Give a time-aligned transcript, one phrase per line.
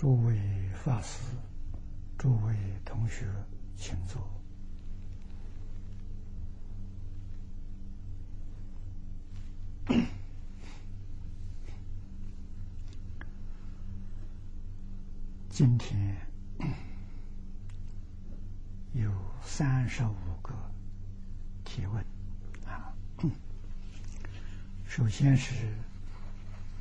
[0.00, 0.34] 诸位
[0.82, 1.20] 法师、
[2.16, 3.26] 诸位同学，
[3.76, 4.26] 请坐。
[15.50, 16.16] 今天
[18.94, 20.54] 有三十五个
[21.62, 22.02] 提问
[22.64, 22.96] 啊。
[24.88, 25.52] 首先是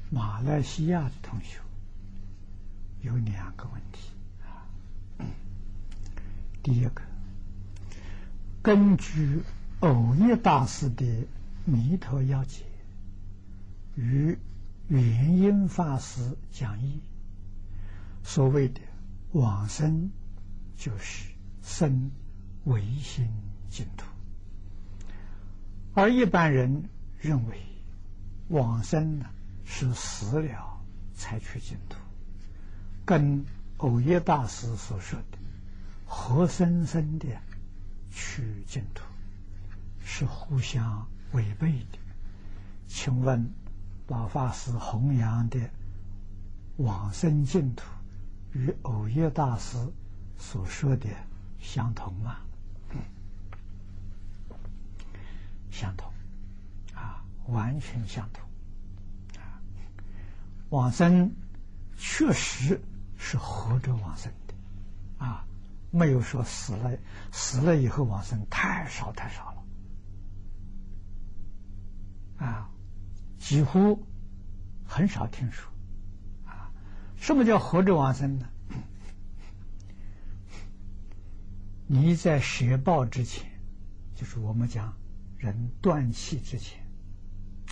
[0.10, 1.60] 马来西亚的同学
[3.02, 4.12] 有两个问题
[4.44, 4.68] 啊。
[6.62, 7.02] 第一个，
[8.62, 9.42] 根据
[9.80, 11.06] 偶益大师的
[11.66, 12.64] 《弥陀要解》
[14.02, 14.38] 与
[14.88, 17.02] 元音法师讲义，
[18.24, 18.82] 所谓的
[19.32, 20.12] 往生
[20.76, 22.12] 就是生
[22.66, 23.28] 唯心
[23.70, 24.06] 净土，
[25.94, 27.58] 而一般人认为。
[28.50, 29.28] 往生呢
[29.64, 32.00] 是死了才去净土，
[33.10, 33.44] 跟
[33.78, 35.38] 偶耶大师所说的
[36.06, 37.26] 活生生的
[38.12, 39.04] 去净土
[40.00, 41.98] 是互相违背的。
[42.86, 43.52] 请问
[44.06, 45.60] 老法师弘扬的
[46.78, 47.84] 往生净土
[48.54, 49.76] 与偶耶大师
[50.38, 51.10] 所说的
[51.60, 52.38] 相同吗？
[55.72, 56.14] 相同。
[56.94, 58.48] 啊完全相同，
[59.42, 59.58] 啊，
[60.70, 61.34] 往生
[61.98, 62.80] 确实
[63.22, 64.54] 是活着往生的，
[65.18, 65.46] 啊，
[65.92, 66.98] 没有说死了
[67.32, 69.52] 死了以后往生太少太少
[72.38, 72.72] 了，啊，
[73.38, 74.04] 几乎
[74.88, 75.70] 很少听说，
[76.46, 76.72] 啊，
[77.18, 78.48] 什么叫活着往生呢？
[81.86, 83.52] 你在学报之前，
[84.16, 84.94] 就是我们讲
[85.38, 86.80] 人断气之前。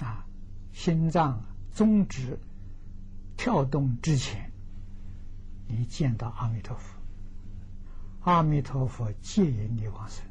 [0.01, 0.27] 啊，
[0.73, 1.41] 心脏
[1.73, 2.37] 终止
[3.35, 4.46] 跳动之前，
[5.67, 6.97] 你见到阿弥陀佛，
[8.21, 10.23] 阿弥陀佛接引你往生。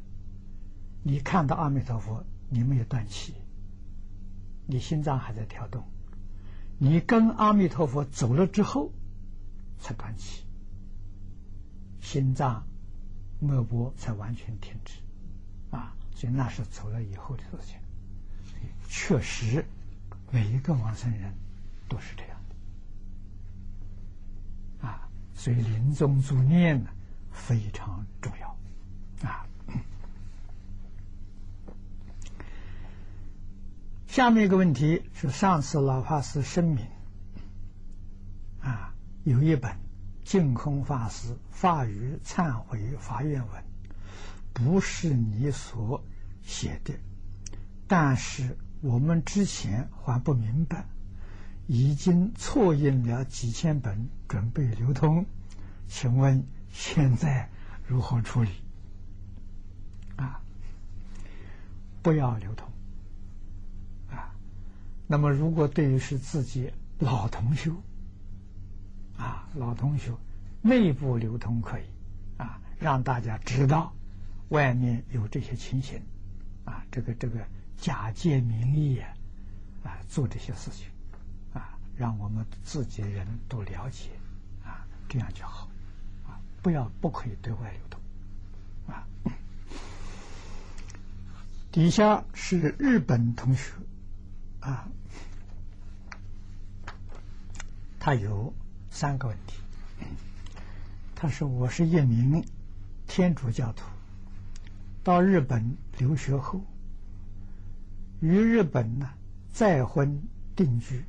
[1.03, 3.35] 你看到阿弥陀佛，你没有断气，
[4.67, 5.85] 你心脏还在跳动。
[6.79, 8.91] 你跟阿弥陀佛走了之后，
[9.79, 10.45] 才断气，
[12.01, 12.67] 心脏
[13.41, 14.95] 脉搏才完全停止。
[15.71, 17.79] 啊，所以那是走了以后的事情。
[18.89, 19.65] 确实，
[20.31, 21.35] 每一个往生人
[21.89, 22.39] 都是这样
[24.81, 26.91] 的啊，所以临终助念呢
[27.31, 28.49] 非常重要
[29.29, 29.47] 啊。
[34.07, 36.87] 下面一个问题是，上次老法师声明
[38.61, 38.95] 啊，
[39.25, 39.77] 有一本
[40.25, 43.65] 净空法师法语忏悔法愿文，
[44.55, 46.03] 不是你所
[46.43, 46.95] 写的。
[47.87, 50.87] 但是我们之前还不明白，
[51.67, 55.27] 已经错印了几千本，准备流通，
[55.89, 57.49] 请问现在
[57.87, 58.51] 如何处理？
[60.17, 60.41] 啊，
[62.03, 62.69] 不要流通。
[64.11, 64.35] 啊，
[65.07, 67.71] 那么如果对于是自己老同学，
[69.17, 70.13] 啊，老同学
[70.63, 71.85] 内部流通可以，
[72.37, 73.93] 啊，让大家知道
[74.49, 76.01] 外面有这些情形，
[76.65, 77.47] 啊，这个这个。
[77.79, 79.13] 假借名义啊，
[79.85, 80.87] 啊，做这些事情，
[81.97, 84.11] 让我们自己人都了解，
[84.65, 85.69] 啊，这样就好，
[86.27, 88.01] 啊，不要不可以对外流通，
[88.87, 89.07] 啊。
[91.73, 93.73] 底下是日本同学，
[94.61, 94.89] 啊，
[97.99, 98.53] 他有
[98.91, 99.59] 三个问题，
[101.15, 102.45] 他说：“我是一名
[103.07, 103.85] 天主教徒，
[105.03, 106.61] 到日本留学后。”
[108.21, 109.11] 于日本呢
[109.53, 110.23] 再婚
[110.57, 111.05] 定居，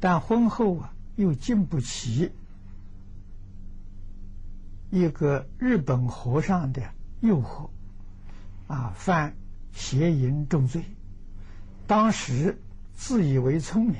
[0.00, 2.30] 但婚后啊又经不起
[4.90, 6.82] 一个日本和尚的
[7.20, 7.68] 诱惑，
[8.66, 9.34] 啊犯
[9.72, 10.84] 邪淫重罪。
[11.86, 12.60] 当时
[12.94, 13.96] 自以为聪明，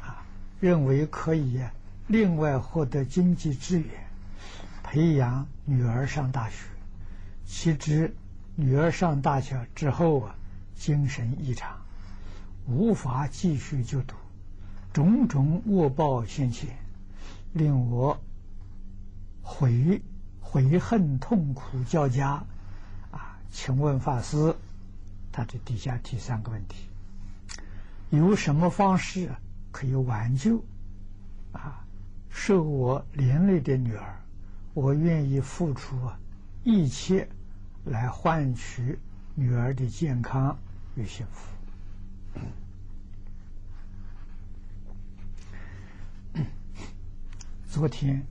[0.00, 0.26] 啊
[0.60, 1.60] 认为可以
[2.06, 3.88] 另外获得经济资源，
[4.82, 6.66] 培养女儿上大学。
[7.44, 8.14] 岂知
[8.56, 10.34] 女儿上大学之后啊。
[10.74, 11.78] 精神异常，
[12.66, 14.16] 无法继续就读，
[14.92, 16.76] 种种恶报现前，
[17.52, 18.20] 令我
[19.42, 20.02] 悔
[20.40, 22.44] 悔恨痛苦交加。
[23.10, 24.54] 啊，请问法师，
[25.32, 26.88] 他这底下提三个问题：
[28.10, 29.30] 有什么方式
[29.70, 30.64] 可以挽救？
[31.52, 31.84] 啊，
[32.28, 34.20] 受我连累的女儿，
[34.74, 35.96] 我愿意付出
[36.64, 37.28] 一切
[37.84, 38.98] 来换取
[39.34, 40.58] 女儿的健康。
[40.94, 41.51] 与幸福。
[47.72, 48.22] 昨天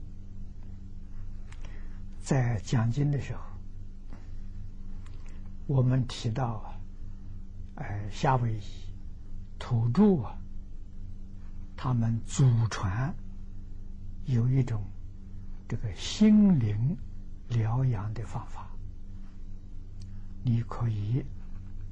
[2.20, 3.42] 在讲经的时候，
[5.66, 6.78] 我们提到啊，
[7.74, 8.62] 呃，夏威夷
[9.58, 10.38] 土著啊，
[11.76, 13.12] 他们祖传
[14.26, 14.80] 有一种
[15.68, 16.96] 这个心灵
[17.48, 18.70] 疗养的方法，
[20.44, 21.24] 你可以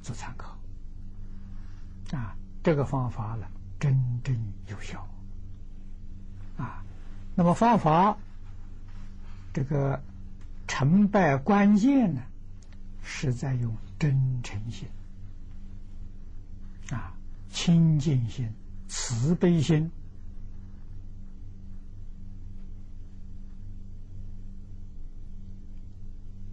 [0.00, 0.56] 做参考
[2.12, 2.36] 啊。
[2.62, 3.44] 这个方法呢，
[3.80, 4.36] 真正
[4.68, 5.04] 有效。
[6.56, 6.84] 啊，
[7.40, 8.18] 那么方法
[9.54, 9.98] 这个
[10.68, 12.20] 成败关键呢，
[13.02, 14.86] 是在用真诚心、
[16.90, 17.16] 啊
[17.48, 18.46] 清净心、
[18.88, 19.90] 慈悲心，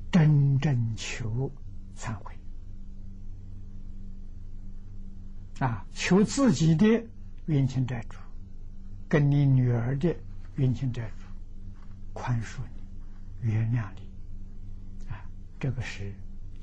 [0.09, 1.51] 真正求
[1.97, 2.33] 忏悔，
[5.59, 7.03] 啊，求自己的
[7.47, 8.17] 冤亲债主。
[9.09, 10.13] 跟你女儿的
[10.57, 11.25] 冤亲债主
[12.13, 15.25] 宽恕你、原谅你，啊，
[15.59, 16.11] 这个是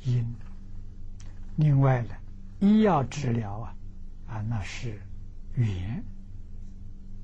[0.04, 0.24] 因。
[1.56, 2.14] 另外呢，
[2.58, 3.74] 医药治疗啊，
[4.26, 5.00] 啊，那是
[5.54, 6.04] 缘，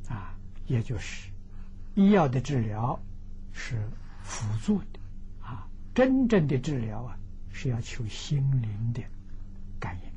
[0.09, 0.35] 啊，
[0.67, 1.29] 也就是
[1.97, 2.99] 医药的治疗
[3.53, 3.77] 是
[4.23, 5.01] 辅助的，
[5.43, 7.19] 啊，真正的治疗啊
[7.53, 9.03] 是要求心灵的
[9.81, 10.10] 感应。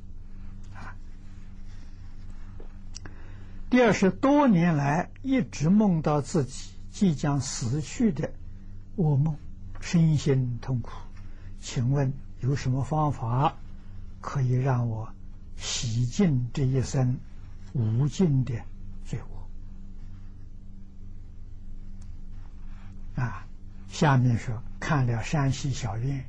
[3.74, 8.32] 第二是多年来一直梦到自己即将死去的
[8.98, 9.36] 噩梦，
[9.82, 10.92] 身心痛苦。
[11.60, 13.56] 请问有什么方法
[14.22, 15.12] 可以让我
[15.58, 17.18] 洗净这一生
[17.74, 18.54] 无尽的
[19.06, 19.20] 罪
[23.16, 23.24] 恶？
[23.24, 23.48] 啊，
[23.90, 26.24] 下面说看了山西小院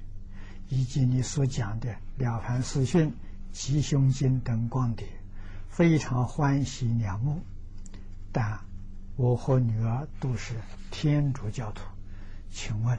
[0.71, 3.09] 以及你所讲的《了凡四训》
[3.53, 5.07] 《吉凶经》等光碟。
[5.75, 7.43] 非常欢喜仰慕，
[8.31, 8.61] 但
[9.17, 10.55] 我和女儿都是
[10.93, 11.83] 天主教徒，
[12.53, 12.97] 请问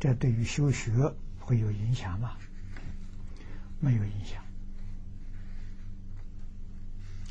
[0.00, 2.32] 这对于修学会有影响吗？
[3.78, 4.42] 没有影响。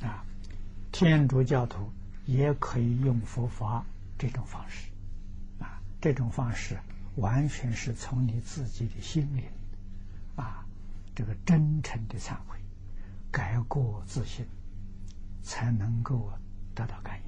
[0.07, 0.23] 啊，
[0.91, 1.91] 天主教徒
[2.27, 3.83] 也可以用佛法
[4.19, 4.89] 这种方式，
[5.59, 6.77] 啊，这种方式
[7.15, 9.43] 完全是从你自己的心灵，
[10.35, 10.63] 啊，
[11.15, 12.59] 这个真诚的忏悔，
[13.31, 14.45] 改过自新。
[15.43, 16.31] 才能够
[16.73, 17.19] 得到感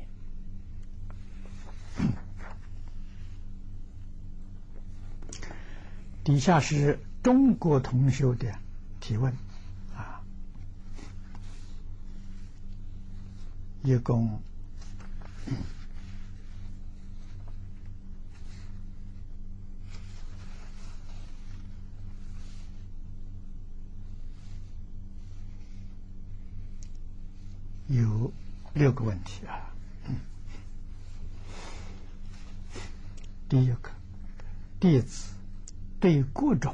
[2.00, 2.06] 应。
[6.24, 8.52] 底下是中国同修的
[9.00, 9.32] 提问，
[9.96, 10.22] 啊，
[13.84, 14.42] 一共
[27.88, 28.32] 有
[28.74, 29.72] 六个问题啊。
[33.48, 33.92] 第一个，
[34.80, 35.34] 弟子
[36.00, 36.74] 对各种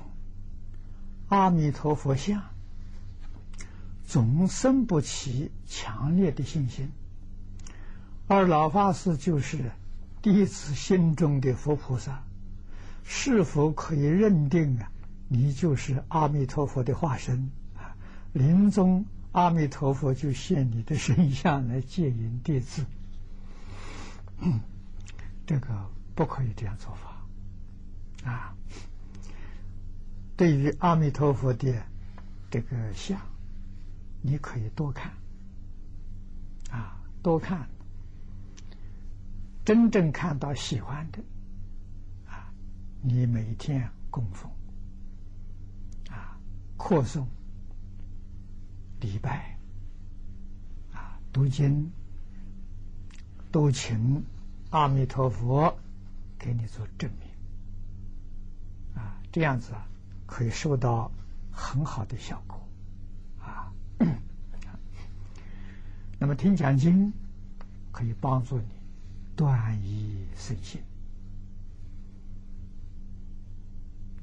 [1.27, 2.41] 阿弥陀佛像
[4.07, 6.89] 总生不起强烈的信心，
[8.27, 9.71] 而老法师就是
[10.21, 12.23] 弟子心中的佛菩萨，
[13.03, 14.89] 是否可以认定啊？
[15.27, 17.95] 你就是阿弥陀佛的化身啊？
[18.31, 19.05] 临终。
[19.31, 22.85] 阿弥陀佛就现你的身相来接引弟子，
[25.47, 28.55] 这个不可以这样做法啊！
[30.35, 31.81] 对于阿弥陀佛的
[32.49, 33.21] 这个像，
[34.21, 35.13] 你可以多看
[36.69, 37.69] 啊，多看，
[39.63, 41.19] 真正看到喜欢的
[42.27, 42.51] 啊，
[43.01, 44.51] 你每天供奉
[46.09, 46.37] 啊，
[46.75, 47.25] 扩诵。
[49.01, 49.57] 礼拜
[50.93, 51.91] 啊，读经，
[53.51, 54.23] 都请
[54.69, 55.75] 阿弥陀佛
[56.37, 57.27] 给你做证明
[58.95, 59.73] 啊，这样子
[60.27, 61.11] 可以受到
[61.51, 62.61] 很好的效果
[63.43, 63.73] 啊。
[66.19, 67.11] 那么听讲经
[67.91, 68.67] 可以帮助你
[69.35, 70.79] 断疑生信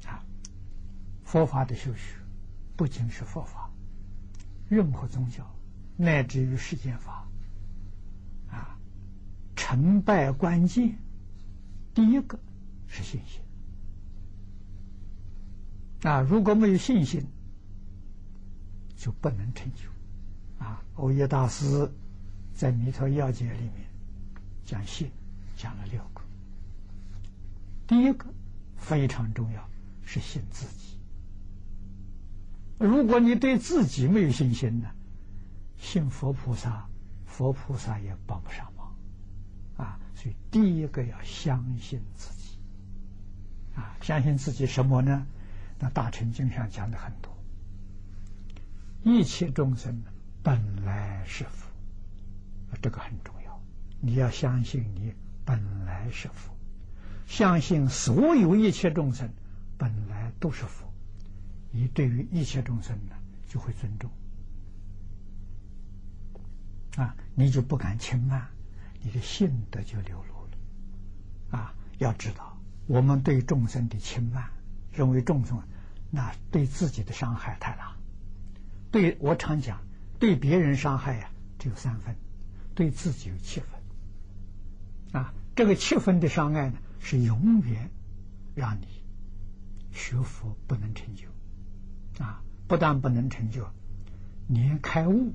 [0.06, 0.22] 啊。
[1.24, 2.16] 佛法的修学
[2.76, 3.67] 不仅是佛法。
[4.68, 5.44] 任何宗教，
[5.96, 7.26] 乃至于世间法，
[8.50, 8.78] 啊，
[9.56, 10.98] 成败关键，
[11.94, 12.38] 第一个
[12.86, 13.40] 是信心。
[16.02, 17.26] 啊，如果没有信心，
[18.96, 19.88] 就不能成就。
[20.64, 21.90] 啊，欧耶大师
[22.54, 23.88] 在《弥陀要解》里面
[24.64, 25.10] 讲信，
[25.56, 26.20] 讲了六个。
[27.86, 28.26] 第一个
[28.76, 29.68] 非常重要，
[30.04, 30.87] 是信自己。
[32.78, 34.88] 如果你对自己没有信心呢，
[35.76, 36.88] 信佛菩萨，
[37.26, 38.94] 佛菩萨也帮不上忙，
[39.76, 39.98] 啊！
[40.14, 42.58] 所以第一个要相信自己，
[43.74, 45.26] 啊，相信自己什么呢？
[45.80, 47.36] 那大乘经上讲的很多，
[49.04, 50.02] 一切众生
[50.42, 51.68] 本来是佛，
[52.82, 53.60] 这个很重要。
[54.00, 56.52] 你要相信你本来是佛，
[57.26, 59.30] 相信所有一切众生
[59.76, 60.87] 本来都是佛，
[61.70, 63.14] 你对于一切众生呢
[63.48, 64.10] 就会尊重，
[66.96, 68.48] 啊，你就不敢轻慢。
[69.00, 71.72] 你的性德就流露了啊！
[71.98, 72.58] 要知道，
[72.88, 74.50] 我们对众生的轻慢，
[74.92, 75.62] 认为众生
[76.10, 77.96] 那对自己的伤害太大。
[78.90, 79.80] 对我常讲，
[80.18, 82.16] 对别人伤害呀只有三分，
[82.74, 85.22] 对自己有七分。
[85.22, 87.90] 啊，这个七分的伤害呢，是永远
[88.56, 88.86] 让你
[89.92, 91.28] 学佛不能成就。
[92.20, 93.66] 啊，不但不能成就，
[94.48, 95.32] 连开悟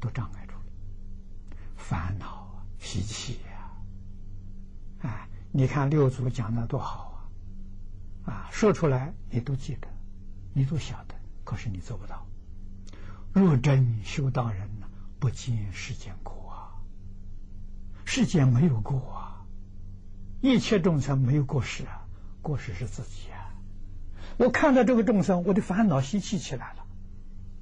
[0.00, 2.66] 都障碍住了，烦恼啊。
[2.78, 3.70] 脾气呀，
[5.00, 7.26] 哎，你看六祖讲的多好
[8.24, 8.32] 啊！
[8.32, 9.88] 啊，说出来你都记得，
[10.54, 12.24] 你都晓得，可是你做不到。
[13.32, 14.86] 若真修道人呢，
[15.18, 16.78] 不见世间苦啊，
[18.04, 19.44] 世间没有过啊，
[20.40, 22.06] 一切众生没有过失啊，
[22.40, 23.35] 过失是自己啊。
[24.38, 26.86] 我看到这个众生，我的烦恼习气起来了，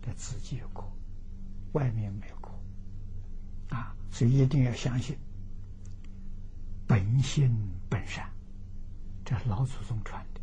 [0.02, 0.92] 这自己有过，
[1.72, 2.52] 外面没有过。
[3.70, 5.16] 啊，所以一定要相信
[6.86, 8.30] 本心本善，
[9.24, 10.40] 这是老祖宗传的。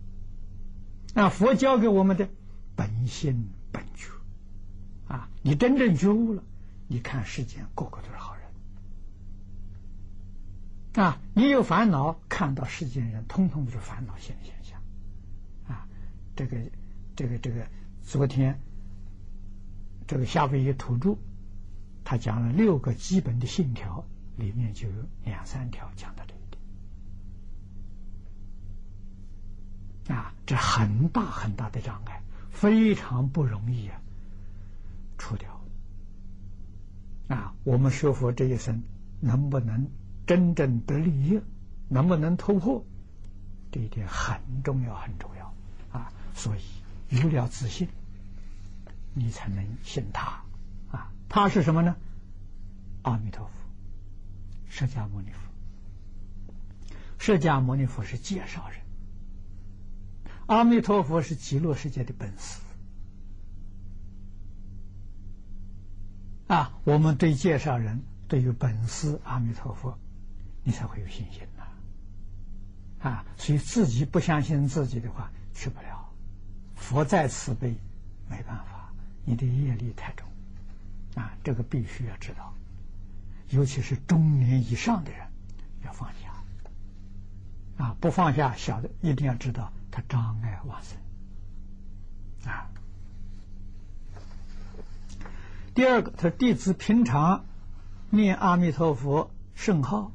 [1.14, 2.30] 那佛教给我们的
[2.76, 4.10] 本心本觉，
[5.08, 6.44] 啊，你真正觉悟了，
[6.88, 8.36] 你看世间个个都是好
[10.96, 11.06] 人。
[11.06, 14.81] 啊，你有烦恼，看到世间人通通都是烦恼现现象。
[16.42, 16.58] 这个，
[17.16, 17.68] 这个，这个，
[18.02, 18.60] 昨天
[20.08, 21.16] 这个夏威夷土著。
[22.04, 24.04] 他讲了六个基本的信条，
[24.36, 26.38] 里面就有两三条讲到这一
[30.08, 34.02] 点啊，这很大很大的障碍，非常不容易啊
[35.20, 35.62] 除掉
[37.28, 37.54] 啊。
[37.64, 38.82] 我们学佛这一生
[39.20, 39.88] 能不能
[40.26, 41.40] 真正得利益，
[41.88, 42.84] 能不能突破，
[43.72, 45.41] 这一点很重要，很重要。
[46.34, 46.62] 所以
[47.10, 47.88] 有了自信，
[49.14, 50.42] 你才能信他
[50.92, 51.12] 啊。
[51.30, 51.96] 他是什么呢？
[53.04, 53.52] 阿弥陀佛，
[54.70, 55.40] 释迦牟尼佛。
[57.18, 58.80] 释迦牟尼佛是介绍人，
[60.48, 62.60] 阿弥陀佛是极乐世界的本师。
[66.48, 69.98] 啊，我们对介绍人，对于本师阿弥陀佛，
[70.64, 73.10] 你才会有信心呐。
[73.10, 76.01] 啊，所以自己不相信自己的话，去不了。
[76.82, 77.74] 佛再慈悲，
[78.30, 78.92] 没办法，
[79.24, 80.28] 你的业力太重。
[81.16, 82.54] 啊，这个必须要知道，
[83.50, 85.28] 尤其是中年以上的人
[85.86, 86.34] 要放下。
[87.78, 92.52] 啊，不放下，小的一定要知道，他障碍往生。
[92.52, 92.70] 啊，
[95.74, 97.46] 第二个，他弟子平常
[98.10, 100.12] 念阿弥陀佛圣号，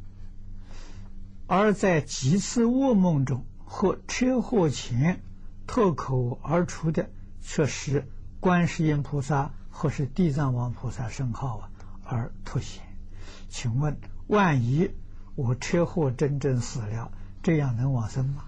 [1.46, 5.20] 而在几次噩梦中或车祸前
[5.66, 8.08] 脱口而出的，却是
[8.40, 9.52] 观世音菩萨。
[9.78, 11.70] 或是地藏王菩萨圣号啊
[12.02, 12.82] 而突显，
[13.50, 14.90] 请问，万一
[15.34, 18.46] 我车祸真正死了，这样能往生吗？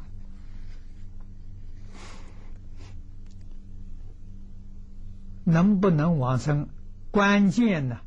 [5.45, 6.71] 能不能往生？
[7.11, 8.01] 关键呢，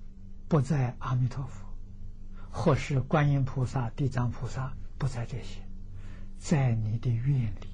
[0.47, 1.67] 不在阿弥陀佛，
[2.49, 5.61] 或是观音菩萨、地藏菩萨，不在这些，
[6.39, 7.70] 在你的愿力。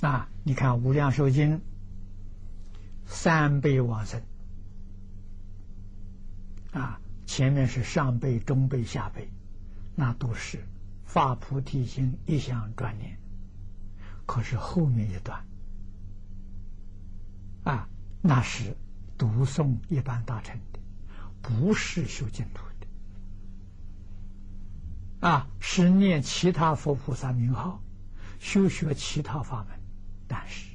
[0.00, 1.58] 啊，你看《无量寿经》。
[3.10, 4.20] 三辈往生
[6.72, 9.30] 啊，前面是上辈、中辈、下辈，
[9.96, 10.62] 那都是
[11.06, 13.18] 发菩提心一向专念。
[14.26, 15.42] 可是后面一段
[17.64, 17.88] 啊，
[18.20, 18.76] 那是
[19.16, 20.78] 读诵一般大乘的，
[21.40, 22.60] 不是修净土
[25.20, 27.82] 的啊，是念其他佛菩萨名号，
[28.38, 29.77] 修学其他法门，
[30.28, 30.68] 但是。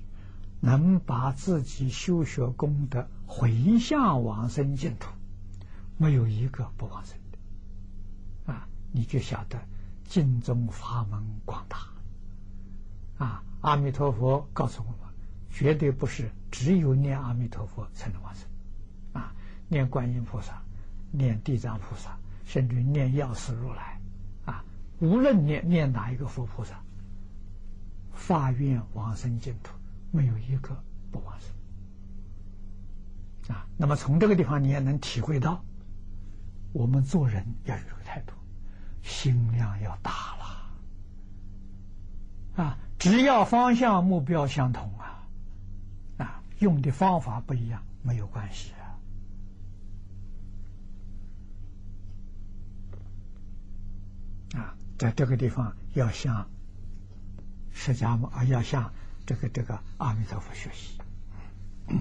[0.65, 5.09] 能把自己修学功德回向往生净土，
[5.97, 8.65] 没有一个不往生的啊！
[8.93, 9.59] 你就晓得
[10.05, 13.43] 净宗法门广大啊！
[13.59, 15.13] 阿弥陀佛告诉我们，
[15.49, 18.47] 绝对不是只有念阿弥陀佛才能往生
[19.11, 19.35] 啊！
[19.67, 20.61] 念观音菩萨、
[21.11, 23.99] 念地藏菩萨，甚至念药师如来
[24.45, 24.63] 啊，
[24.99, 26.81] 无论念念哪一个佛菩萨，
[28.13, 29.73] 发愿往生净土。
[30.15, 30.77] 没有一个
[31.11, 31.49] 不往生
[33.55, 33.65] 啊！
[33.77, 35.65] 那么从这个地方，你也能体会到
[36.71, 38.33] 我们做人要有这个态度，
[39.01, 40.11] 心量要大
[42.55, 42.77] 了啊！
[42.99, 45.27] 只要方向目标相同啊，
[46.19, 48.71] 啊，用的方法不一样没有关系
[54.53, 54.61] 啊！
[54.61, 56.47] 啊，在这个地方要向
[57.73, 58.93] 释迦牟啊，要向
[59.25, 60.97] 这个这个阿弥陀佛学习。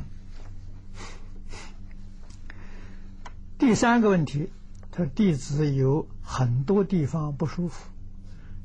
[3.59, 4.51] 第三个问题。
[4.95, 7.89] 他弟子有很多地方不舒服，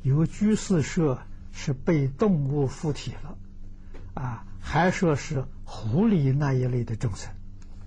[0.01, 1.21] 有居士说
[1.53, 3.37] 是被动物附体了，
[4.13, 7.31] 啊，还说是狐狸那一类的众生。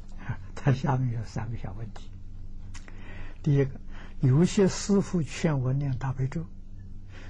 [0.57, 2.09] 他下面有三个小问题。
[3.43, 3.79] 第一个，
[4.21, 6.47] 有些师傅劝我念大悲咒、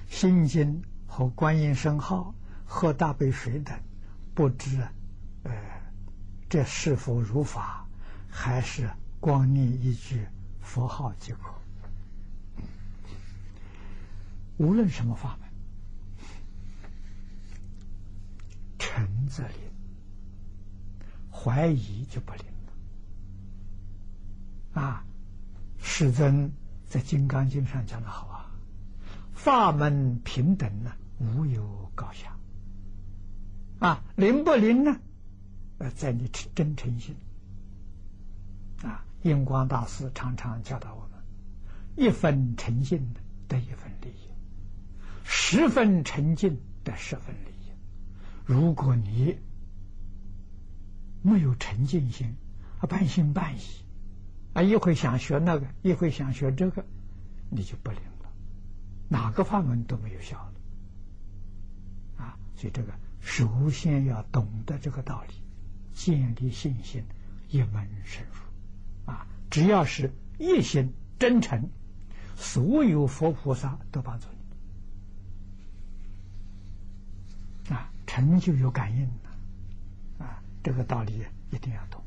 [0.08, 0.84] 心经
[1.20, 2.34] 和观音圣号、
[2.64, 3.78] 喝大杯水等，
[4.34, 4.80] 不知，
[5.42, 5.52] 呃，
[6.48, 7.86] 这是否如法，
[8.26, 8.88] 还是
[9.20, 10.26] 光念一句？
[10.62, 11.52] 佛号即可，
[14.56, 15.50] 无论什么法门，
[18.78, 19.56] 诚则灵，
[21.30, 22.44] 怀疑就不灵
[24.72, 24.80] 了。
[24.80, 25.04] 啊，
[25.82, 26.50] 世尊
[26.88, 28.50] 在《金刚经》上讲的好啊，
[29.34, 32.36] 法门平等呢，无有高下。
[33.78, 34.98] 啊，灵不灵呢？
[35.78, 37.14] 呃，在你真诚心。
[38.82, 39.04] 啊。
[39.22, 41.20] 印光大师常常教导我们：
[41.94, 43.12] 一分诚信
[43.46, 44.30] 得一分利益，
[45.24, 47.70] 十分沉静得十分利益。
[48.46, 49.36] 如果你
[51.20, 52.34] 没有沉浸心，
[52.80, 53.60] 啊半信半疑，
[54.54, 56.86] 啊一会想学那个，一会想学这个，
[57.50, 58.32] 你就不灵了，
[59.10, 60.49] 哪个法门都没有效了。
[62.60, 62.92] 所以这个
[63.22, 65.32] 首先要懂得这个道理，
[65.94, 67.02] 建立信心，
[67.48, 69.10] 一门深入。
[69.10, 71.70] 啊，只要是一心真诚，
[72.36, 74.26] 所有佛菩萨都帮助
[77.66, 77.74] 你。
[77.74, 79.30] 啊，成就有感应的，
[80.22, 82.04] 啊，这个道理一定要懂。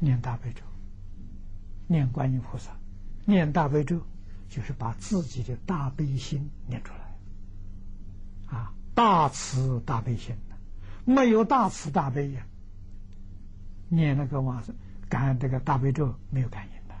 [0.00, 0.62] 念大悲咒，
[1.86, 2.76] 念观音菩萨，
[3.24, 4.04] 念大悲咒，
[4.48, 8.58] 就是把自己的大悲心念出来。
[8.58, 10.36] 啊，大慈大悲心
[11.04, 12.46] 没有大慈大悲呀，
[13.88, 14.74] 念那个往生。
[15.06, 16.94] 感这个大悲咒没有感应的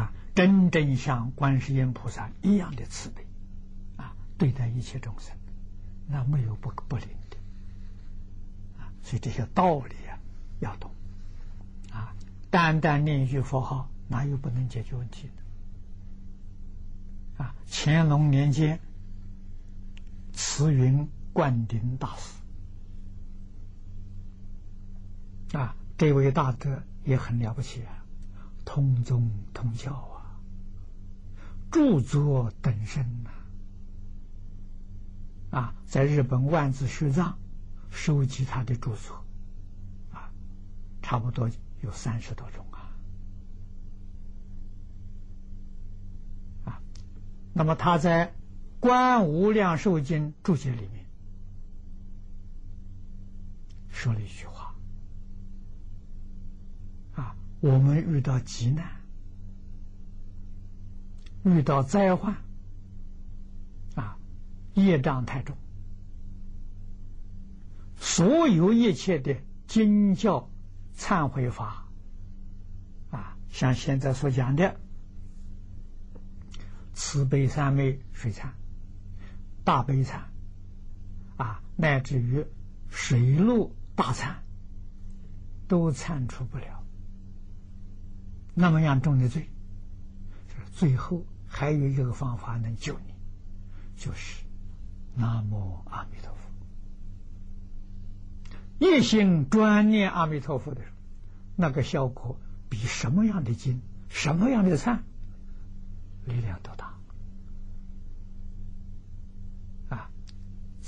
[0.00, 3.26] 啊，真正像观世音菩萨一样的慈悲
[3.96, 5.34] 啊，对待一切众生，
[6.06, 7.36] 那没有不不灵的
[8.78, 8.92] 啊。
[9.02, 10.18] 所以这些道理啊
[10.60, 10.92] 要懂
[11.90, 12.14] 啊，
[12.50, 15.28] 单单念一句佛号，哪有不能解决问题
[17.36, 17.54] 的啊？
[17.66, 18.78] 乾隆年间，
[20.60, 22.38] 慈云灌顶大师。
[25.56, 28.04] 啊，这位大德也很了不起啊，
[28.62, 30.36] 通宗通教啊，
[31.72, 33.30] 著作等身呐，
[35.50, 37.38] 啊，在日本万字学藏
[37.90, 39.24] 收集他的著作，
[40.12, 40.30] 啊，
[41.00, 41.48] 差不多
[41.80, 42.66] 有三十多种，
[46.66, 46.82] 啊，
[47.54, 48.26] 那么他在
[48.80, 51.06] 《观无量寿经》注解里面
[53.90, 54.74] 说了一句话。
[57.14, 59.02] 啊我们遇到急难，
[61.44, 62.34] 遇到灾患，
[63.94, 64.16] 啊，
[64.72, 65.54] 业障太重，
[67.96, 70.50] 所有一切的经教
[70.96, 71.86] 忏悔法，
[73.10, 74.80] 啊，像现在所讲的
[76.94, 78.48] 慈悲三昧水忏、
[79.64, 80.20] 大悲忏，
[81.36, 82.44] 啊，乃至于
[82.88, 84.34] 水陆大忏，
[85.68, 86.84] 都忏除不了。
[88.54, 89.48] 那么样重的罪，
[90.72, 93.14] 最后还有一个方法能救你，
[93.96, 94.42] 就是
[95.14, 96.50] 南无阿弥陀佛。
[98.78, 100.94] 一心专念阿弥陀佛的时候，
[101.56, 105.00] 那个效果比什么样的经、什么样的忏
[106.24, 106.94] 力量都大。
[109.90, 110.10] 啊，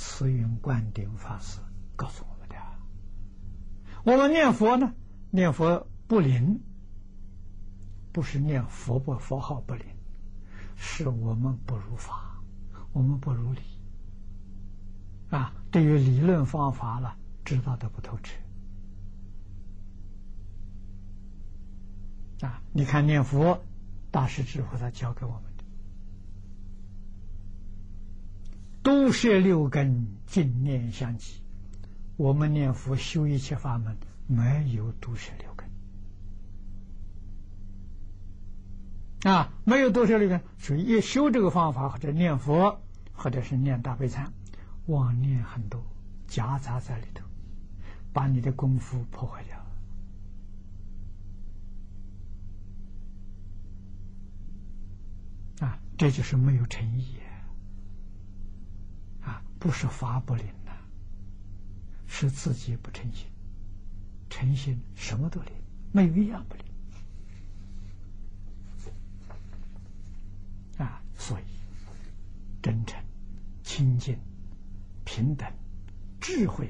[0.03, 1.61] 慈云灌顶法师
[1.95, 2.57] 告诉我们的。
[4.05, 4.93] 我们念佛呢，
[5.31, 6.61] 念佛不灵。
[8.13, 9.87] 不是念佛不佛号不灵，
[10.77, 12.43] 是我们不如法，
[12.93, 13.63] 我们不如理
[15.31, 15.55] 啊！
[15.71, 18.35] 对于理论方法了，知道的不透彻
[22.47, 22.63] 啊！
[22.75, 23.65] 你看念佛，
[24.11, 25.65] 大师智慧他教给我们的，
[28.83, 31.43] 都摄六根，净念相继。
[32.17, 35.69] 我们念佛修一切法门，没有都摄六根。
[39.33, 44.27] 啊，没有多少的人，所以一修这个方法，或者念佛，或者是念大悲忏，
[44.87, 45.81] 妄念很多，
[46.27, 47.25] 夹杂在里头，
[48.13, 49.59] 把你的功夫破坏掉。
[55.69, 57.32] 啊，这就是没有诚意啊！
[59.63, 60.73] 不是法不灵呐，
[62.09, 63.29] 是自己不诚心。
[64.29, 65.53] 诚心什么都灵，
[65.93, 66.65] 没有一样不灵。
[70.79, 71.45] 啊，所以
[72.61, 73.01] 真诚、
[73.63, 74.19] 清净、
[75.05, 75.49] 平等、
[76.21, 76.69] 智慧、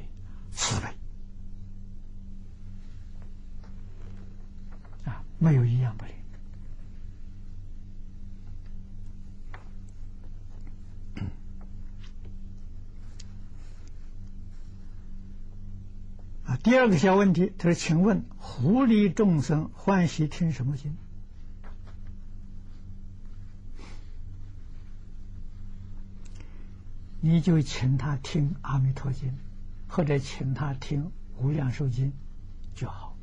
[0.50, 0.94] 慈悲，
[5.10, 6.14] 啊，没有一样不灵。
[16.56, 20.96] 第二个小问题，他说：“请问，狐狸众生欢喜听什么经？”
[27.20, 29.30] 你就请他听《阿弥陀经》，
[29.86, 31.04] 或者请他听
[31.38, 32.08] 《无量寿经》
[32.74, 33.16] 就好。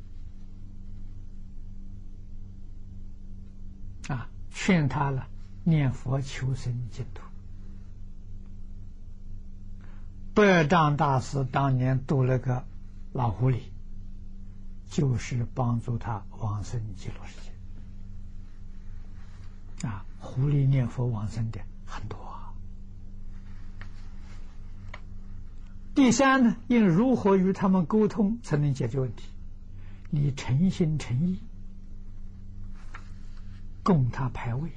[4.08, 5.28] 啊，劝他了，
[5.64, 7.22] 念佛求生净土。
[10.32, 12.64] 百丈大师当年度了个
[13.12, 13.60] 老狐狸，
[14.88, 17.34] 就是帮助他往生极乐世
[19.80, 19.88] 界。
[19.88, 22.18] 啊，狐狸念佛往生的很多。
[25.94, 29.24] 第三呢，应如何与他们沟通才能解决问题？
[30.10, 31.38] 你诚心诚意
[33.82, 34.70] 供他排位，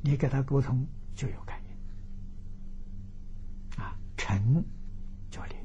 [0.00, 1.60] 你跟他沟通就有感
[3.76, 4.64] 应啊，诚
[5.30, 5.56] 就灵。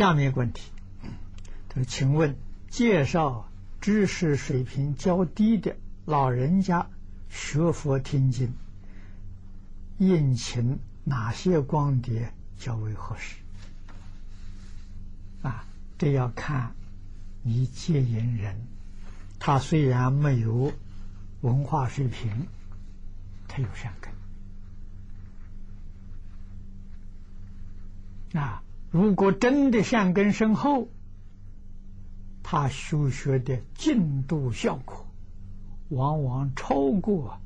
[0.00, 0.62] 下面问题，
[1.68, 2.34] 他说：“请问，
[2.70, 3.50] 介绍
[3.82, 6.88] 知识水平较低的老人家
[7.28, 8.54] 学佛听经。”
[10.00, 13.36] 应请哪些光碟较为合适？
[15.42, 15.66] 啊，
[15.98, 16.74] 这要看
[17.42, 18.56] 你接引人，
[19.38, 20.72] 他虽然没有
[21.42, 22.46] 文化水平，
[23.46, 24.10] 他有善根。
[28.40, 30.88] 啊，如果真的善根深厚，
[32.42, 35.06] 他修学的进度效果，
[35.88, 37.38] 往往超过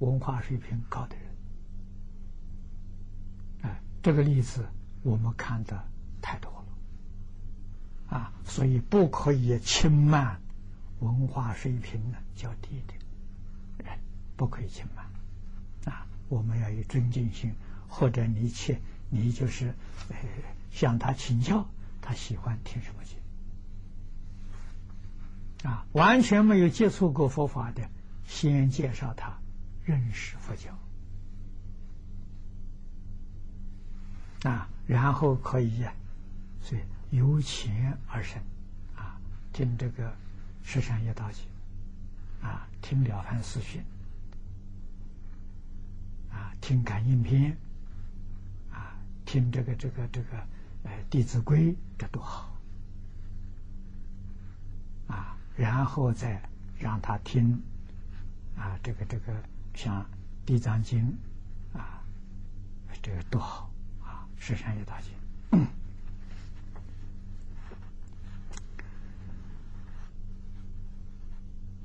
[0.00, 1.26] 文化水平高的人。
[4.02, 4.66] 这个例子
[5.02, 5.84] 我们看的
[6.22, 10.40] 太多了，啊，所以不可以轻慢
[11.00, 12.94] 文化水平呢较低的
[13.84, 13.98] 人，
[14.36, 15.04] 不可以轻慢，
[15.94, 17.52] 啊，我们要有尊敬心，
[17.88, 18.78] 或者你去，
[19.10, 19.74] 你就是
[20.70, 21.68] 向他请教，
[22.00, 23.16] 他喜欢听什么经，
[25.70, 27.88] 啊，完全没有接触过佛法的，
[28.26, 29.38] 先介绍他
[29.84, 30.76] 认识佛教。
[34.48, 35.92] 啊，然后可以呀，
[36.62, 36.80] 所以
[37.14, 38.40] 由浅而深，
[38.96, 39.20] 啊，
[39.52, 40.08] 听这个
[40.62, 41.44] 《十善业道经》，
[42.46, 43.82] 啊，听《了凡四训》，
[46.34, 47.52] 啊，听《感应篇》，
[48.74, 50.42] 啊，听这个这个这个，
[50.84, 52.56] 哎，《弟子规》，这多好，
[55.08, 56.42] 啊，然后再
[56.78, 57.62] 让他听，
[58.56, 59.42] 啊，这个这个
[59.74, 60.02] 像
[60.46, 61.18] 《地藏经》，
[61.78, 62.02] 啊，
[63.02, 63.68] 这个多好。
[64.42, 65.12] 是善业大经。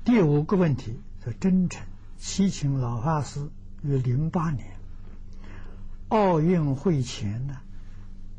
[0.04, 3.50] 第五个问题是真诚，七请老法师
[3.82, 4.74] 于零八年
[6.08, 7.60] 奥运会前呢，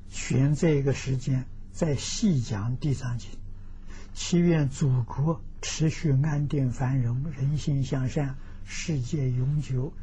[0.10, 3.30] 选这个时间再细讲《地藏经》，
[4.14, 9.94] 祈愿祖国持续安定繁荣，人心向善，世界永久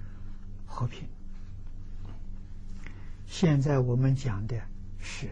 [0.66, 1.08] 和平。
[3.26, 4.62] 现在我们讲的
[4.98, 5.26] 是《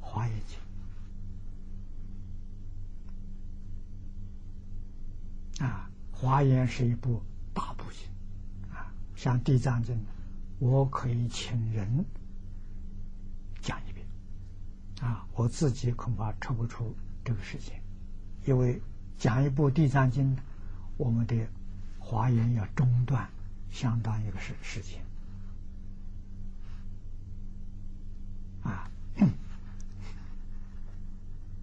[0.00, 0.58] 华严经》
[5.64, 8.08] 啊，《华严》是一部大部经
[8.76, 9.94] 啊，像《地藏经》，
[10.58, 12.04] 我可以请人
[13.64, 14.06] 讲一遍
[15.00, 17.80] 啊，我自己恐怕抽不出这个时间，
[18.44, 18.78] 因为
[19.16, 20.36] 讲一部《地藏经》，
[20.98, 21.34] 我们的
[21.98, 23.26] 《华严》要中断
[23.70, 25.02] 相当一个时时间。
[28.62, 28.90] 啊，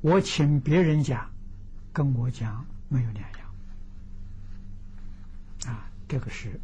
[0.02, 1.30] 我请别人讲，
[1.94, 3.52] 跟我讲没有两样。
[5.68, 6.60] 啊，这个是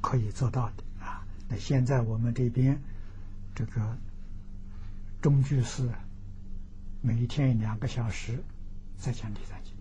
[0.00, 1.24] 可以做到的啊。
[1.48, 2.76] 那现在我们这边
[3.54, 3.96] 这个
[5.22, 5.88] 中居士
[7.00, 8.42] 每天两个小时
[8.98, 9.72] 再讲《地藏经》，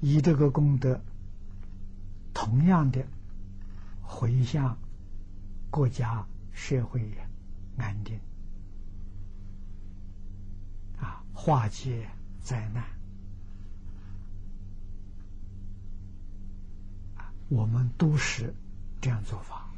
[0.00, 1.00] 以这个功德，
[2.34, 3.06] 同样的
[4.02, 4.76] 回向
[5.70, 7.08] 国家社会
[7.76, 8.18] 安定，
[11.00, 12.08] 啊，化解
[12.42, 12.82] 灾难，
[17.16, 18.52] 啊，我们都是
[19.00, 19.70] 这样做法，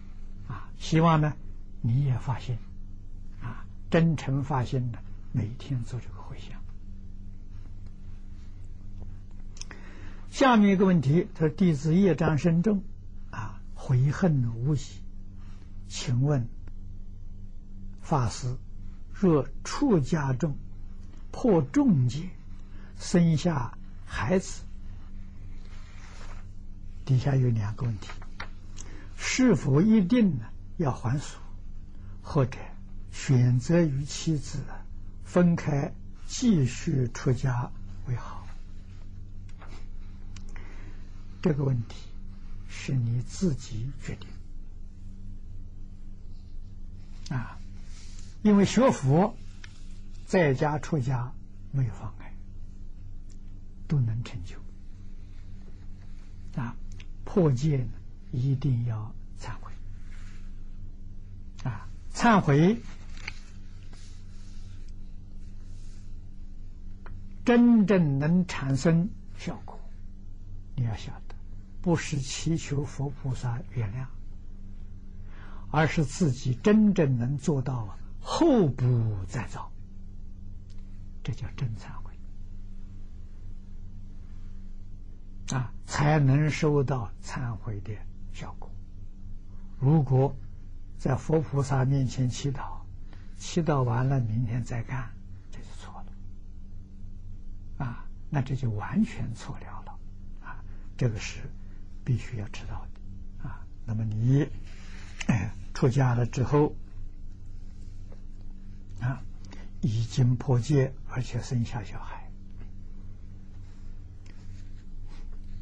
[0.49, 1.35] 啊，希望呢
[1.83, 2.59] 你也发现，
[3.91, 4.99] 真诚发现的。
[5.33, 6.61] 每天做这个回向。
[10.29, 12.83] 下面一个问题，他说：“弟子业障深重，
[13.31, 14.81] 啊，悔恨无已。
[15.89, 16.49] 请问
[18.01, 18.57] 法师，
[19.13, 20.57] 若出家众
[21.31, 22.31] 破重戒，
[22.99, 24.63] 生下孩子，
[27.05, 28.09] 底下有两个问题：
[29.17, 31.39] 是否一定呢要还俗，
[32.23, 32.59] 或者
[33.11, 34.59] 选择与妻子？”
[35.25, 35.95] 分开
[36.27, 37.71] 继续出家
[38.09, 38.45] 为好，
[41.41, 41.95] 这个问题
[42.69, 44.29] 是你自己决定
[47.37, 47.57] 啊，
[48.43, 49.37] 因为学佛
[50.27, 51.33] 在家出家
[51.71, 52.35] 没有妨碍，
[53.87, 54.57] 都能成就
[56.61, 56.75] 啊。
[57.25, 57.87] 破戒，
[58.33, 59.73] 一定要忏悔
[61.63, 62.83] 啊，忏悔。
[67.51, 69.77] 真正能产生效果，
[70.77, 71.35] 你要晓得，
[71.83, 74.07] 不是祈求佛菩萨原谅，
[75.73, 78.85] 而是自己真正能做到后不
[79.27, 79.69] 再造，
[81.25, 82.15] 这叫真忏悔
[85.53, 87.93] 啊，才能收到忏悔的
[88.33, 88.71] 效果。
[89.81, 90.37] 如果
[90.99, 92.79] 在佛菩萨面前祈祷，
[93.37, 95.11] 祈祷完了，明天再干。
[97.81, 99.99] 啊，那这就完全错了了，
[100.43, 100.63] 啊，
[100.99, 101.41] 这个是
[102.05, 104.47] 必须要知道的，啊，那么你
[105.73, 106.75] 出家了之后，
[109.01, 109.23] 啊，
[109.81, 112.31] 已经破戒，而且生下小孩，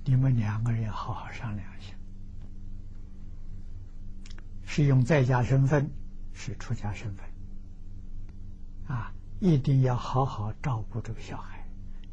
[0.05, 1.95] 你们两个人要好好商量一下，
[4.67, 5.89] 是用在家身份，
[6.35, 7.29] 是出家身份，
[8.89, 11.58] 啊，一定要好好照顾这个小孩。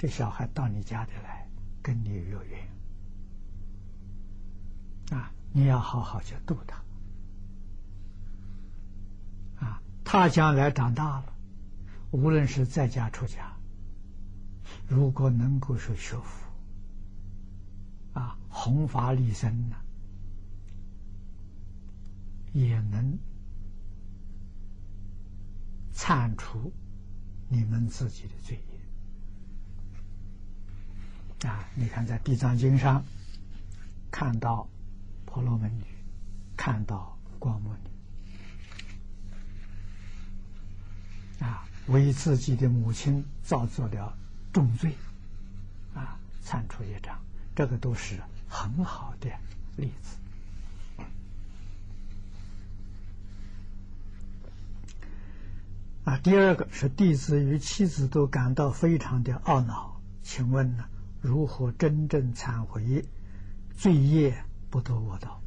[0.06, 1.50] 这小孩到你家里来，
[1.82, 2.70] 跟你有缘
[5.10, 5.32] 啊！
[5.52, 6.78] 你要好好去度他
[9.66, 9.82] 啊！
[10.04, 11.34] 他将来长大了，
[12.12, 13.58] 无论是在家出家，
[14.88, 19.76] 如果能够是学佛啊，弘法利生呢，
[22.54, 23.18] 也能
[25.92, 26.72] 铲除
[27.50, 28.75] 你们自己的罪业。
[31.44, 31.68] 啊！
[31.76, 33.04] 你看，在《地藏经》上
[34.10, 34.68] 看到
[35.26, 35.84] 婆罗门女，
[36.56, 37.72] 看到光目
[41.40, 44.18] 女，啊，为自己的母亲造作了
[44.54, 44.96] 重罪，
[45.94, 47.20] 啊，铲除业障，
[47.56, 49.30] 这个都是很好的
[49.76, 50.18] 例子。
[56.06, 60.86] 啊，第二个是弟子与妻子都感到非常的懊恼，请问呢？
[61.26, 63.04] 如何真正忏悔
[63.76, 65.42] 罪业不得我道？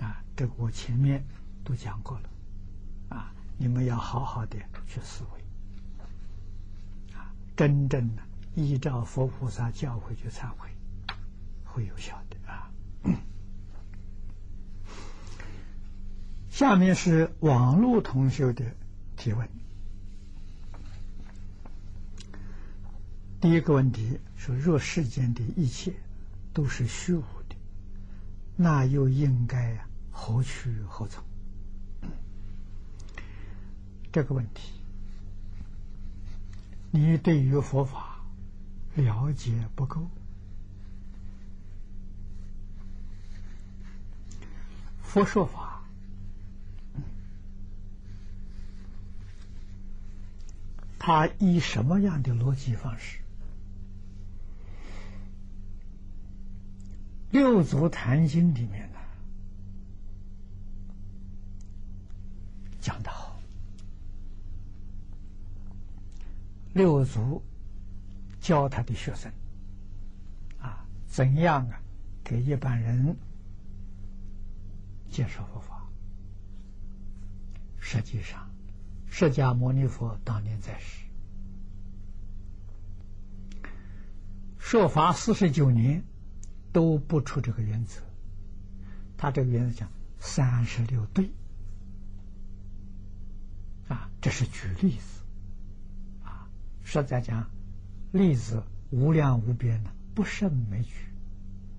[0.00, 1.24] 啊，这个我前面
[1.64, 2.28] 都讲过了，
[3.08, 5.40] 啊，你们要好好的去思维，
[7.16, 8.22] 啊，真正的
[8.54, 10.68] 依照佛菩萨教诲去忏悔，
[11.64, 12.70] 会有效的啊。
[16.50, 18.64] 下面是网络同学的
[19.16, 19.48] 提问。
[23.40, 25.94] 第一个问题说：若世间的一切
[26.52, 27.56] 都是虚无的，
[28.54, 29.78] 那又应该
[30.10, 31.24] 何去何从？
[34.12, 34.72] 这个问题，
[36.90, 38.20] 你对于佛法
[38.94, 40.06] 了解不够。
[45.00, 45.82] 佛说法，
[50.98, 53.19] 他以什么样的逻辑方式？
[57.30, 58.98] 六祖坛经里面呢，
[62.80, 63.38] 讲到
[66.72, 67.42] 六祖
[68.40, 69.30] 教他的学生
[70.58, 71.80] 啊，怎样啊
[72.24, 73.16] 给一般人
[75.08, 75.86] 介绍佛法。
[77.78, 78.50] 实际上，
[79.08, 81.04] 释迦牟尼佛当年在世，
[84.58, 86.04] 说法四十九年。
[86.72, 88.00] 都不出这个原则。
[89.16, 91.30] 他这个原则讲三十六对
[93.88, 95.22] 啊，这是举例子
[96.24, 96.48] 啊，
[96.84, 97.50] 实在讲
[98.12, 100.94] 例子无量无边的，不胜枚举。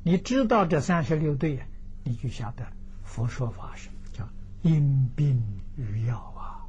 [0.04, 1.65] 你知道这三十六对呀，
[2.04, 2.65] 你就晓得
[3.04, 4.27] 佛说法是叫
[4.62, 5.41] 因病
[5.77, 6.65] 与药啊，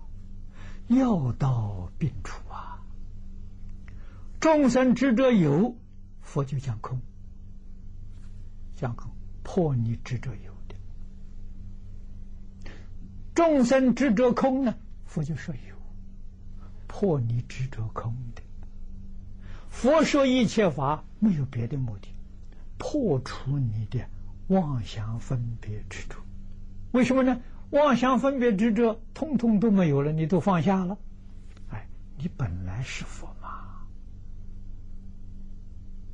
[0.89, 2.83] 药到病除啊。
[4.41, 5.77] 众生执着有，
[6.21, 7.01] 佛就讲空，
[8.83, 9.09] 讲空
[9.45, 10.75] 破你执着有的；
[13.33, 14.75] 众生执着空呢，
[15.07, 15.77] 佛就说有，
[16.89, 18.43] 破你执着空的。
[19.71, 22.09] 佛说一切法没有别的目的。
[22.77, 24.01] 破除你的
[24.49, 26.17] 妄想分别执着，
[26.91, 27.41] 为什么呢？
[27.71, 30.99] 妄想分别执着，通通都没有了，你都放下了。
[31.71, 31.87] 哎，
[32.19, 33.87] 你本来是佛嘛？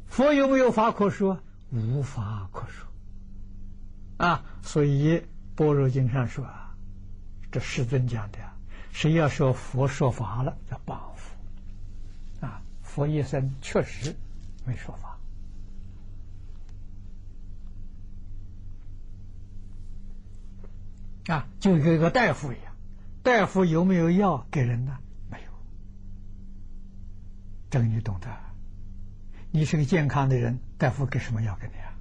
[0.07, 1.41] 佛有没有法可说？
[1.71, 2.87] 无法可说。
[4.17, 5.19] 啊，所以
[5.55, 6.75] 《般若经》上说啊，
[7.53, 8.39] 这世尊讲的，
[8.93, 12.47] 谁要说佛说法了，叫谤佛。
[12.47, 14.17] 啊，佛一生确实
[14.65, 15.19] 没说法。
[21.33, 22.75] 啊，就跟一个大夫一样，
[23.23, 24.99] 大夫有没有药给人呢？
[25.31, 25.51] 没有，
[27.69, 28.48] 这个你懂得。
[29.51, 31.95] 你是个健康的人，大夫给什么药给你啊？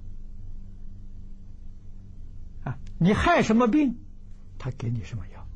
[2.64, 3.98] 啊，你害什么病，
[4.58, 5.46] 他给你什么药？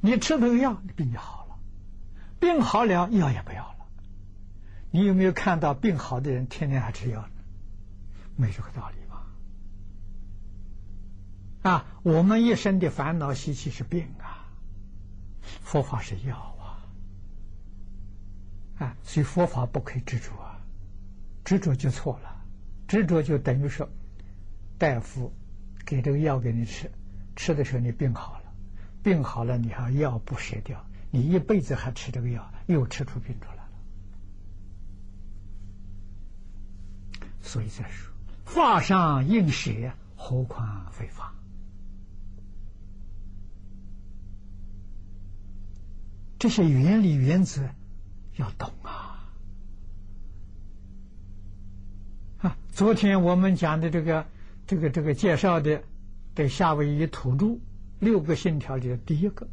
[0.00, 1.58] 你吃这个药，病就好了。
[2.38, 3.86] 病好了，药也不要了。
[4.90, 7.28] 你有没有看到病好的人天天还吃药呢？
[8.36, 9.26] 没这个道理吧。
[11.62, 14.46] 啊，我们一生的烦恼习气是病啊，
[15.62, 16.55] 佛法是药
[18.78, 20.60] 啊，所以佛法不可以执着啊，
[21.44, 22.44] 执着就错了，
[22.86, 23.88] 执着就等于说，
[24.78, 25.32] 大夫
[25.84, 26.90] 给这个药给你吃，
[27.34, 28.52] 吃的时候你病好了，
[29.02, 33.68] 病好了你还药不舍掉，你一辈子还吃这个药，又吃出病出来了，
[37.40, 38.12] 所以再说
[38.44, 39.70] 法上应舍，
[40.16, 41.32] 何况非法。
[46.38, 47.70] 这些原理原则
[48.36, 49.28] 要懂啊！
[52.38, 54.26] 啊，昨天我们讲的这个、
[54.66, 55.82] 这个、这个介绍的
[56.34, 57.58] 对夏威夷土著
[57.98, 59.48] 六个信条里的第一个，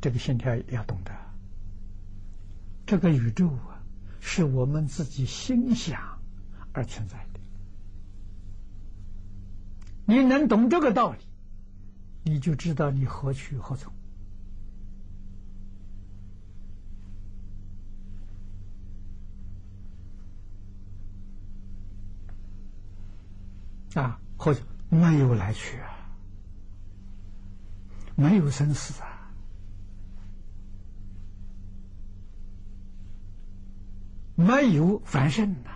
[0.00, 1.12] 这个信条要懂得。
[2.84, 3.80] 这个宇宙啊，
[4.20, 6.18] 是我们自己心想
[6.72, 7.40] 而存在的。
[10.04, 11.18] 你能懂这个道理，
[12.24, 13.90] 你就知道你何去何从。
[23.94, 25.88] 啊，或者没有来去啊，
[28.16, 29.32] 没有生死啊，
[34.34, 35.70] 没有反胜呐，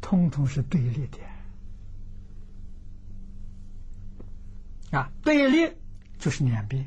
[0.00, 1.18] 通通是对立的
[4.98, 5.76] 啊，对立
[6.18, 6.86] 就是两边，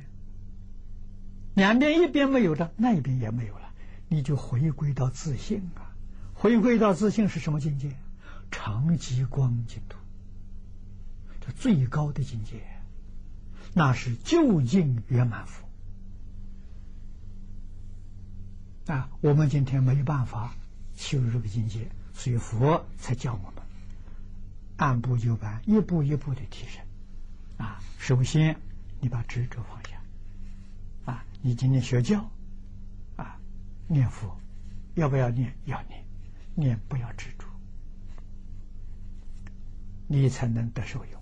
[1.56, 3.74] 两边一边没有的，那一边也没有了，
[4.10, 5.96] 你就回归到自信啊，
[6.34, 7.96] 回归到自信是什么境界？
[8.54, 9.98] 长极光净土，
[11.42, 12.64] 这最高的境界，
[13.74, 15.68] 那是究竟圆满佛
[18.94, 19.10] 啊！
[19.22, 20.54] 我们今天没有办法
[20.96, 23.64] 修这个境界，所以佛才教我们
[24.78, 26.86] 按部就班，一步一步的提升
[27.58, 27.82] 啊！
[27.98, 28.56] 首先，
[29.02, 31.26] 你把执着放下啊！
[31.42, 32.30] 你今天学教
[33.16, 33.40] 啊，
[33.88, 34.40] 念佛
[34.94, 35.58] 要不要念？
[35.66, 36.06] 要念，
[36.54, 37.48] 念不要执着。
[40.08, 41.22] 你才能得受用。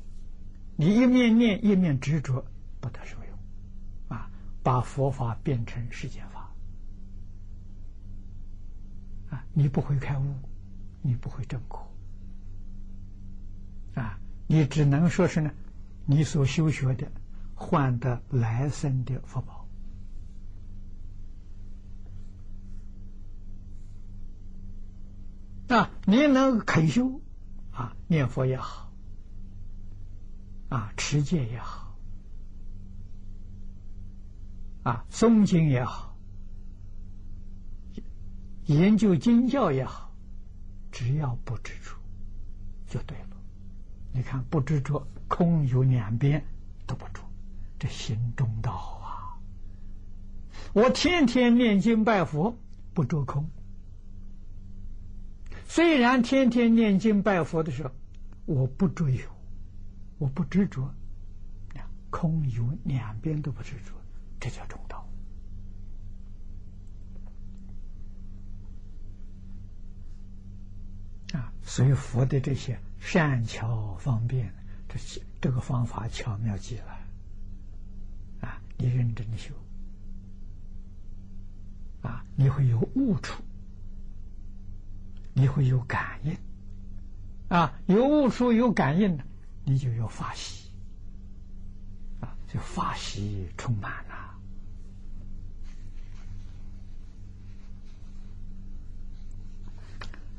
[0.76, 2.46] 你一面念一面执着，
[2.80, 4.18] 不得受用。
[4.18, 4.30] 啊，
[4.64, 6.52] 把佛法变成世间法。
[9.30, 10.36] 啊，你不会开悟，
[11.02, 11.88] 你不会证果。
[13.94, 15.52] 啊，你只能说是呢，
[16.06, 17.12] 你所修学的
[17.54, 19.68] 换得来生的福报。
[25.68, 27.22] 啊，你能肯修。
[27.72, 28.92] 啊，念佛也好，
[30.70, 31.96] 啊，持戒也好，
[34.84, 36.16] 啊，诵经也好，
[38.66, 40.14] 研究经教也好，
[40.92, 41.96] 只要不执着，
[42.88, 43.38] 就对了。
[44.14, 46.46] 你看，不执着，空有两边
[46.86, 47.22] 都不着，
[47.80, 49.40] 这心中道啊！
[50.74, 52.58] 我天天念经拜佛，
[52.94, 53.50] 不着空。
[55.74, 57.92] 虽然天天念经拜佛的时候，
[58.46, 59.26] 我不追有，
[60.18, 60.94] 我不执着，
[62.10, 63.94] 空有两边都不执着，
[64.38, 65.08] 这叫中道。
[71.32, 74.54] 啊，所以佛的这些善巧方便，
[74.90, 76.98] 这些这个方法巧妙极了。
[78.42, 79.54] 啊，你认真的修，
[82.02, 83.42] 啊，你会有悟处。
[85.34, 86.38] 你会有感应，
[87.48, 89.24] 啊，有悟出有感应的，
[89.64, 90.70] 你就有法喜，
[92.20, 94.38] 啊，就法喜充满了。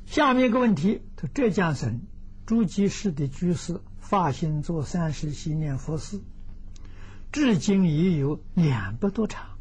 [0.04, 1.00] 下面一个问题：，
[1.32, 2.02] 浙江省
[2.44, 6.20] 诸暨市的居士发心做三十七念佛事，
[7.32, 9.56] 至今已有两百多场，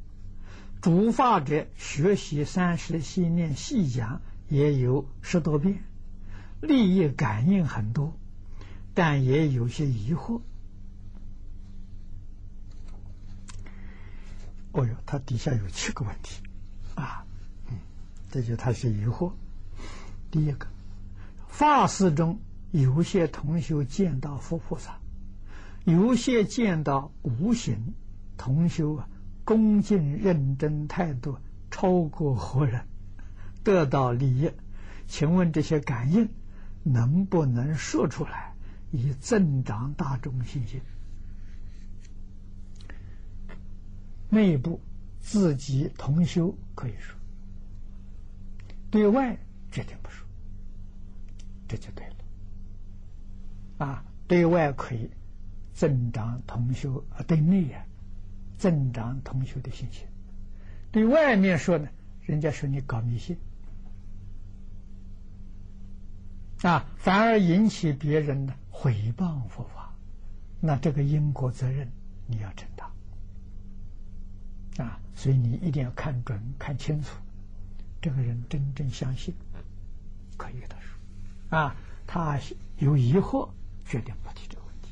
[0.82, 4.22] 主法者学习三十七念细讲。
[4.52, 5.82] 也有十多遍，
[6.62, 8.18] 利益感应很多，
[8.94, 10.42] 但也有些疑惑。
[14.74, 16.44] 哦哟，他底下有七个问题
[16.96, 17.26] 啊，
[17.70, 17.78] 嗯，
[18.30, 19.32] 这就他是疑惑。
[20.30, 20.68] 第一个，
[21.48, 22.42] 法事中
[22.72, 25.00] 有些同修见到佛菩萨，
[25.86, 27.94] 有些见到无形
[28.36, 29.08] 同修啊，
[29.46, 31.38] 恭敬认真态度
[31.70, 32.86] 超过活人。
[33.64, 34.52] 得到利益，
[35.08, 36.30] 请问这些感应
[36.84, 38.54] 能不能说出来，
[38.92, 40.82] 以增长大众信心？
[44.30, 44.80] 内部
[45.20, 47.16] 自己同修可以说，
[48.90, 49.38] 对外
[49.72, 50.26] 决定不说，
[51.68, 53.86] 这就对了。
[53.86, 55.10] 啊，对外可以
[55.74, 57.84] 增长同修啊，对内啊
[58.58, 60.06] 增长同修的信心。
[60.92, 61.90] 对外面说呢，
[62.22, 63.38] 人家说你搞迷信。
[66.64, 69.96] 啊，反而引起别人的毁谤佛法，
[70.60, 71.92] 那这个因果责任
[72.28, 72.88] 你要承担
[74.86, 75.00] 啊！
[75.16, 77.16] 所以你一定要看准、看清楚，
[78.00, 79.34] 这个人真正相信，
[80.38, 82.40] 可以跟他说啊，他
[82.78, 83.50] 有疑惑，
[83.84, 84.90] 决定不提这个问题，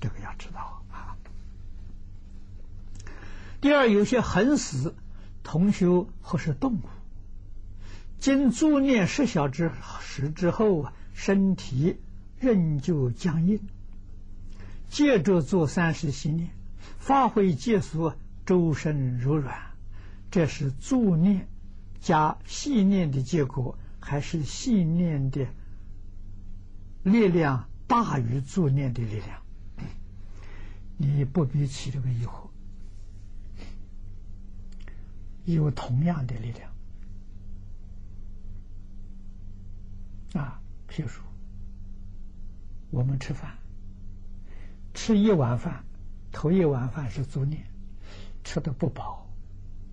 [0.00, 1.16] 这个要知道啊。
[3.62, 4.94] 第二，有些横死
[5.42, 6.80] 同修或是动物。
[8.20, 11.96] 经助念十小之时之后啊，身体
[12.38, 13.60] 仍旧僵硬。
[14.88, 16.50] 接着做三十信念，
[16.98, 18.14] 发挥解数，
[18.44, 19.58] 周身柔软。
[20.30, 21.48] 这是助念
[22.00, 25.46] 加细念的结果，还是细念的
[27.02, 29.42] 力量大于助念的力量？
[30.96, 32.48] 你不必起这个疑惑，
[35.44, 36.70] 有同样的力量。
[40.34, 41.08] 啊，譬如
[42.90, 43.56] 我们吃饭，
[44.94, 45.84] 吃一碗饭，
[46.32, 47.66] 头一碗饭是足念，
[48.44, 49.26] 吃的不饱，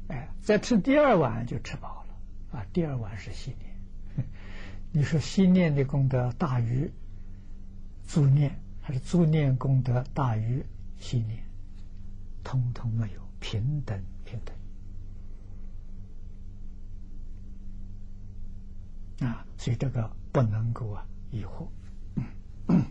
[0.10, 4.28] 哎，再吃第二碗就吃饱了，啊，第二碗是心念。
[4.92, 6.92] 你说心念的功德大于
[8.06, 10.66] 足念，还是足念功德大于
[11.00, 11.44] 心念？
[12.44, 14.56] 通通没有，平等平等。
[19.28, 21.70] 啊，所以这个不能够啊疑惑。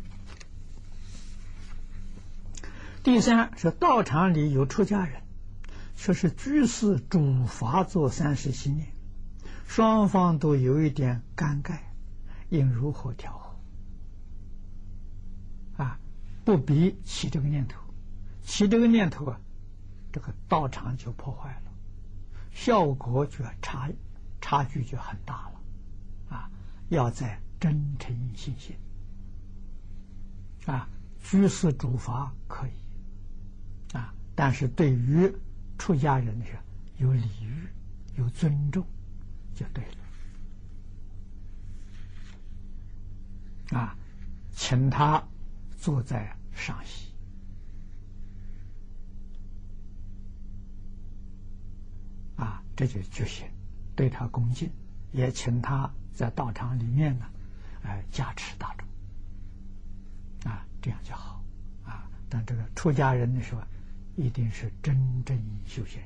[3.05, 5.21] 第三是道场里有出家人，
[5.95, 8.89] 却是居士主法做三十七年，
[9.67, 11.81] 双方都有一点尴尬，
[12.49, 13.57] 应如何调和？
[15.85, 16.01] 啊，
[16.47, 17.79] 不必起这个念头，
[18.43, 19.39] 起这个念头啊，
[20.13, 21.73] 这个道场就破坏了，
[22.53, 23.91] 效果就差
[24.41, 25.61] 差距就很大了。
[26.89, 28.77] 要在真诚信心
[30.67, 30.89] 啊，
[31.21, 32.71] 居士主法可以。
[33.97, 35.33] 啊，但是对于
[35.79, 36.59] 出家人是
[36.99, 37.69] 有礼遇、
[38.17, 38.87] 有尊重
[39.55, 39.85] 就对
[43.71, 43.79] 了。
[43.79, 43.97] 啊，
[44.53, 45.23] 请他
[45.77, 47.13] 坐在上席。
[52.37, 53.47] 啊，这就就行，
[53.95, 54.69] 对他恭敬，
[55.15, 55.91] 也请他。
[56.15, 57.27] 在道场里面呢，
[57.83, 58.87] 哎，加持大众，
[60.49, 61.43] 啊，这样就好，
[61.85, 63.61] 啊，但这个出家人的时候，
[64.15, 65.37] 一定是真正
[65.67, 66.01] 修行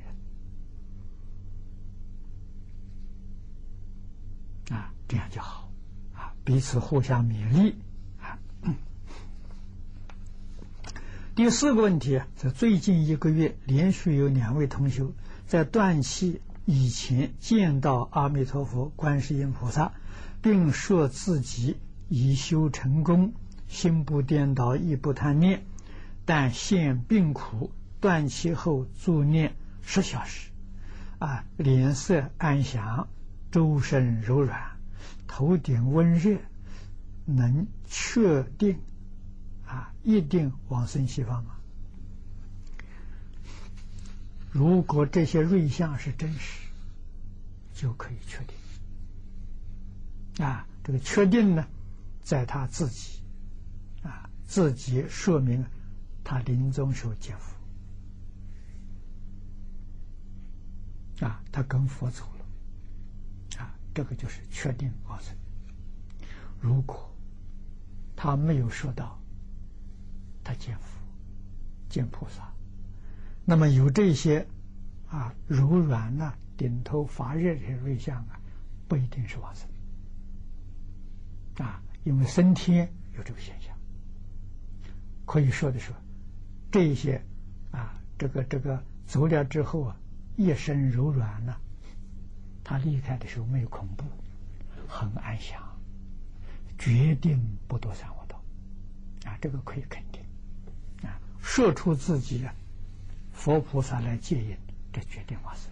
[4.71, 5.71] 人，啊，这样就好，
[6.15, 7.75] 啊，彼此互相勉励，
[8.19, 8.39] 啊。
[11.35, 15.07] 第四个问题，在最近一个月，连续有两位同学
[15.47, 16.41] 在断气。
[16.71, 19.95] 以前见到阿弥陀佛、观世音菩萨，
[20.43, 21.79] 并说自己
[22.11, 23.33] 已修成功，
[23.69, 25.63] 心不颠倒，亦不贪念，
[26.27, 27.71] 但现病苦，
[28.03, 30.51] 断气后助念十小时，
[31.19, 33.09] 啊，脸色安详，
[33.51, 34.77] 周身柔软，
[35.27, 36.37] 头顶温热，
[37.25, 38.79] 能确定
[39.67, 41.53] 啊，一定往生西方吗？
[44.59, 46.67] 如果这些瑞相是真实，
[47.73, 48.57] 就可以确定。
[50.45, 51.65] 啊，这个确定呢，
[52.25, 53.21] 在他自己，
[54.03, 55.65] 啊，自己说明
[56.25, 57.55] 他临终时候见佛，
[61.25, 62.45] 啊，他跟佛走了，
[63.63, 65.37] 啊，这个就是确定而存。
[66.61, 67.09] 如果
[68.17, 69.17] 他没有说到，
[70.43, 70.87] 他见佛、
[71.89, 72.53] 见菩萨，
[73.51, 74.47] 那么有这些
[75.09, 78.39] 啊柔软呐、顶头发热这些瑞相啊，
[78.87, 79.67] 不一定是往生。
[81.65, 83.75] 啊，因为升天有这个现象，
[85.25, 85.93] 可以说的是，
[86.71, 87.23] 这些
[87.71, 89.97] 啊，这个这个走了之后啊，
[90.37, 91.57] 一身柔软呢，
[92.63, 94.05] 他离开的时候没有恐怖，
[94.87, 95.59] 很安详，
[96.79, 98.45] 决定不堕三恶道，
[99.25, 100.23] 啊，这个可以肯定，
[101.09, 102.55] 啊，说出自己啊，
[103.39, 104.59] 佛菩萨来接引，
[104.93, 105.63] 这决定发生。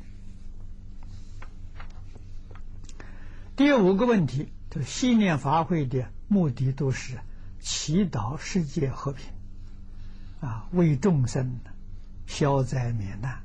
[3.54, 4.48] 第五个问题。
[4.68, 7.18] 就是信念法会的目的都是
[7.60, 9.24] 祈祷世界和平，
[10.42, 11.60] 啊，为众生
[12.26, 13.40] 消灾免难，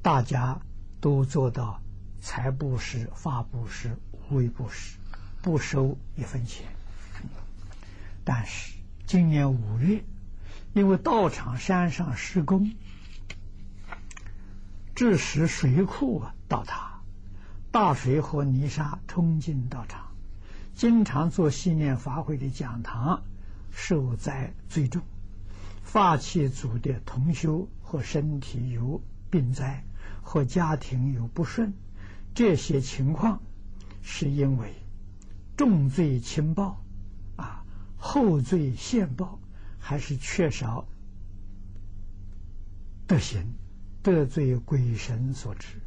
[0.00, 0.58] 大家
[1.02, 1.82] 都做到
[2.22, 4.96] 财布施、法布施、无为布施，
[5.42, 6.66] 不收一分钱。
[8.24, 10.02] 但是今年五月，
[10.72, 12.72] 因为道场山上施工，
[15.02, 17.00] 致使水库啊倒塌，
[17.72, 20.12] 大水和泥沙冲进道场。
[20.76, 23.20] 经常做信念法会的讲堂，
[23.72, 25.02] 受灾最重。
[25.82, 29.82] 发起组的同修或身体有病灾，
[30.22, 31.72] 或家庭有不顺，
[32.32, 33.42] 这些情况
[34.02, 34.72] 是因为
[35.56, 36.80] 重罪轻报，
[37.34, 37.64] 啊，
[37.96, 39.40] 后罪现报，
[39.80, 40.86] 还是缺少
[43.08, 43.52] 德行，
[44.02, 45.78] 得罪鬼神所致？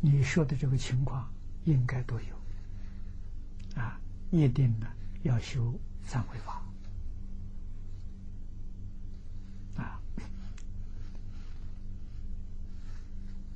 [0.00, 1.28] 你说的这个情况。
[1.66, 2.36] 应该都有
[3.74, 4.00] 啊，
[4.30, 4.86] 一定呢
[5.24, 5.74] 要修
[6.08, 6.62] 忏悔法
[9.74, 10.00] 啊，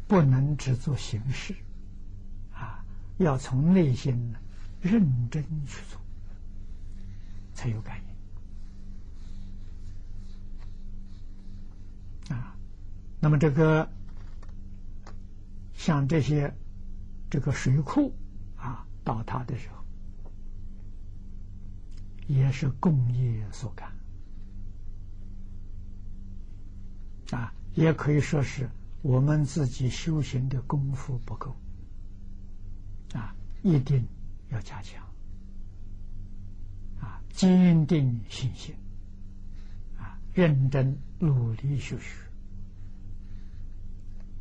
[0.09, 1.55] 不能只做形式
[2.53, 2.85] 啊，
[3.19, 4.41] 要从内心呢
[4.83, 6.01] 认真去做，
[7.55, 8.10] 才有感应
[12.31, 12.57] 啊。
[13.21, 13.87] 那么这个
[15.75, 16.55] 像这些。
[17.33, 18.13] 这个水库
[18.57, 19.85] 啊倒塌的时候，
[22.27, 23.89] 也是工业所干
[27.31, 28.69] 啊，也可以说是
[29.01, 31.55] 我们自己修行的功夫不够
[33.15, 34.05] 啊，一定
[34.49, 35.01] 要加强
[37.01, 38.75] 啊，坚定信心，
[40.35, 42.15] 认真努力修学，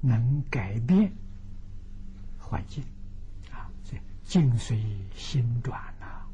[0.01, 1.11] 能改变。
[2.37, 2.83] 环境
[3.51, 4.83] 啊，这境随
[5.15, 6.25] 心转呐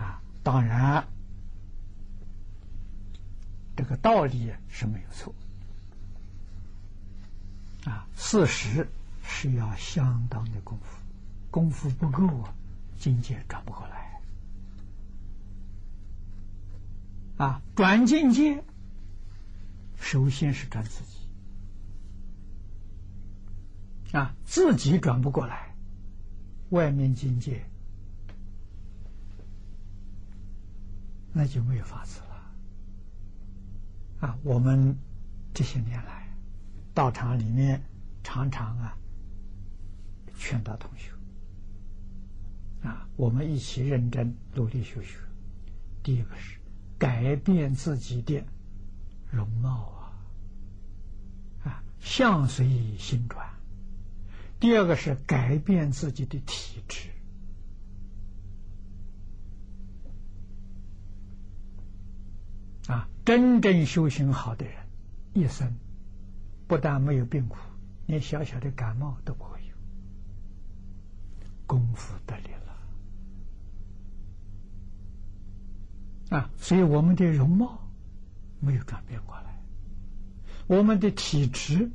[0.00, 1.04] 啊，当然
[3.74, 5.34] 这个道理是没有错
[7.84, 8.86] 啊，事实
[9.24, 10.98] 是要相当的功夫，
[11.50, 12.54] 功夫不够啊，
[12.96, 14.07] 境界转不过来
[17.38, 18.62] 啊，转境界
[19.96, 21.16] 首先是转自己。
[24.16, 25.76] 啊，自己转不过来，
[26.70, 27.64] 外面境界
[31.32, 32.26] 那就没有法子了。
[34.20, 34.96] 啊，我们
[35.54, 36.26] 这些年来，
[36.92, 37.80] 道场里面
[38.24, 38.98] 常常啊
[40.36, 41.12] 劝导同学
[42.82, 45.18] 啊，我们一起认真努力学学。
[46.02, 46.57] 第一个是
[46.98, 48.42] 改变自己的
[49.30, 49.92] 容貌
[51.64, 53.48] 啊，啊，相随心转。
[54.60, 57.10] 第二个是改变自己的体质
[62.88, 63.08] 啊！
[63.24, 64.74] 真正修行好的人，
[65.34, 65.72] 一生
[66.66, 67.56] 不但没有病苦，
[68.06, 69.76] 连小小的感冒都不会有，
[71.66, 72.67] 功夫得力了
[76.30, 76.50] 啊！
[76.58, 77.88] 所以我们的容貌
[78.60, 79.62] 没有转变过来，
[80.66, 81.90] 我们的体质。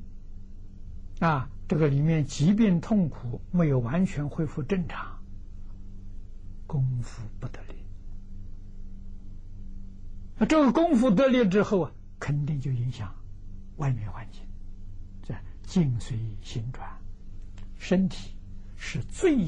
[1.19, 5.19] 啊，这个里面疾病痛苦没有完全恢复正常，
[6.67, 7.75] 功夫不得力。
[10.38, 13.15] 那这个功夫得力之后啊，肯定就影响
[13.77, 14.41] 外面环境，
[15.21, 15.34] 这
[15.65, 16.89] 境随心转，
[17.77, 18.36] 身体
[18.75, 19.47] 是最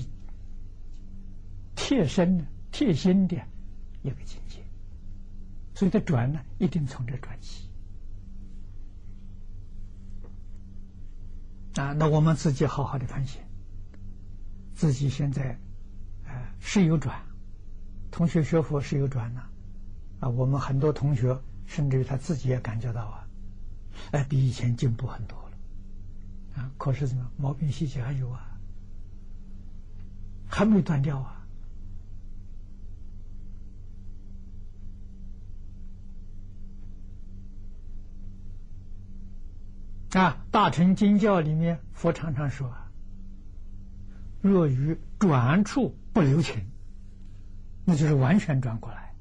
[1.75, 3.36] 贴身的、贴心的
[4.01, 4.64] 一个境界，
[5.76, 7.69] 所以他转呢，一定从这转起。
[11.76, 13.41] 啊，那我们自己好好的反省，
[14.73, 15.59] 自己现在，
[16.23, 17.21] 呃，是有转，
[18.09, 19.43] 同学学佛是有转呢，
[20.21, 23.28] 啊，我们很多同学甚至于他自己也感觉到啊，
[24.11, 28.57] 哎，比以前进步很多了，啊，可是怎么毛病习气还有啊，
[30.47, 31.45] 还没断掉啊。
[40.16, 42.74] 啊，大乘经教里面，佛常常说
[44.41, 46.72] ：“若于转处不留情，
[47.84, 49.13] 那就是完全转过来，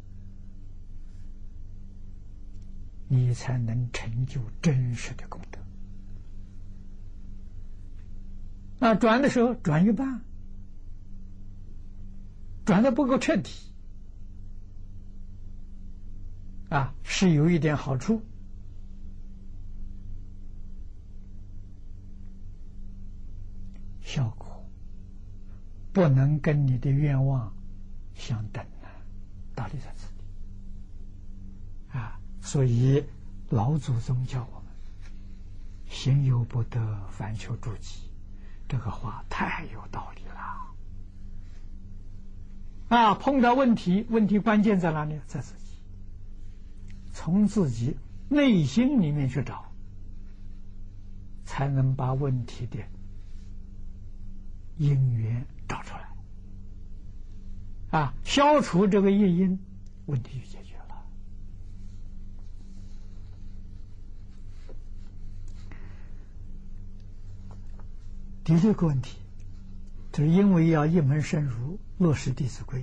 [3.08, 5.58] 你才能成就真实的功德。
[8.78, 10.22] 那转的时候转一半，
[12.64, 13.50] 转的不够彻底，
[16.68, 18.22] 啊，是有一点好处。”
[24.14, 24.64] 效果
[25.92, 27.52] 不能跟你的愿望
[28.14, 28.86] 相等啊，
[29.56, 32.20] 道理在这里啊。
[32.40, 33.04] 所以
[33.50, 34.68] 老祖宗教我们
[35.88, 36.78] 行有不得，
[37.10, 38.08] 反求诸己，
[38.68, 40.34] 这个话太有道理了
[42.96, 43.14] 啊！
[43.16, 45.18] 碰到问题，问题关键在哪里？
[45.26, 45.64] 在自己，
[47.12, 47.96] 从自己
[48.28, 49.72] 内心里面去找，
[51.44, 52.78] 才能把问题的。
[54.76, 59.58] 因缘找出来，啊，消除这个业因，
[60.06, 61.06] 问题就解决了。
[68.42, 69.18] 第六个问题，
[70.12, 72.80] 就是因为要一门深入落实《弟子规》，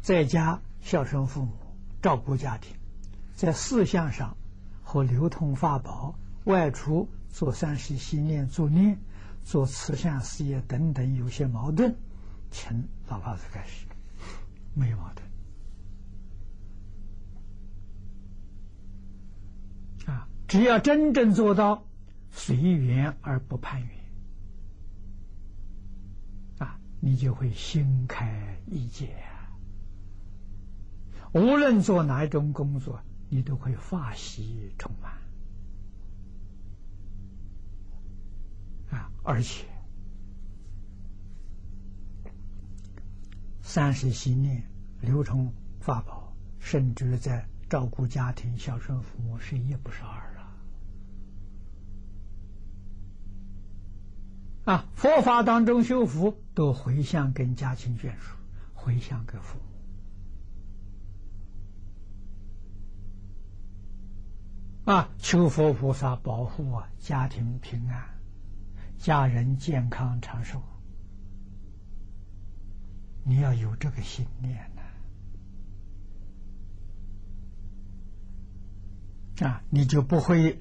[0.00, 1.52] 在家孝顺父母、
[2.00, 2.74] 照顾家庭，
[3.36, 4.36] 在四项上
[4.82, 6.14] 和流通法宝，
[6.44, 8.98] 外出做三世心念助念。
[9.42, 11.94] 做慈善事业等等有些矛盾，
[12.50, 13.86] 请老法师开始，
[14.74, 15.12] 没有矛
[20.06, 20.28] 盾啊！
[20.46, 21.84] 只要真正做到
[22.30, 23.98] 随缘而不攀缘
[26.58, 29.24] 啊，你就会心开意解。
[31.32, 35.19] 无论做哪一种工作，你都会法喜充满。
[38.90, 39.10] 啊！
[39.22, 39.64] 而且，
[43.62, 44.64] 三世心念、
[45.00, 50.36] 流通法宝，甚至在照顾家庭、孝顺父母，是一不是二
[54.66, 54.74] 啊！
[54.74, 58.36] 啊，佛法当中修福，都回向跟家亲眷属，
[58.74, 59.58] 回向给父
[64.84, 68.19] 母，啊，求佛菩萨保护啊，家庭平安。
[69.00, 70.60] 家人健康长寿，
[73.24, 74.70] 你要有这个信念
[79.38, 80.60] 呢，啊，你就不会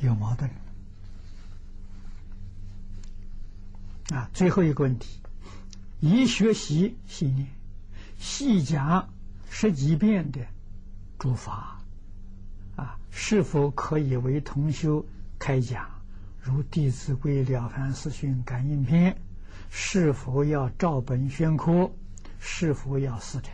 [0.00, 0.50] 有矛盾。
[4.10, 5.22] 啊，最后一个问题，
[6.00, 7.48] 一学习信念，
[8.18, 9.08] 细讲
[9.48, 10.46] 十几遍的
[11.18, 11.80] 诸法，
[12.76, 15.06] 啊，是否可以为同修
[15.38, 15.99] 开讲？
[16.40, 19.12] 如《弟子规》《了凡四训》《感应篇》，
[19.68, 21.90] 是否要照本宣科？
[22.38, 23.52] 是否要四成？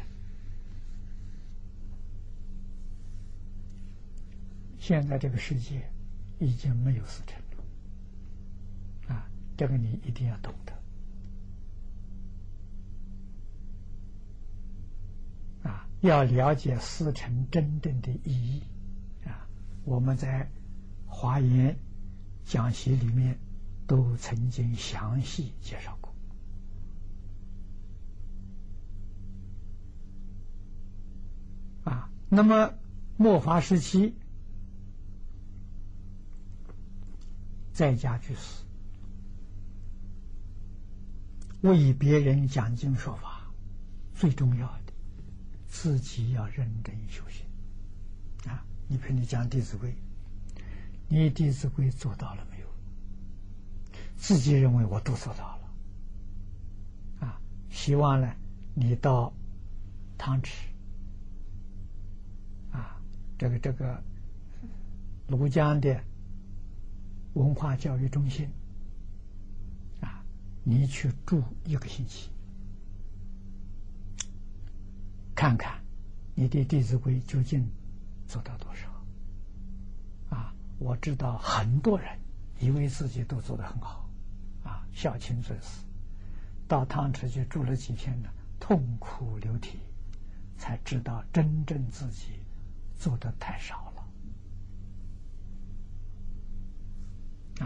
[4.79, 5.91] 现在这个世界
[6.39, 10.73] 已经没有四成了，啊，这个你一定要懂得。
[15.69, 18.63] 啊，要了解四成真正的意义。
[19.25, 19.49] 啊，
[19.85, 20.49] 我们在
[21.07, 21.77] 华严。
[22.47, 23.37] 讲习里面
[23.89, 26.15] 都曾经详细介绍过
[31.83, 32.09] 啊。
[32.29, 32.73] 那么
[33.17, 34.15] 末法时期
[37.73, 38.63] 在家居士
[41.63, 43.51] 为别人讲经说法，
[44.15, 44.93] 最重要的
[45.67, 47.45] 自己要认真修行
[48.49, 48.65] 啊。
[48.87, 49.91] 你比如你讲《弟子规》。
[51.09, 52.67] 你《弟子规》做到了没有？
[54.17, 58.35] 自己认为我都做到了，啊，希望呢，
[58.75, 59.33] 你到
[60.17, 60.69] 汤池，
[62.73, 62.99] 啊，
[63.39, 64.03] 这个这个
[65.29, 66.03] 庐江的
[67.35, 68.49] 文化教育中心，
[70.01, 70.25] 啊，
[70.65, 72.31] 你去住一个星期，
[75.35, 75.85] 看看
[76.35, 77.71] 你的《弟子规》究竟
[78.27, 78.89] 做到多少，
[80.79, 82.19] 我知道很多人
[82.61, 84.09] 以为自己都做得很好。
[84.65, 85.85] 啊孝亲尊师，
[86.67, 89.79] 到汤池去住了几天呢，痛哭流涕，
[90.57, 92.41] 才知道真正自己
[92.97, 94.03] 做的太少了。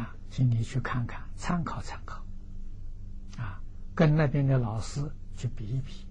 [0.00, 2.22] 啊，请你去看看，参考参考，
[3.38, 3.62] 啊，
[3.94, 6.06] 跟那边的老师去比一比，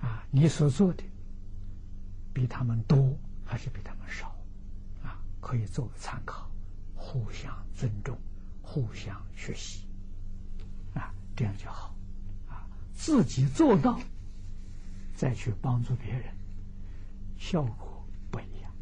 [0.00, 1.04] 啊，你所做的
[2.32, 4.34] 比他们多还是比他们少？
[5.50, 6.48] 可以做个参考，
[6.94, 8.16] 互相尊重。
[8.62, 9.84] 互相学习，
[10.94, 11.92] 啊，这样就好，
[12.48, 13.98] 啊，自己做到，
[15.16, 16.32] 再去帮助别人，
[17.36, 18.72] 效果不一样。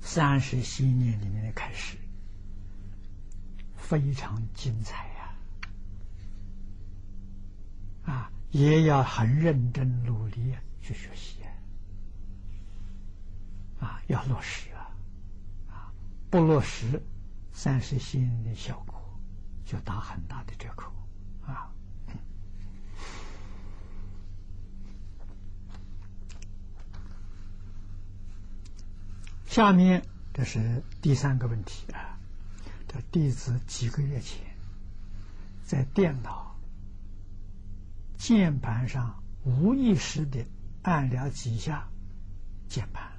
[0.00, 1.96] 三十七年里面的开始，
[3.76, 5.38] 非常精彩呀，
[8.12, 10.52] 啊，也要很认真努力
[10.82, 11.36] 去学习，
[13.80, 14.90] 啊，要落实啊，
[15.70, 15.92] 啊，
[16.30, 17.02] 不落实。
[17.58, 19.02] 三十心的效果
[19.64, 20.92] 就打很大的折扣
[21.46, 21.72] 啊！
[29.46, 30.02] 下面
[30.34, 32.18] 这是第三个问题啊，
[32.86, 34.38] 这弟子几个月前
[35.64, 36.58] 在电脑
[38.18, 40.44] 键盘上无意识的
[40.82, 41.88] 按了几下
[42.68, 43.15] 键盘，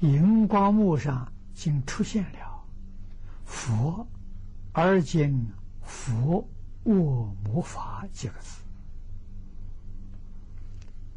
[0.00, 2.64] 荧光幕上竟出现了。
[3.44, 4.06] 佛，
[4.72, 5.50] 而今
[5.82, 6.48] 佛
[6.84, 8.60] 握魔法几个字。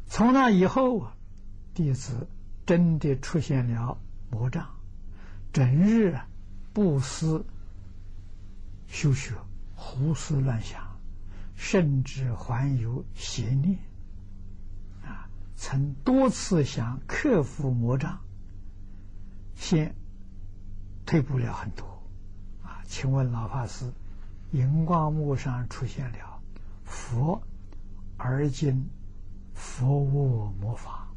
[0.06, 1.16] 从那以后啊，
[1.74, 2.26] 弟子
[2.66, 3.98] 真的出现了
[4.30, 4.66] 魔障，
[5.52, 6.18] 整日
[6.72, 7.44] 不思
[8.88, 9.34] 修学，
[9.74, 10.82] 胡思乱想，
[11.54, 13.78] 甚至还有邪念。
[15.04, 18.20] 啊，曾多次想克服魔障，
[19.60, 19.94] 先
[21.04, 21.86] 退步了很多
[22.62, 22.82] 啊。
[22.86, 23.92] 请问老法师，
[24.52, 26.40] 荧光幕上出现了
[26.82, 27.42] “佛
[28.16, 28.88] 而今
[29.54, 31.08] 佛握魔法”，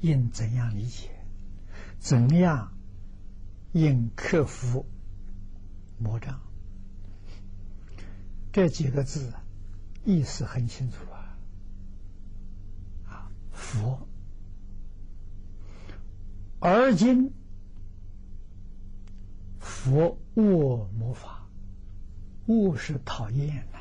[0.00, 1.10] 应怎样理解？
[1.98, 2.72] 怎样
[3.72, 4.86] 应克服
[5.98, 6.40] 魔障？
[8.52, 9.34] 这几个字
[10.04, 11.36] 意思很清楚啊！
[13.06, 14.08] 啊，佛
[16.64, 17.30] 而今。
[19.60, 21.46] 佛恶魔法，
[22.46, 23.78] 恶是讨厌呐。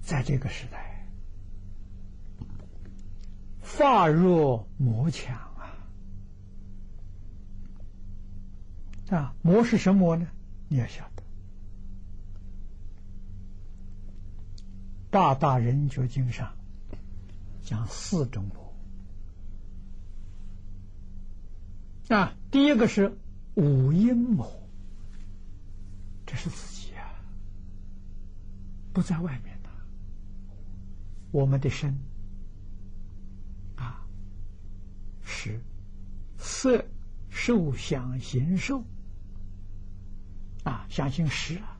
[0.00, 1.04] 在这个时代，
[3.60, 5.74] 法弱魔强啊！
[9.10, 10.28] 啊，魔是什么呢？
[10.68, 11.22] 你要晓得，
[15.10, 16.52] 《大大人觉经》上
[17.62, 18.48] 讲四种。
[22.10, 23.16] 啊，第一个是
[23.54, 24.44] 五阴魔，
[26.26, 27.06] 这是自己啊，
[28.92, 29.70] 不在外面的。
[31.30, 31.96] 我们的身
[33.76, 34.04] 啊，
[35.22, 35.60] 是
[36.36, 36.84] 色、
[37.28, 38.82] 受、想、行、受
[40.64, 41.78] 啊，想行识啊，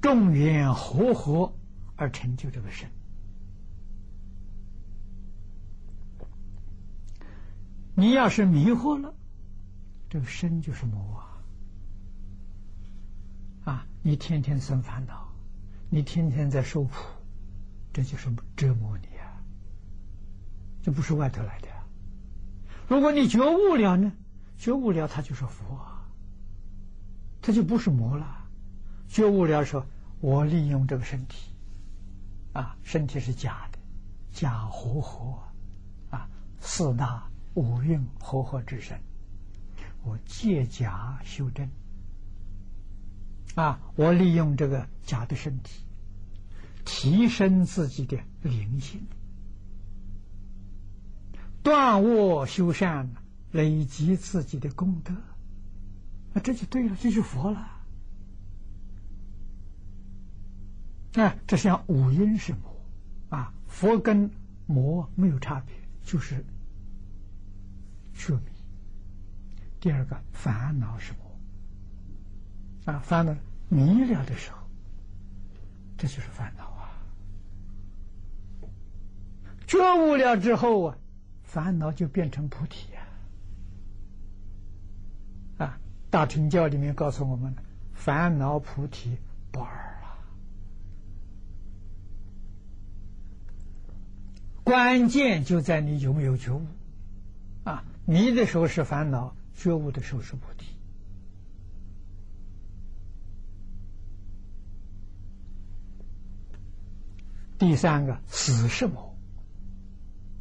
[0.00, 1.52] 众缘和合
[1.94, 2.90] 而成就这个身。
[8.00, 9.14] 你要是迷惑了，
[10.08, 11.36] 这个身就是魔啊！
[13.70, 15.28] 啊，你天天生烦恼，
[15.90, 16.94] 你天天在受苦，
[17.92, 19.36] 这就是折磨你啊！
[20.82, 21.68] 这不是外头来的。
[22.88, 24.10] 如果你觉悟了呢？
[24.56, 26.08] 觉悟了，他就是佛啊，
[27.42, 28.48] 他就不是魔了。
[29.08, 29.84] 觉悟了，说
[30.20, 31.50] 我利用这个身体，
[32.54, 33.78] 啊，身体是假的，
[34.32, 35.42] 假活活
[36.08, 36.26] 啊，
[36.60, 37.29] 四大。
[37.54, 39.00] 五蕴合合之身，
[40.04, 41.68] 我借假修真
[43.54, 43.80] 啊！
[43.96, 45.82] 我利用这个假的身体，
[46.84, 49.02] 提升自己的灵性，
[51.62, 53.10] 断恶修善，
[53.50, 55.12] 累积自己的功德，
[56.32, 57.58] 那这就对了，这就佛了。
[61.14, 62.80] 啊，这像五阴是魔
[63.30, 64.30] 啊，佛跟
[64.66, 65.74] 魔没有差别，
[66.04, 66.44] 就是
[68.20, 68.44] 说明。
[69.80, 73.34] 第二个烦恼是魔啊，烦恼
[73.70, 74.58] 迷了的时候，
[75.96, 76.92] 这就是烦恼啊。
[79.66, 80.98] 觉悟了之后啊，
[81.44, 83.00] 烦恼就变成菩提呀。
[85.56, 87.54] 啊，大乘教里面告诉我们，
[87.94, 89.16] 烦恼菩提
[89.50, 90.20] 不二啊。
[94.62, 96.66] 关键就在你有没有觉悟
[97.64, 97.82] 啊。
[98.04, 100.66] 迷的时候是烦恼，觉悟的时候是菩提。
[107.58, 109.14] 第三个死是魔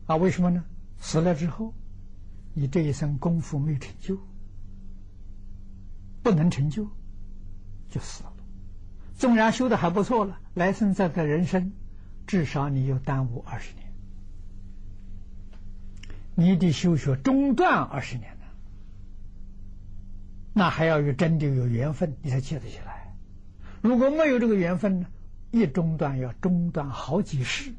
[0.05, 0.15] 啊？
[0.15, 0.63] 为什么呢？
[0.99, 1.73] 死了之后，
[2.53, 4.17] 你这一生功夫没成就。
[6.23, 6.87] 不能成就，
[7.89, 8.33] 就死了。
[9.15, 11.73] 纵然修的还不错了，来生再的人生，
[12.25, 13.88] 至少你又耽误二十年。
[16.39, 18.45] 你的修学中断二十年呢，
[20.53, 23.13] 那还要有真的有缘分，你才接得起来。
[23.81, 25.07] 如果没有这个缘分呢，
[25.51, 27.73] 一中断要中断好几世，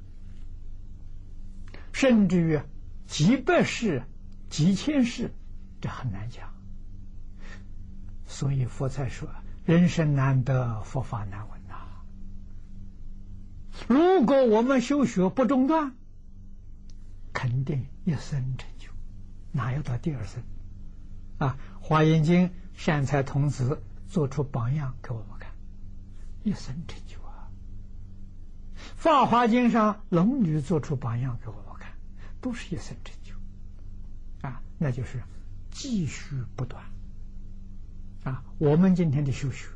[1.93, 2.61] 甚至于
[3.07, 4.03] 几百世、
[4.51, 5.33] 几千世，
[5.81, 6.51] 这很难讲。
[8.27, 9.29] 所以佛才说
[9.65, 11.77] ：“人生难得，佛法难闻呐。”
[13.89, 15.95] 如果我们修学不中断，
[17.33, 18.91] 肯定一生成就，
[19.53, 20.43] 哪有到第二生？
[21.39, 25.53] 啊，《华严经》善财童子做出榜样给我们看，
[26.43, 27.49] 一生成就啊。
[28.97, 31.93] 《法华经》上龙女做出榜样给我们看，
[32.41, 33.33] 都是一生成就，
[34.49, 35.23] 啊，那就是
[35.71, 36.83] 继续不断。
[38.25, 39.69] 啊，我们今天的修学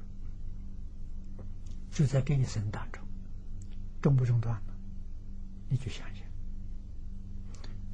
[1.92, 3.00] 就在这一生当中，
[4.02, 4.74] 中不中断了？
[5.68, 6.13] 你就想想，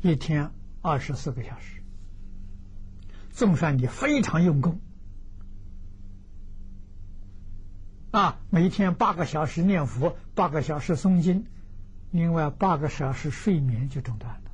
[0.03, 1.83] 一天二十四个小时，
[3.31, 4.81] 纵算你非常用功，
[8.11, 11.47] 啊，每天八个小时念佛，八个小时诵经，
[12.11, 14.51] 另外八个小时睡眠就中断了。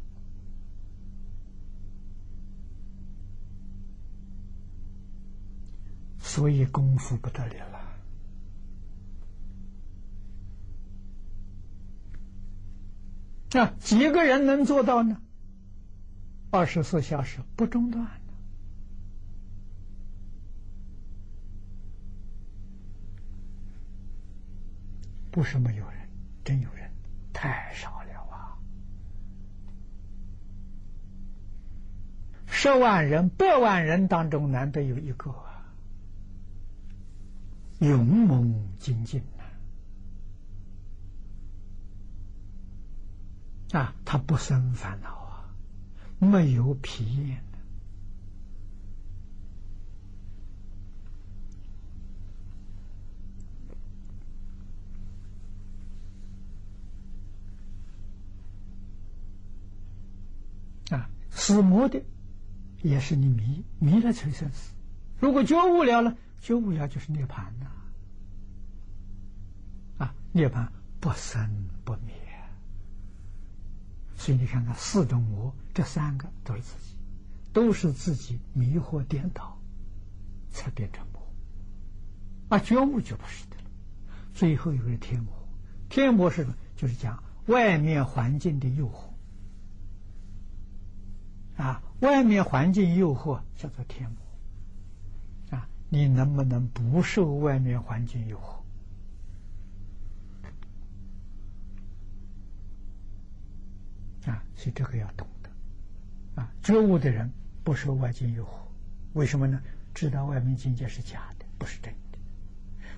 [6.18, 7.80] 所以功夫不得了了。
[13.52, 15.22] 那几个人能做到呢？
[16.56, 18.10] 二十四小时不中断的，
[25.30, 26.08] 不是没有人，
[26.42, 26.90] 真有人，
[27.34, 28.56] 太少了啊！
[32.46, 35.34] 十万人、百万人当中，难得有一个。
[37.80, 39.22] 勇猛精进
[43.70, 45.25] 呐，啊，他不生烦恼，
[46.18, 47.42] 没有疲厌
[60.88, 60.96] 的。
[60.96, 62.02] 啊，死魔的
[62.82, 64.72] 也是你迷迷了才算死，
[65.20, 66.16] 如果觉悟了了。
[66.38, 67.66] 觉悟了就是涅盘呐，
[69.98, 72.14] 啊，涅盘不生不灭，
[74.26, 76.96] 所以你看看四种魔，这三个都是自己，
[77.52, 79.56] 都是自己迷惑颠倒，
[80.50, 81.22] 才变成魔。
[82.48, 83.70] 啊，觉悟就不是的了。
[84.34, 85.32] 最后一个是天魔，
[85.88, 86.56] 天魔是什么？
[86.74, 89.12] 就是讲外面环境的诱惑，
[91.62, 95.56] 啊，外面环境诱惑叫做天魔。
[95.56, 98.56] 啊你能不能不受外面环境诱惑？
[104.26, 105.48] 啊，所以这个要懂得。
[106.42, 107.32] 啊，觉悟的人
[107.64, 108.50] 不受外境诱惑，
[109.14, 109.62] 为什么呢？
[109.94, 112.18] 知道外面境界是假的，不是真的。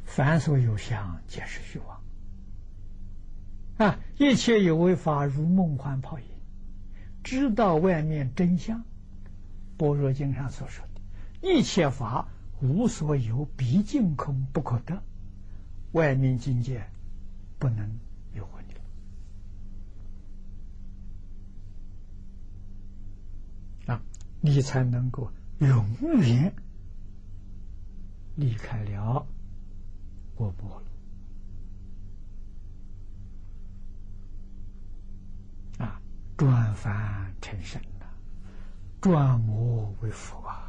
[0.04, 2.02] 凡所有相，皆是虚妄。
[3.76, 6.26] 啊，一切有为法，如梦幻泡影。
[7.22, 8.80] 知道外面真相，
[9.76, 11.00] 《般若经》上所说的
[11.48, 12.26] 一切法。
[12.60, 15.00] 无所有，毕竟空不可得。
[15.92, 16.90] 外面境界
[17.60, 17.88] 不能
[18.34, 18.74] 诱惑你
[23.86, 24.02] 了啊！
[24.40, 25.84] 你才能够永
[26.20, 26.54] 远
[28.36, 29.26] 离开了
[30.34, 30.80] 过波
[35.78, 36.00] 了啊！
[36.36, 38.06] 转凡成神了，
[39.00, 40.64] 转魔为佛啊！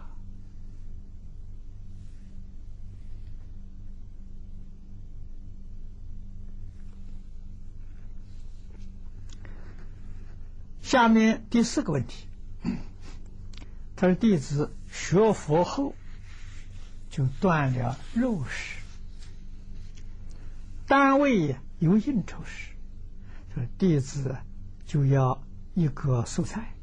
[10.82, 12.28] 下面第四个问题，
[14.00, 15.93] 他说弟子学佛后
[17.10, 18.80] 就断了肉食，
[20.88, 22.72] 单位有应酬时，
[23.54, 24.38] 说弟子
[24.86, 25.43] 就要
[25.74, 26.76] 一个素菜，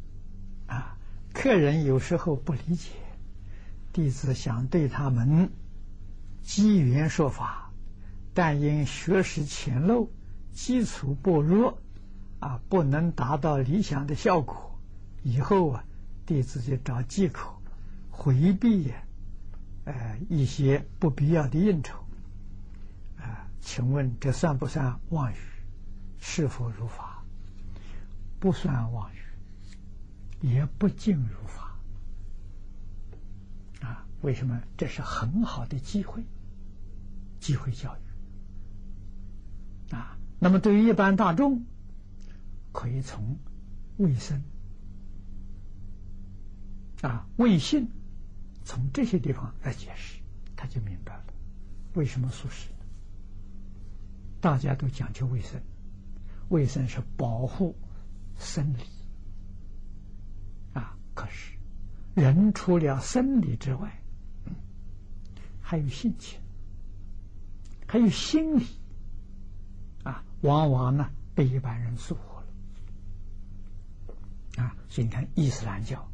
[0.66, 0.98] 啊，
[1.32, 2.90] 客人有时候不理解，
[3.94, 5.50] 弟子想对他们
[6.42, 7.72] 机缘说法，
[8.34, 10.10] 但因学识浅陋，
[10.52, 11.78] 基础薄弱。
[12.40, 14.78] 啊，不能达到理想的效果，
[15.22, 15.84] 以后啊，
[16.26, 17.62] 弟子就找借口
[18.10, 19.02] 回避呀，
[19.84, 22.04] 呃，一些不必要的应酬。
[23.16, 25.36] 啊，请问这算不算妄语？
[26.18, 27.24] 是否如法？
[28.40, 29.18] 不算妄语，
[30.40, 31.78] 也不尽如法。
[33.80, 34.60] 啊，为什么？
[34.76, 36.24] 这是很好的机会，
[37.38, 39.94] 机会教育。
[39.94, 41.64] 啊，那么对于一般大众。
[42.72, 43.38] 可以从
[43.96, 44.42] 卫生
[47.02, 47.88] 啊、卫信
[48.64, 50.18] 从这些地方来解释，
[50.56, 51.24] 他就明白了
[51.94, 52.68] 为什么素食。
[54.40, 55.60] 大家都讲究卫生，
[56.48, 57.76] 卫生是保护
[58.38, 58.82] 生理
[60.72, 60.96] 啊。
[61.14, 61.52] 可是
[62.14, 64.00] 人除了生理之外，
[65.60, 66.38] 还有性情，
[67.86, 68.66] 还有心理
[70.04, 72.36] 啊，往往呢被一般人疏忽。
[74.60, 76.08] 啊，所以你看伊斯兰教，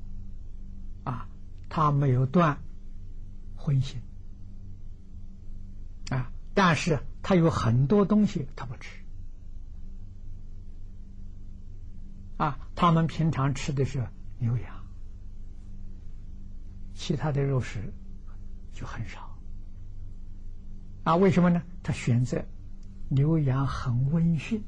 [1.05, 1.28] 啊，
[1.68, 2.59] 他没有断
[3.57, 3.96] 荤腥，
[6.11, 8.98] 啊，但是他有很多东西他不吃，
[12.36, 14.07] 啊，他们平常吃的是
[14.38, 14.84] 牛羊，
[16.94, 17.92] 其他的肉食
[18.72, 19.38] 就很少，
[21.05, 21.62] 啊，为什么呢？
[21.82, 22.44] 他选择
[23.09, 24.62] 牛羊很温驯。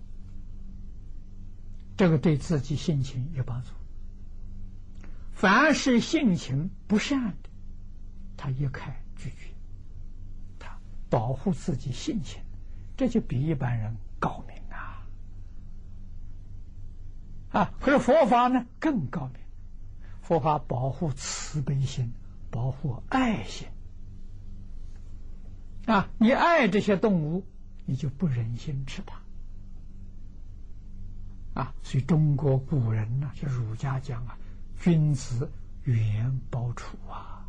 [1.97, 3.69] 这个对自己性情有帮助。
[5.35, 7.51] 凡是性情不善的，
[8.37, 9.53] 他一概拒绝。
[10.59, 10.79] 他
[11.11, 12.41] 保护自己性情，
[12.97, 15.07] 这就比一般人高明啊！
[17.51, 19.43] 啊，可是佛法呢更高明。
[20.23, 22.13] 佛法保护慈悲心，
[22.51, 23.69] 保护爱心。
[25.87, 27.45] 啊，你爱这些动物，
[27.85, 29.21] 你就不忍心吃它。
[31.61, 34.39] 啊，所以中国古人呢，就儒家讲啊，
[34.79, 35.51] 君子
[35.85, 37.49] 远庖厨啊，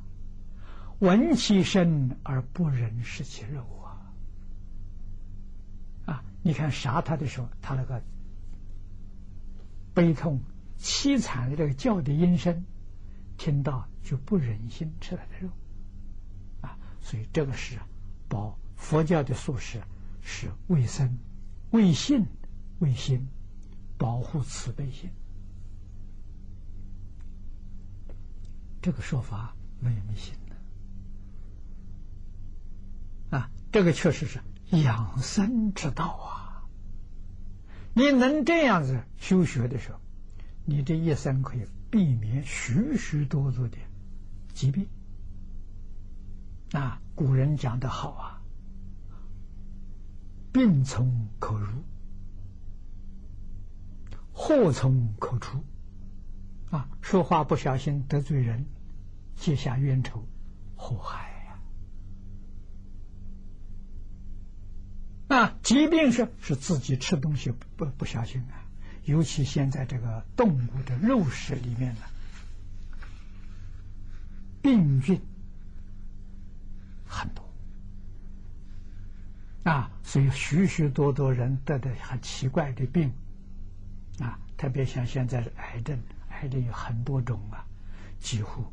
[1.00, 4.14] 闻其声而不忍食其肉啊。
[6.06, 8.02] 啊，你看杀他的时候，他那个
[9.94, 10.42] 悲痛
[10.80, 12.66] 凄惨的这个叫的音声，
[13.38, 15.50] 听到就不忍心吃他的肉。
[16.62, 17.78] 啊，所以这个是
[18.28, 19.82] 保佛教的素食
[20.22, 21.18] 是卫生、
[21.72, 22.26] 卫性、
[22.80, 23.28] 卫心。
[23.98, 25.10] 保护慈悲心，
[28.86, 30.36] 这个说法没有迷信
[33.32, 33.50] 的啊！
[33.72, 34.40] 这个确实是
[34.78, 36.70] 养生之道啊！
[37.96, 40.00] 你能这样子修学的时候，
[40.66, 43.76] 你这一生可以避免许许多多的
[44.54, 44.88] 疾病。
[46.72, 48.44] 啊，古人讲的好啊
[50.54, 51.68] ，“病从口入”。
[54.32, 55.64] 祸从口出，
[56.70, 58.68] 啊，说话不小心得罪人，
[59.36, 60.28] 结下冤仇，
[60.76, 61.30] 祸害
[65.30, 65.38] 呀！
[65.38, 68.66] 啊，疾病是是自己吃东西不不小心啊，
[69.04, 72.02] 尤其现在这个动物的肉食里面呢，
[74.62, 75.22] 病菌
[77.08, 77.44] 很多
[79.64, 83.12] 啊，所以许许多多人得的很奇怪的病。
[84.18, 87.68] 啊，特别像现在的癌症，癌症有很多种啊，
[88.18, 88.64] 几乎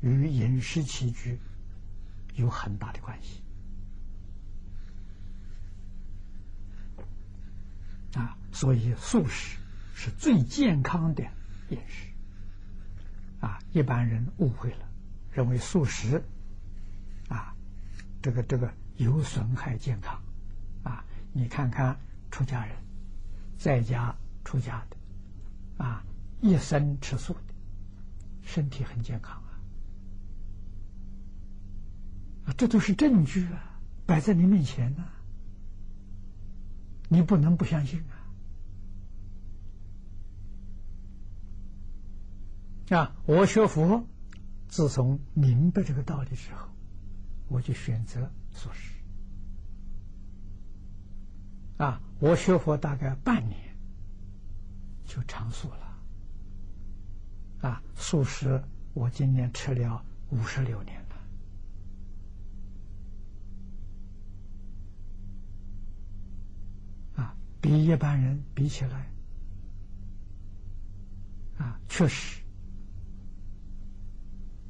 [0.00, 1.38] 与饮食起居
[2.34, 3.42] 有很大的关系
[8.14, 9.58] 啊，所以素食
[9.94, 11.24] 是最健康的
[11.70, 12.08] 饮食
[13.40, 13.58] 啊。
[13.72, 14.88] 一般人误会了，
[15.32, 16.22] 认为素食
[17.28, 17.54] 啊，
[18.22, 20.22] 这个这个有损害健康
[20.82, 21.04] 啊。
[21.32, 21.98] 你看看
[22.30, 22.76] 出家人
[23.56, 24.16] 在家。
[24.44, 26.02] 出家的，啊，
[26.40, 27.54] 一生吃素的，
[28.42, 29.42] 身体很健康
[32.56, 35.04] 这都是证据啊，摆在你面前呢，
[37.08, 38.02] 你不能不相信
[42.90, 42.96] 啊！
[42.96, 44.06] 啊，我学佛，
[44.68, 46.68] 自从明白这个道理之后，
[47.48, 48.94] 我就选择素食。
[51.76, 53.68] 啊，我学佛大概半年。
[55.10, 55.98] 就长素了，
[57.62, 61.16] 啊，素食我今年吃了五十六年了，
[67.22, 69.10] 啊，比一般人比起来，
[71.58, 72.42] 啊，确实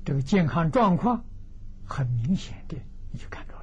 [0.04, 1.24] 这个健康状况
[1.84, 2.76] 很明显的，
[3.12, 3.54] 你就看出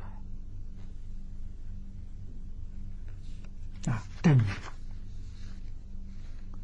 [3.86, 4.46] 来，啊，证明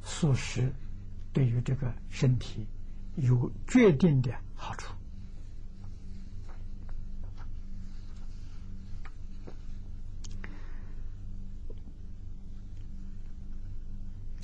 [0.04, 0.72] 素食。
[1.34, 2.68] 对于这个身体
[3.16, 4.94] 有决定的好处。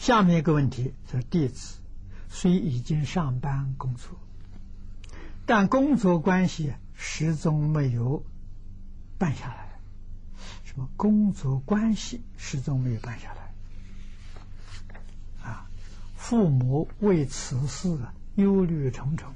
[0.08, 1.80] 下面一个问题是：弟子
[2.30, 4.18] 虽已经上班工作，
[5.46, 8.24] 但工作关系始终没有
[9.18, 9.82] 办下来。
[10.64, 13.52] 什么工作关系始终没有办下来？
[15.44, 15.70] 啊
[16.16, 18.00] 父母为此事
[18.36, 19.34] 忧虑重重，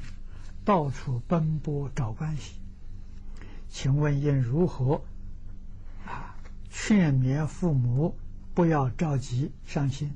[0.64, 2.54] 到处奔波找关系。
[3.68, 5.02] 请问应如何
[6.06, 6.38] 啊
[6.70, 8.16] 劝勉父母
[8.54, 10.14] 不要着急伤心？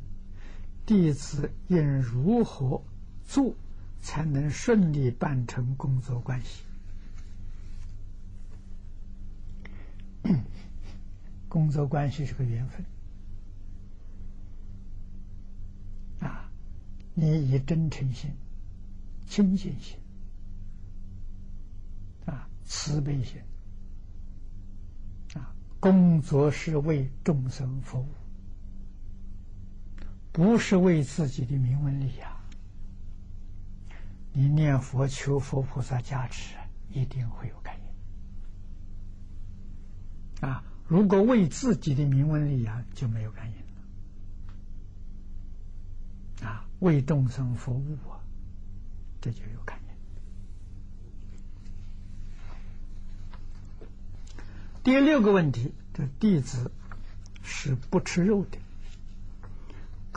[0.85, 2.83] 弟子应如何
[3.25, 3.55] 做
[4.01, 6.63] 才能顺利办成工作关系？
[11.49, 12.85] 工作关系是个缘分
[16.19, 16.51] 啊。
[17.15, 18.31] 你以真诚心、
[19.27, 19.97] 清净心、
[22.25, 23.41] 啊慈悲心、
[25.33, 28.07] 啊工作是为众生服务，
[30.35, 32.35] 不是为自己的名闻利呀。
[34.33, 36.57] 你念佛求佛菩萨加持，
[36.89, 37.73] 一定会有感
[40.41, 40.49] 应。
[40.49, 43.55] 啊，如果为自己的名闻利呀，就没有感应。
[46.45, 48.19] 啊，为众生服务啊，
[49.21, 49.95] 这就有感应。
[54.83, 56.73] 第六个问题，这弟子
[57.41, 58.57] 是不吃肉的，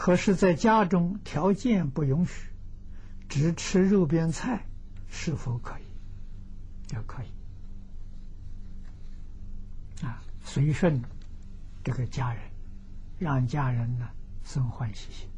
[0.00, 2.48] 可是在家中条件不允许，
[3.28, 4.64] 只吃肉边菜，
[5.10, 5.82] 是否可以？
[6.92, 7.26] 也可以。
[10.06, 11.02] 啊，随顺
[11.82, 12.40] 这个家人，
[13.18, 14.08] 让家人呢
[14.44, 15.28] 生欢喜心。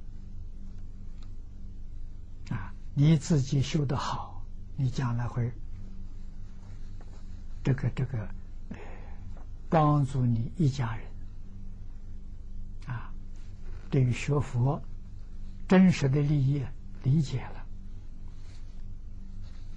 [2.50, 4.44] 啊，你自己修得好，
[4.76, 5.50] 你将来会
[7.64, 8.28] 这个这个
[9.70, 11.09] 帮助你一家人。
[13.90, 14.80] 对于学佛
[15.68, 16.62] 真实的利益
[17.02, 17.66] 理解了，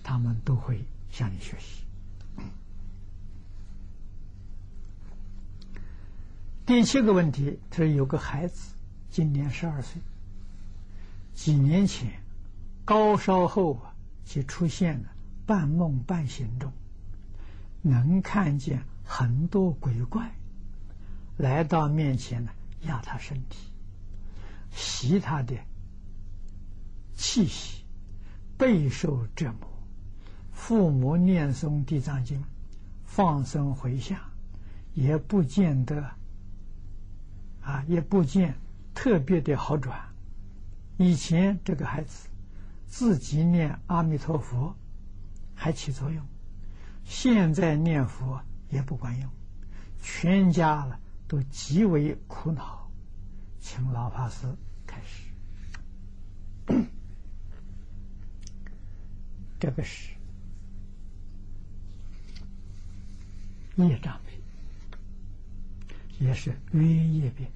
[0.03, 1.84] 他们都会向你学习。
[6.65, 8.76] 第七个问题，他说有个孩子，
[9.10, 10.02] 今年十二岁，
[11.34, 12.22] 几年前。
[12.85, 13.95] 高烧后啊，
[14.26, 15.06] 就出现了
[15.45, 16.73] 半梦半醒中，
[17.81, 20.35] 能看见很多鬼怪
[21.38, 23.69] 来到面前呢，压他身体，
[24.74, 25.56] 吸他的
[27.16, 27.86] 气息，
[28.58, 29.70] 备受折磨。
[30.52, 32.44] 父母念诵地藏经，
[33.06, 34.20] 放生回向，
[34.94, 36.12] 也不见得
[37.62, 38.56] 啊，也不见
[38.94, 39.98] 特别的好转。
[40.98, 42.28] 以前这个孩子。
[42.86, 44.76] 自己念阿弥陀佛
[45.56, 46.24] 还起作用，
[47.04, 48.40] 现在念佛
[48.70, 49.28] 也不管用，
[50.00, 52.82] 全家了都极为苦恼，
[53.64, 54.45] 请老法师
[54.85, 55.31] 开始。
[59.57, 60.14] 这个是
[63.77, 64.38] 业障病，
[66.19, 67.48] 也是冤业病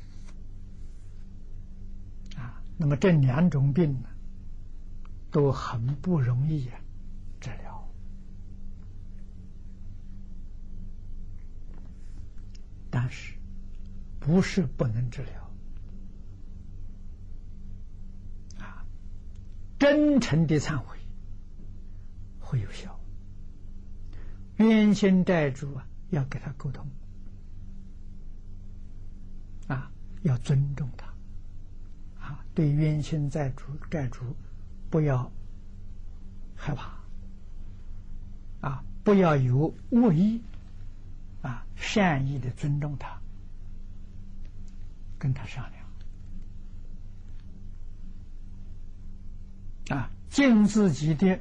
[2.37, 2.63] 啊。
[2.77, 4.07] 那么这两种病呢？
[5.29, 6.79] 都很不容易啊
[7.41, 7.85] 治疗，
[12.89, 13.33] 但是
[14.21, 15.51] 不是不能治疗
[18.65, 18.85] 啊？
[19.89, 20.97] 真诚的忏悔
[22.39, 22.99] 会有效，
[24.57, 26.85] 冤亲债主啊，要跟他沟通
[29.67, 29.91] 啊，
[30.23, 31.07] 要尊重他
[32.19, 34.35] 啊，对冤亲债主债主。
[34.89, 35.29] 不要
[36.55, 36.93] 害怕
[38.61, 38.81] 啊！
[39.03, 40.41] 不要有恶意
[41.41, 41.67] 啊！
[41.75, 43.19] 善意的尊重他，
[45.19, 45.76] 跟他商量
[49.89, 51.39] 啊，尽自己的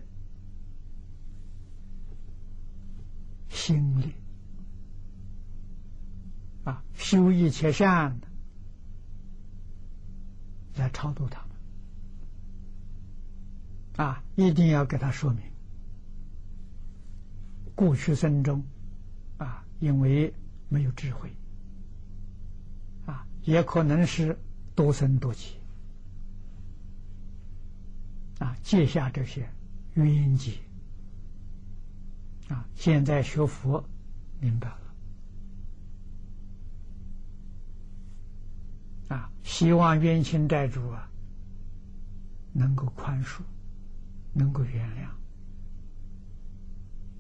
[3.48, 4.12] 心力
[6.64, 8.28] 啊，修一切善的
[10.77, 11.51] 来超度他们。
[14.06, 15.43] 啊，一定要给他说明。
[17.74, 18.62] 过去生中，
[19.39, 20.32] 啊，因为
[20.68, 21.32] 没有智慧，
[23.06, 24.39] 啊，也可能是
[24.74, 25.56] 多生多劫，
[28.38, 29.48] 啊，借下这些
[29.94, 30.52] 冤结，
[32.48, 33.84] 啊，现在学佛
[34.40, 34.80] 明白了，
[39.16, 41.10] 啊，希望冤亲债主啊
[42.52, 43.40] 能够宽恕，
[44.32, 45.08] 能够原谅。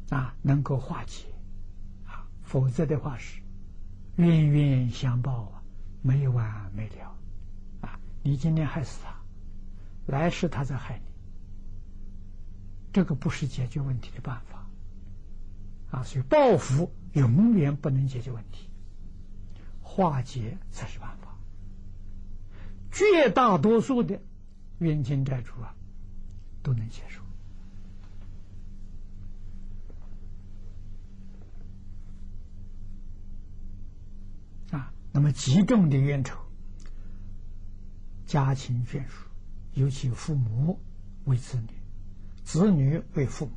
[0.08, 1.26] 啊，能够化解
[2.04, 3.42] 啊，否则的话是
[4.14, 5.60] 冤冤相报啊，
[6.00, 7.12] 没完没了
[7.80, 7.98] 啊！
[8.22, 9.15] 你今天害死他，
[10.06, 11.04] 来世他在害你，
[12.92, 14.66] 这个不是解决问题的办法
[15.90, 16.02] 啊！
[16.04, 18.68] 所以报复永远不能解决问题，
[19.82, 21.36] 化解才是办法。
[22.92, 24.20] 绝大多数的
[24.78, 25.74] 冤亲债主啊，
[26.62, 27.20] 都能接受。
[34.76, 36.38] 啊那么，极重的冤仇，
[38.26, 39.25] 家亲眷属，
[39.76, 40.80] 尤其父母
[41.26, 41.68] 为子女，
[42.44, 43.52] 子女为父母，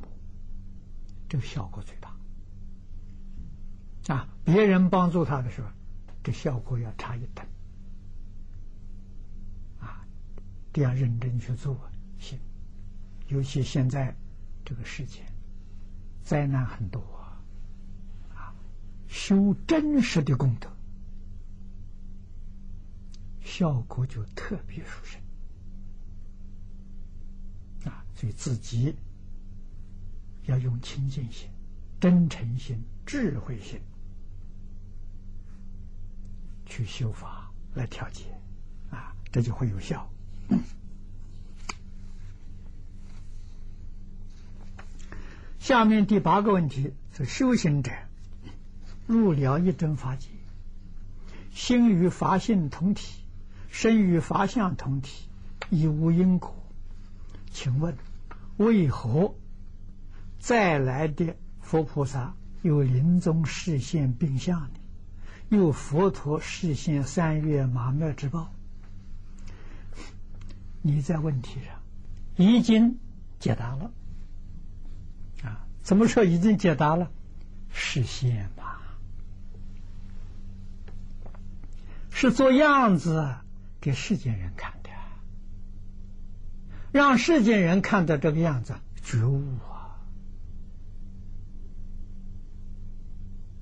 [1.30, 2.14] 这个效果最大。
[4.14, 5.68] 啊，别人帮助他的时候，
[6.22, 7.46] 这效果要差一等。
[9.80, 10.04] 啊，
[10.74, 11.74] 这样认真去做
[12.18, 12.38] 行。
[13.28, 14.14] 尤其现在
[14.62, 15.24] 这个世界，
[16.22, 17.00] 灾难很多
[18.34, 18.52] 啊，
[19.08, 20.70] 修真实的功德。
[23.42, 25.20] 效果就特别殊胜
[27.84, 28.04] 啊！
[28.20, 28.94] 所以自己
[30.44, 31.48] 要用清净心、
[31.98, 33.80] 真诚心、智慧心
[36.66, 38.24] 去修法来调节
[38.90, 40.06] 啊，这就会有效。
[45.58, 47.90] 下面第八个问题是：修行者
[49.06, 50.28] 入了一真法界，
[51.54, 53.22] 心与法性同体。
[53.70, 55.30] 身与法相同体，
[55.70, 56.54] 亦无因果。
[57.50, 57.96] 请问，
[58.60, 59.34] 为何
[60.38, 64.80] 再来的佛菩萨有临终视现病相呢？
[65.48, 68.52] 有佛陀视现三月马麦之报？
[70.82, 71.80] 你在问题上
[72.36, 72.98] 已经
[73.38, 73.90] 解答了
[75.42, 75.64] 啊？
[75.82, 77.10] 怎么说已经解答了？
[77.70, 78.76] 视现嘛，
[82.10, 83.36] 是做样子。
[83.80, 84.74] 给世间人看，
[86.92, 89.96] 让世间人看到这个样子，觉悟啊！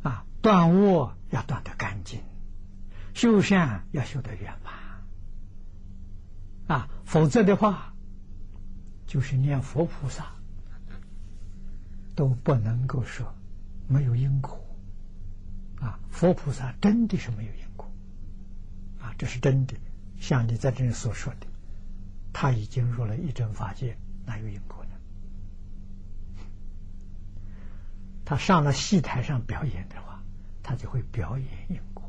[0.03, 2.21] 啊，断恶要断得干净，
[3.13, 4.73] 修善要修得圆满
[6.79, 6.89] 啊！
[7.05, 7.95] 否则的话，
[9.07, 10.27] 就是念佛菩萨
[12.15, 13.35] 都不能够说
[13.87, 14.59] 没有因果
[15.81, 16.01] 啊！
[16.11, 17.91] 佛菩萨真的是没有因果
[19.01, 19.75] 啊，这是真的。
[20.19, 21.47] 像你在这里所说的，
[22.33, 23.97] 他已经入了一真法界，
[24.27, 24.91] 哪有因果呢？
[28.25, 30.23] 他上了戏台上表演的话，
[30.63, 32.05] 他就会表演因果。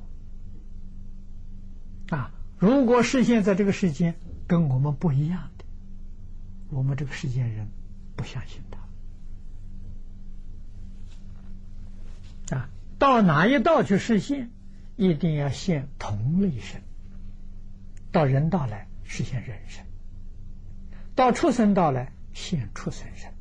[2.09, 4.15] 啊，如果是现在这个世间
[4.47, 5.65] 跟我们不一样的，
[6.69, 7.67] 我们这个世间人
[8.15, 8.61] 不相信
[12.49, 12.57] 他。
[12.57, 14.51] 啊，到哪一道去实现，
[14.97, 16.81] 一定要现同类身。
[18.11, 19.85] 到人道来实现人生，
[21.19, 23.33] 到畜生道来现畜生身，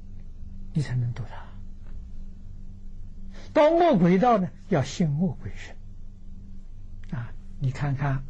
[0.73, 1.47] 你才能度他。
[3.53, 5.77] 到恶鬼道呢，要现恶鬼身。
[7.17, 8.25] 啊，你看看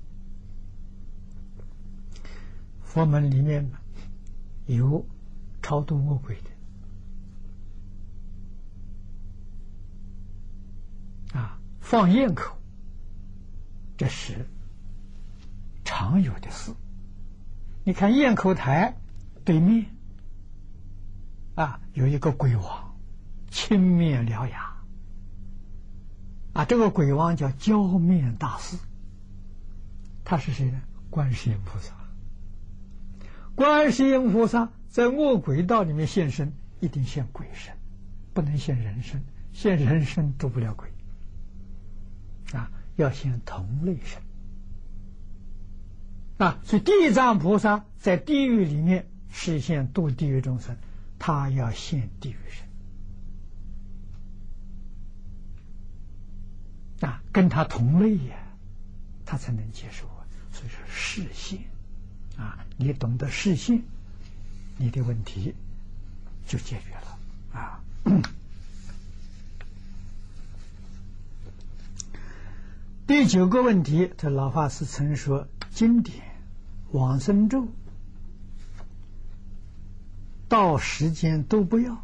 [2.82, 3.70] 佛门里面
[4.66, 5.06] 有
[5.62, 6.36] 超度恶鬼
[11.32, 12.54] 的，啊，放焰口，
[13.96, 14.46] 这是。
[15.86, 16.74] 常有的事，
[17.84, 18.94] 你看焰口台
[19.48, 19.86] 对面
[21.54, 22.98] 啊，有一个鬼王，
[23.50, 24.76] 青面獠牙
[26.52, 28.76] 啊，这个鬼王叫焦面大士，
[30.22, 30.82] 他是谁呢？
[31.08, 31.94] 观世音菩萨。
[33.54, 37.72] 观世音菩萨在恶鬼道里面现身，一定现鬼身，
[38.34, 40.92] 不能现人身，现人身度不了鬼
[42.52, 44.20] 啊，要现同类身。
[46.36, 49.08] 啊，所以地藏菩萨在地狱里面
[49.40, 50.76] 实现度地狱众生，
[51.16, 52.36] 他要现地狱
[57.00, 58.36] 身啊，跟他同类呀，
[59.24, 60.26] 他才能接受啊。
[60.52, 61.60] 所以说视现
[62.36, 63.84] 啊，你懂得视现，
[64.76, 65.54] 你的问题
[66.48, 67.18] 就解决了
[67.60, 67.80] 啊。
[73.06, 76.24] 第九个问题，这老法师曾说：经典
[76.90, 77.68] 往生咒
[80.48, 82.02] 到时间都不要，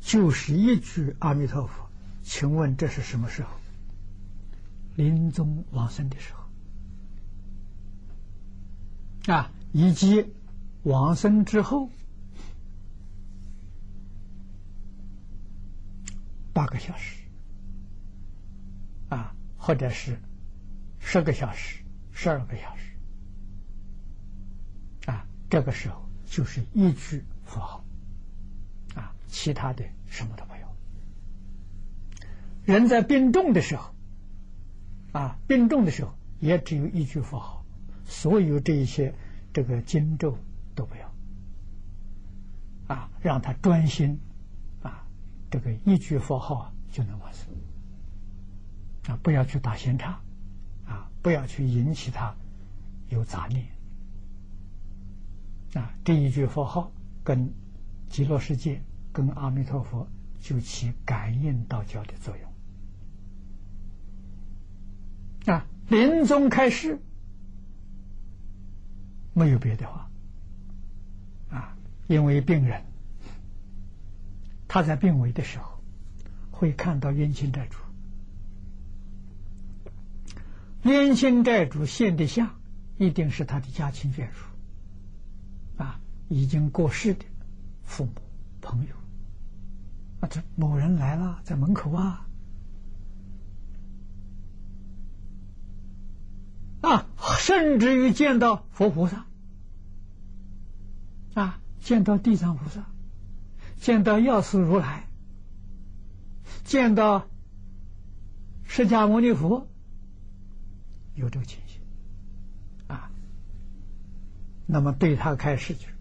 [0.00, 1.90] 就是一句阿弥陀佛。
[2.22, 3.50] 请问这是什么时候？
[4.96, 6.40] 临终往生的时候
[9.32, 10.34] 啊，以及
[10.82, 11.90] 往生之后
[16.52, 17.16] 八个小时。
[19.08, 20.20] 啊，或者是
[21.00, 21.82] 十个小时、
[22.12, 22.94] 十二个小时，
[25.10, 27.84] 啊，这个时候就是一句佛号，
[28.94, 30.68] 啊，其他的什么都没有。
[32.64, 33.92] 人在病重的时候，
[35.10, 37.64] 啊，病重的时候也只有一句佛号，
[38.04, 39.12] 所有这一些
[39.52, 40.38] 这个经咒
[40.76, 41.12] 都不要，
[42.94, 44.20] 啊，让他专心，
[44.82, 45.04] 啊，
[45.50, 47.40] 这个一句佛号就能完事。
[49.08, 50.20] 啊，不要去打闲岔，
[50.86, 52.36] 啊，不要去引起他
[53.08, 53.66] 有杂念，
[55.74, 56.92] 啊，这一句佛号
[57.22, 57.52] 跟
[58.08, 58.82] 极乐世界、
[59.12, 60.08] 跟阿弥陀佛
[60.40, 62.50] 就起感应道交的作用。
[65.54, 67.00] 啊，临终开示
[69.32, 70.10] 没有别的话，
[71.50, 71.76] 啊，
[72.08, 72.82] 因为病人
[74.68, 75.80] 他在病危的时候
[76.50, 77.78] 会看到冤亲债主。
[80.82, 82.60] 冤亲债主现的像，
[82.98, 84.46] 一定是他的家亲眷属，
[86.30, 87.24] 已经过世的
[87.82, 88.12] 父母、
[88.60, 88.94] 朋友，
[90.20, 92.24] 啊，这某人来了，在门口啊，
[96.82, 97.06] 啊，
[97.40, 99.26] 甚至于见到佛菩萨，
[101.34, 102.86] 啊，见到地藏菩萨，
[103.80, 105.08] 见到药师如来，
[106.62, 107.26] 见到
[108.62, 109.66] 释迦牟尼佛。
[111.16, 111.82] 有这个情形，
[112.86, 113.10] 啊，
[114.66, 115.94] 那么对他开始就是，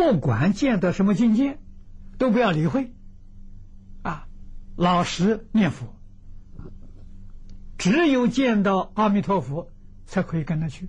[0.00, 1.58] 不管见到什么境界，
[2.16, 2.90] 都不要理会，
[4.00, 4.26] 啊，
[4.74, 5.94] 老实念佛，
[7.76, 9.70] 只有见到阿弥陀佛
[10.06, 10.88] 才可以跟他去，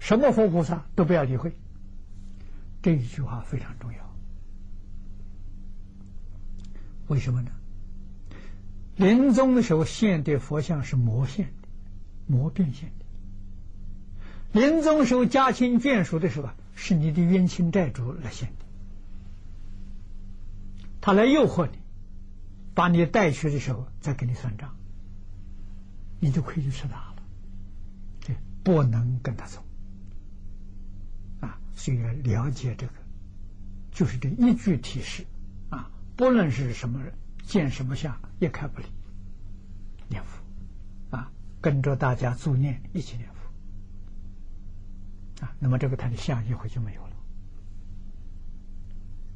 [0.00, 1.56] 什么佛菩萨都不要理会，
[2.82, 4.16] 这一句话非常重要，
[7.06, 7.52] 为什么呢？
[8.96, 11.68] 临终的时候现的佛像是魔现的，
[12.26, 13.03] 魔变现的。
[14.54, 18.64] 临终时候家亲眷属的时候，是你的冤亲债主来现的，
[21.00, 21.78] 他来诱惑你，
[22.72, 24.74] 把你带去的时候再给你算账，
[26.20, 27.22] 你就亏就吃大了，
[28.24, 29.62] 对，不能跟他走，
[31.40, 32.12] 啊，所以要
[32.44, 32.92] 了解这个，
[33.92, 35.26] 就是这一句提示，
[35.68, 37.12] 啊，不论是什么人。
[37.46, 38.86] 见什么相也开不离，
[40.08, 41.14] 念佛。
[41.14, 43.33] 啊，跟着大家助念，一起念佛。
[45.58, 47.16] 那么这个他的相一会就没有了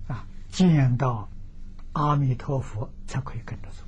[0.08, 0.26] 啊。
[0.50, 1.28] 见到
[1.92, 3.84] 阿弥陀佛才可以跟着走。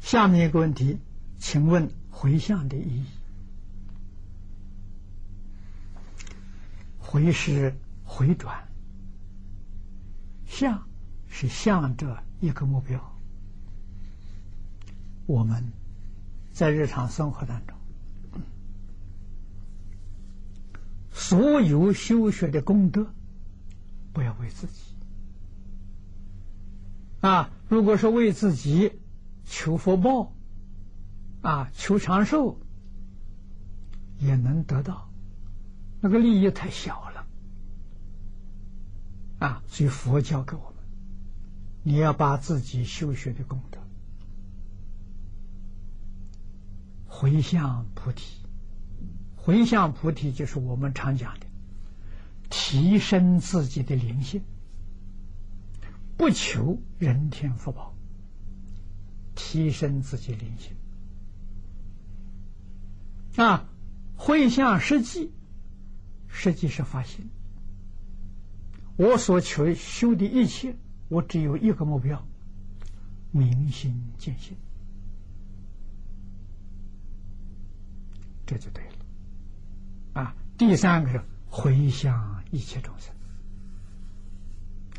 [0.00, 0.98] 下面一个问题，
[1.38, 1.90] 请问。
[2.12, 3.06] 回向的意义，
[6.98, 7.74] 回是
[8.04, 8.68] 回转，
[10.50, 10.82] 向
[11.28, 13.16] 是向着一个目标。
[15.26, 15.72] 我们
[16.52, 17.76] 在日常生活当中，
[21.12, 23.14] 所有修学的功德，
[24.12, 24.82] 不要为自己
[27.20, 27.50] 啊！
[27.68, 29.00] 如果是为自己
[29.44, 30.32] 求福报。
[31.42, 32.60] 啊，求长寿
[34.18, 35.10] 也能得到，
[36.02, 37.09] 那个利益太小了
[39.40, 39.62] 啊！
[39.66, 40.74] 所以佛教给我们，
[41.82, 43.80] 你要把自己修学的功德
[47.06, 48.36] 回向菩提，
[49.34, 51.46] 回向菩提就是我们常讲的
[52.50, 54.42] 提升自己的灵性，
[56.18, 57.96] 不求人天福报，
[59.34, 60.76] 提升自己灵性。
[63.42, 63.64] 啊，
[64.16, 65.32] 回向实际，
[66.28, 67.30] 实际是发心。
[69.00, 70.76] 我所求修的一切，
[71.08, 72.22] 我只有一个目标：
[73.30, 74.54] 明心见性，
[78.44, 80.20] 这就对了。
[80.20, 83.14] 啊，第三个是回向一切众生。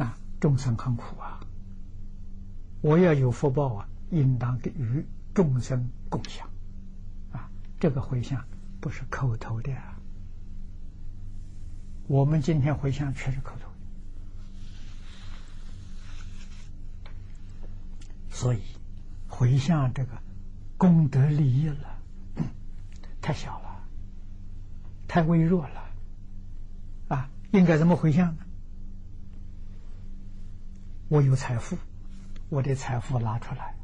[0.04, 1.40] 啊，众生很苦啊，
[2.82, 5.06] 我要有福报啊，应当给予
[5.36, 6.50] 众生共享，
[7.32, 8.44] 啊，这个回向
[8.80, 9.96] 不是口头的啊。
[12.08, 13.71] 我们今天回向全是口头
[18.42, 18.62] 所以
[19.28, 20.18] 回向这个
[20.76, 22.00] 功德利益了，
[23.22, 23.88] 太小了，
[25.08, 25.84] 太微弱了，
[27.10, 28.44] 啊，应该怎么回向呢？
[31.08, 31.78] 我有财富，
[32.50, 33.76] 我的财富拿出来，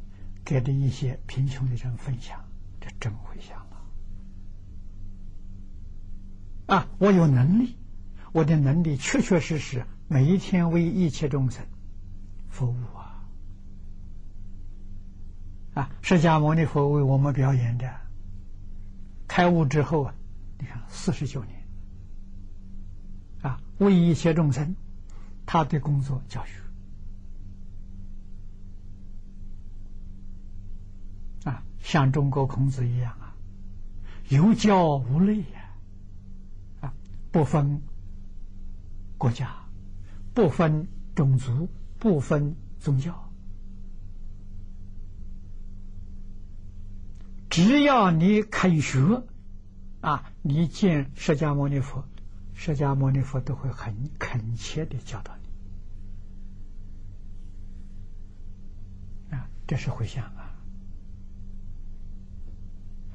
[0.43, 2.43] 给的一些贫穷的人分享，
[2.81, 3.77] 这真回向了。
[6.75, 7.75] 啊，我有能力，
[8.31, 11.63] 我的能力确确实实每一天为一切众生
[12.49, 12.96] 服务
[15.77, 15.91] 啊！
[16.01, 17.87] 释迦牟尼佛为我们表演的，
[19.27, 20.15] 开悟之后啊，
[20.57, 21.63] 你看四十九年，
[23.43, 24.75] 啊，为一切众生，
[25.45, 26.59] 他的工作教学
[31.43, 31.63] 啊。
[31.79, 33.35] 像中国孔子一样啊，
[34.29, 35.75] 有教无类呀，
[36.81, 36.93] 啊，
[37.31, 37.83] 不分
[39.19, 39.55] 国家，
[40.33, 43.26] 不分种族，不分宗教，
[47.57, 49.23] 只要你肯学，
[50.01, 52.03] 啊，你见释迦牟尼佛，
[52.53, 55.35] 释迦牟尼佛都会很恳切的教导
[59.31, 60.53] 你，啊，这是回向啊。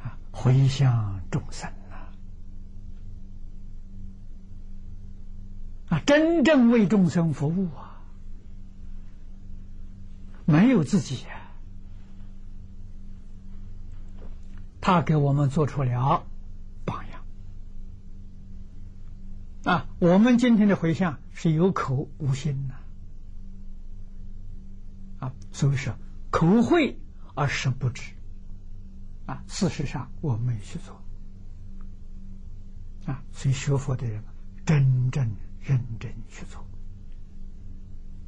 [0.02, 2.10] 啊回向众生啊！
[5.90, 8.02] 啊，真正为众生服务啊，
[10.46, 11.41] 没有自己呀。
[14.82, 16.26] 他给我们做出了
[16.84, 17.24] 榜样
[19.64, 19.86] 啊！
[20.00, 22.74] 我们今天的回向是有口无心呐，
[25.20, 25.94] 啊，所以说
[26.30, 26.98] 口会
[27.34, 28.02] 而实不知。
[29.24, 31.00] 啊，事实上我没去做，
[33.06, 34.20] 啊，所以学佛的人
[34.66, 35.24] 真正
[35.60, 36.66] 认真去做，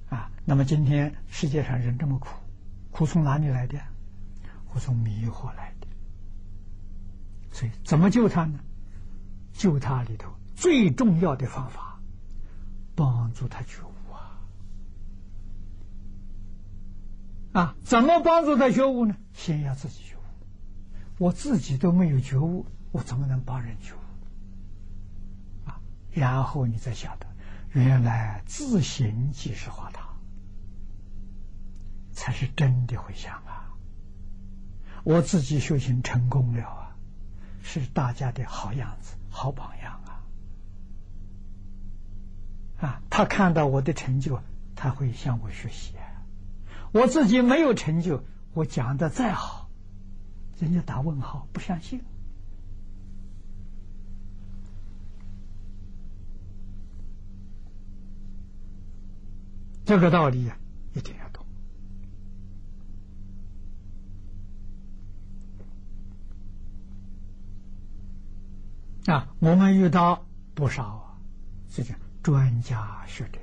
[0.09, 2.29] 啊，那么今天世界上人这么苦，
[2.93, 3.77] 苦从哪里来的？
[4.69, 5.74] 苦从迷惑来的。
[7.55, 8.59] 所以怎么救他呢？
[9.53, 12.01] 救他里头最重要的方法，
[12.97, 14.43] 帮助他觉悟啊！
[17.53, 19.17] 啊，怎么帮助他觉悟呢？
[19.33, 20.21] 先要自己觉悟。
[21.19, 23.99] 我自己都没有觉悟，我怎么能帮人觉悟？
[25.71, 25.81] 啊！
[26.11, 27.27] 然后你再晓得，
[27.71, 30.09] 原来自行即是化他，
[32.13, 33.71] 才是真的回向啊！
[35.05, 36.84] 我自己修行成功了啊，
[37.67, 40.21] 是大家的好样子、好榜样啊！
[42.79, 44.39] 啊，他看到我的成就，
[44.77, 45.95] 他会向我学习。
[46.93, 48.23] 我自己没有成就，
[48.53, 49.71] 我讲的再好。
[50.61, 52.05] 人家打问号，不相信。
[59.87, 60.57] 这个道理啊，
[60.95, 61.45] 一定要懂。
[69.07, 71.19] 啊，我们遇到不少啊，
[71.69, 73.39] 这叫专家学者。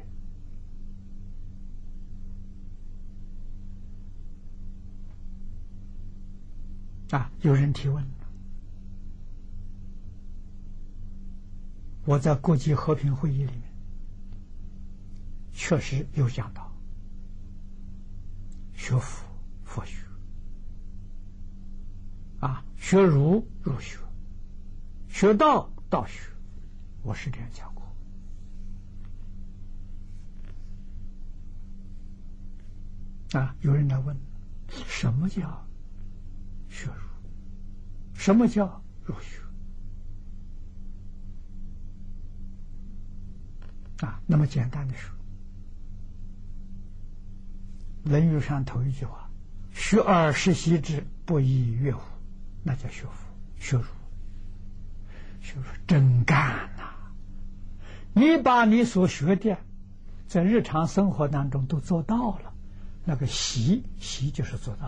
[7.12, 7.30] 啊！
[7.42, 8.02] 有人提问，
[12.06, 13.64] 我在国际和平会议里面
[15.52, 16.72] 确实有讲到，
[18.74, 19.28] 学佛
[19.66, 20.06] 佛学，
[22.40, 24.00] 啊，学儒儒学，
[25.12, 26.22] 学道道学，
[27.04, 27.84] 我是这样讲过。
[33.40, 34.18] 啊，有人来问，
[34.88, 35.64] 什么叫？
[36.70, 36.94] 学儒，
[38.14, 39.42] 什么叫儒学？
[44.06, 45.14] 啊，那么简单的说，
[48.10, 49.30] 《论语》上头一句话
[49.72, 52.02] ：“学而时习之，不亦说乎？”
[52.64, 53.12] 那叫学佛、
[53.60, 53.84] 学儒。
[55.42, 56.84] 就是真干呐！
[58.14, 59.58] 你把你所学的，
[60.28, 62.54] 在日常生活当中都做到了，
[63.04, 64.88] 那个习习就是做到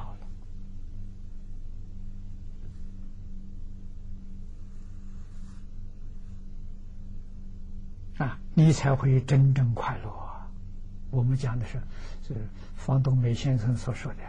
[8.19, 8.25] 了。
[8.25, 10.13] 啊，你才会真正快乐。
[11.09, 11.81] 我们讲的是，
[12.27, 12.35] 是
[12.75, 14.23] 方东美先生所说的，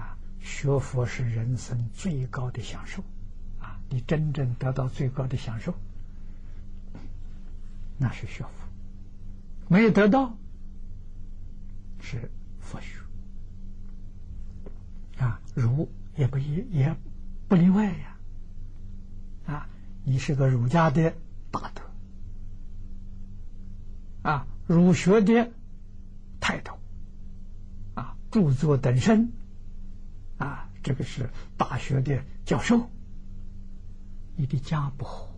[0.00, 3.02] 啊，学佛是人生最高的享受，
[3.90, 5.74] 你真正得到最高的享受，
[7.96, 8.50] 那是学佛；
[9.68, 10.36] 没有得到，
[12.00, 12.98] 是佛学。
[15.18, 16.96] 啊，儒也不也也
[17.48, 18.16] 不例外呀。
[19.46, 19.68] 啊，
[20.04, 21.14] 你是个儒家的
[21.50, 21.82] 大德，
[24.22, 25.50] 啊，儒学的
[26.38, 26.78] 泰斗，
[27.94, 29.32] 啊，著作等身，
[30.36, 32.88] 啊，这个是大学的教授，
[34.40, 35.34] 你的家不好，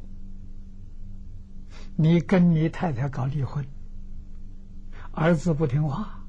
[1.97, 3.65] 你跟你太太搞离婚，
[5.13, 6.23] 儿子不听话。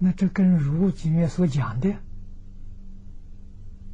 [0.00, 1.94] 那这跟儒经院所讲的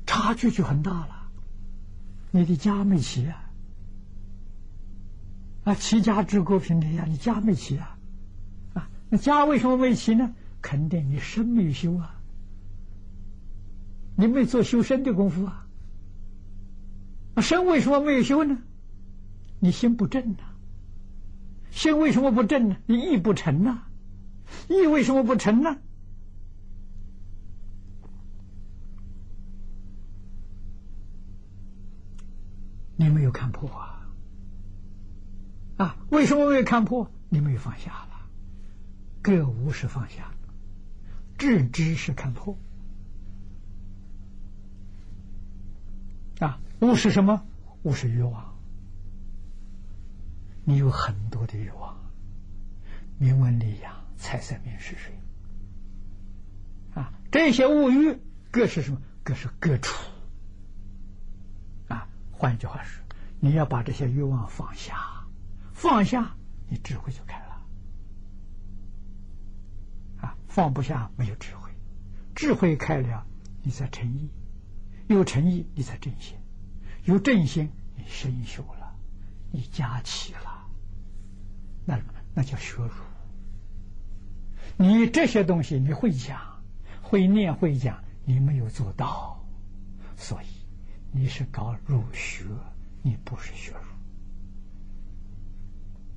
[0.07, 1.31] 差距就很大了。
[2.31, 3.53] 你的家没齐啊，
[5.65, 7.99] 啊，齐家治国平天下，你家没齐啊，
[8.73, 10.35] 啊，那家为什么没齐呢？
[10.63, 12.22] 肯定你身没有修啊，
[14.17, 15.67] 你没做修身的功夫啊。
[17.35, 18.59] 那身为什么没有修呢？
[19.59, 20.45] 你心不正呐。
[21.71, 22.77] 心为什么不正呢？
[22.87, 23.85] 你意不成呐。
[24.69, 25.79] 意为什么不成呢？
[32.97, 34.07] 你没有看破啊！
[35.79, 37.11] 啊，为什么没有看破？
[37.31, 38.29] 你没有放下了。
[39.23, 40.31] 各无是放下，
[41.39, 42.59] 致知是看破。
[46.83, 47.47] 物，是什么？
[47.85, 48.57] 物是欲望。
[50.65, 51.97] 你有很多的欲望，
[53.19, 55.13] 名闻利养、财色名食睡。
[56.95, 58.19] 啊，这些物欲
[58.51, 59.01] 各是什么？
[59.23, 59.97] 各是各处。
[61.87, 63.01] 啊换句话说，
[63.39, 65.25] 你要把这些欲望放下，
[65.73, 66.35] 放下，
[66.69, 67.63] 你智慧就开了。
[70.21, 71.71] 啊，放不下没有智慧，
[72.35, 73.25] 智慧开了，
[73.63, 74.29] 你才诚意，
[75.07, 76.37] 有诚意你才正心，
[77.05, 78.95] 有正心你身修了，
[79.51, 80.67] 你家齐了，
[81.85, 81.99] 那
[82.35, 82.91] 那叫学儒。
[84.77, 86.41] 你这些东西你会讲，
[87.03, 89.39] 会念会讲，你没有做到，
[90.17, 90.47] 所以。
[91.15, 92.47] 你是搞儒学，
[93.03, 93.81] 你不是学儒。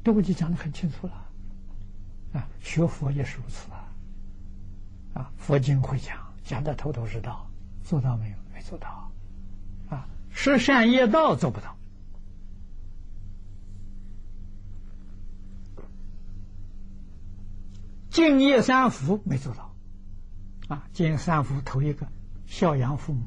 [0.05, 1.13] 这我就讲的很清楚了，
[2.31, 3.91] 啊，学佛也是如此啊，
[5.15, 7.45] 啊，佛经会讲，讲的头头是道，
[7.83, 8.37] 做到没有？
[8.53, 9.04] 没做到，
[10.37, 11.75] 十善业道做不到，
[18.11, 19.73] 敬业三福没做到，
[20.67, 22.05] 啊，敬三福头一个
[22.45, 23.23] 孝养父母，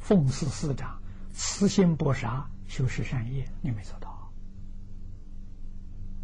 [0.00, 0.98] 奉事师长。
[1.40, 4.32] 慈心薄杀，修持善业，你没做到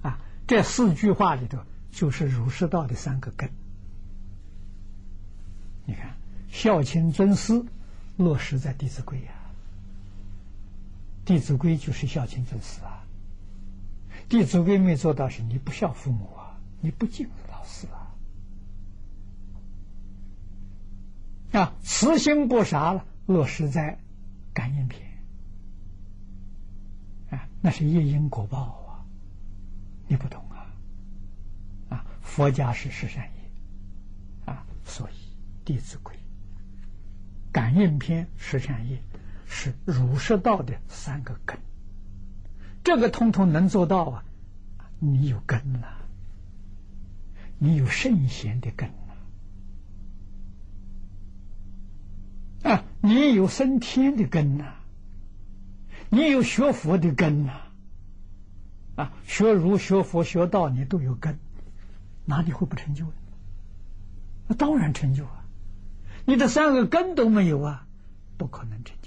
[0.03, 0.19] 啊！
[0.45, 1.59] 这四句话里头，
[1.93, 3.49] 就是儒释道的三个根。
[5.87, 6.17] 你看，
[6.49, 7.65] 孝亲尊师，
[8.17, 9.33] 落实在《弟子规》呀，
[11.25, 13.05] 《弟子规》就是孝亲尊师啊，
[14.29, 18.15] 《弟子规》没做到，是你不孝父母啊，你不敬老师啊。
[21.53, 23.99] 啊，慈心不杀了，落实在。
[24.53, 25.03] 感应篇，
[27.31, 29.03] 啊，那是业因果报啊，
[30.07, 30.71] 你不懂啊，
[31.89, 35.13] 啊，佛家是十善业，啊，所以
[35.65, 36.15] 《弟子规》、
[37.51, 39.03] 感应篇、十善业
[39.55, 41.57] 是儒释道的三个根，
[42.83, 44.25] 这个通通能做到啊，
[44.99, 45.89] 你有根了，
[47.59, 48.89] 你有圣贤的根
[52.63, 52.71] 呐。
[52.71, 54.75] 啊，你有升天的根呐，
[56.11, 57.53] 你有学佛的根呐，
[58.97, 61.39] 啊，学儒、学佛、学道，你都有根，
[62.25, 63.07] 哪里会不成就？
[64.49, 65.45] 那当然成就啊！
[66.27, 67.87] 你这三个根都没有啊，
[68.37, 69.04] 不可能成就。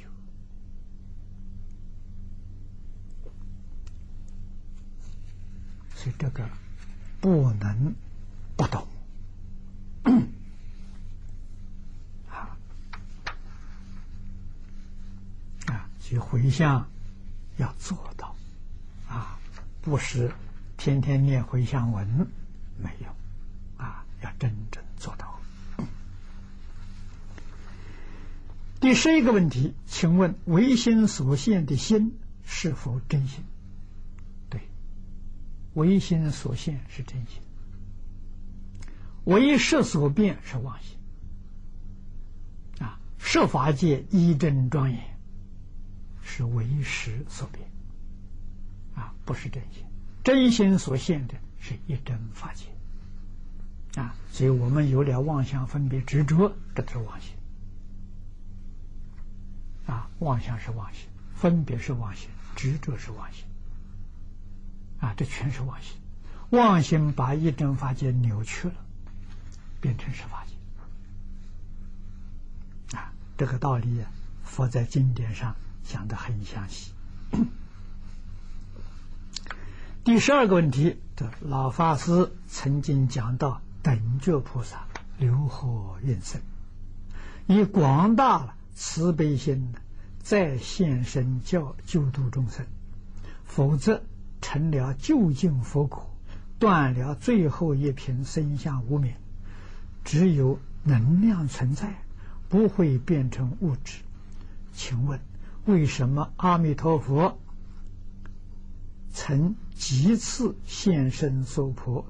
[5.97, 6.47] 所以这个
[7.19, 7.95] 不能
[8.55, 8.87] 不懂。
[15.99, 16.87] 去回向，
[17.57, 18.33] 要做到
[19.09, 19.37] 啊！
[19.81, 20.31] 不是
[20.77, 22.07] 天天念回向文
[22.81, 23.09] 没有
[23.75, 25.37] 啊，要真正做到。
[28.79, 33.43] 第十一个问题，请问唯心所现的心是否真心？
[35.77, 37.41] 唯心所现是真心，
[39.25, 40.97] 唯识所变是妄心
[42.79, 42.99] 啊！
[43.17, 44.99] 设法界一真庄严。
[46.29, 47.65] 是为识所变，
[48.95, 49.83] 啊，不是真心。
[50.23, 52.65] 真心所现的是一真法界，
[54.01, 57.31] 啊，所以我们有了妄想、分别、执着，这都是妄心。
[59.85, 63.45] 啊，妄想是妄心，分别是妄心，执着是妄心，
[64.99, 65.97] 啊，这全是妄心。
[66.49, 68.75] 妄心把一真法界扭曲了，
[69.81, 72.97] 变成十法界。
[72.97, 74.01] 啊，这个道理
[74.43, 76.91] 佛在经典上讲的很详细。
[80.03, 84.87] 第十二个问题，这老法师曾经讲到等觉菩萨
[85.19, 86.39] 如何运生，
[87.45, 89.73] 以广大慈悲心
[90.23, 92.65] 再现身教救度众生，
[93.43, 94.01] 否则
[94.49, 96.09] 成了究竟佛果，
[96.57, 99.13] 断了最后一瓶身相无名，
[100.05, 102.05] 只有能量存在，
[102.47, 103.99] 不会变成物质。
[104.71, 105.19] 请问，
[105.65, 107.37] 为什么阿弥陀佛？
[109.11, 112.05] 曾几次现身娑婆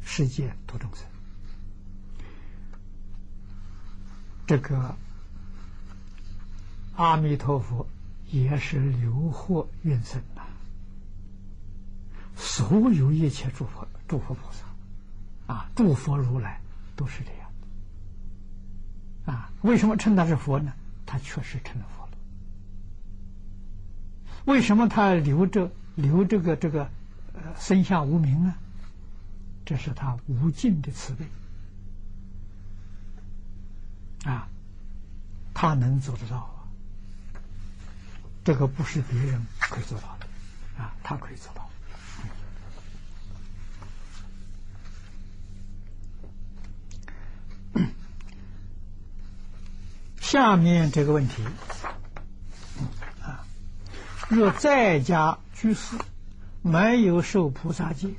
[0.00, 1.04] 世界度众生，
[4.46, 4.94] 这个
[6.94, 7.88] 阿弥陀佛
[8.30, 10.22] 也是流惑运生。
[12.38, 16.58] 所有一切诸佛、诸佛菩萨啊，诸佛如来
[16.96, 17.50] 都是这样
[19.26, 19.52] 的啊。
[19.60, 20.72] 为什么称他是佛呢？
[21.04, 22.12] 他确实成了佛了。
[24.46, 25.70] 为什么他留着？
[25.96, 26.88] 留这个这个，
[27.34, 28.54] 呃，身下无名呢，
[29.64, 31.26] 这是他无尽的慈悲
[34.30, 34.48] 啊，
[35.52, 36.62] 他能做得到啊，
[38.44, 40.26] 这个不是别人可以做到的
[40.80, 41.68] 啊，他可以做到。
[50.38, 51.42] 下面这个问题。
[53.20, 53.44] 啊
[54.28, 55.96] 若在家居士
[56.62, 58.10] 没有受菩萨戒，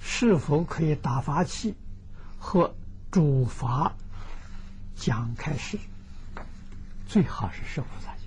[0.00, 1.76] 是否可以打法器
[2.40, 2.74] 和
[3.12, 3.92] 主法
[4.96, 5.78] 讲开示？
[7.06, 8.22] 最好是受菩萨戒，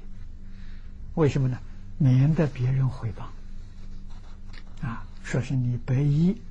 [1.16, 1.60] 为什么呢？
[1.98, 6.42] 免得别人诽谤啊，说是你白衣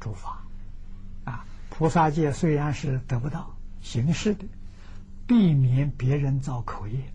[0.00, 0.42] 主法
[1.24, 1.44] 啊。
[1.70, 4.44] 菩萨戒虽然是得不到形式的，
[5.26, 7.12] 避免别人造口业，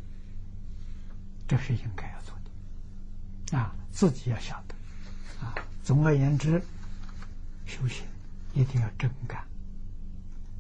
[1.48, 3.58] 这是应该要做的。
[3.58, 4.76] 啊，自己要晓得
[5.46, 5.56] 啊。
[5.84, 6.62] 总而言之，
[7.66, 8.06] 修行
[8.54, 9.44] 一定要真干，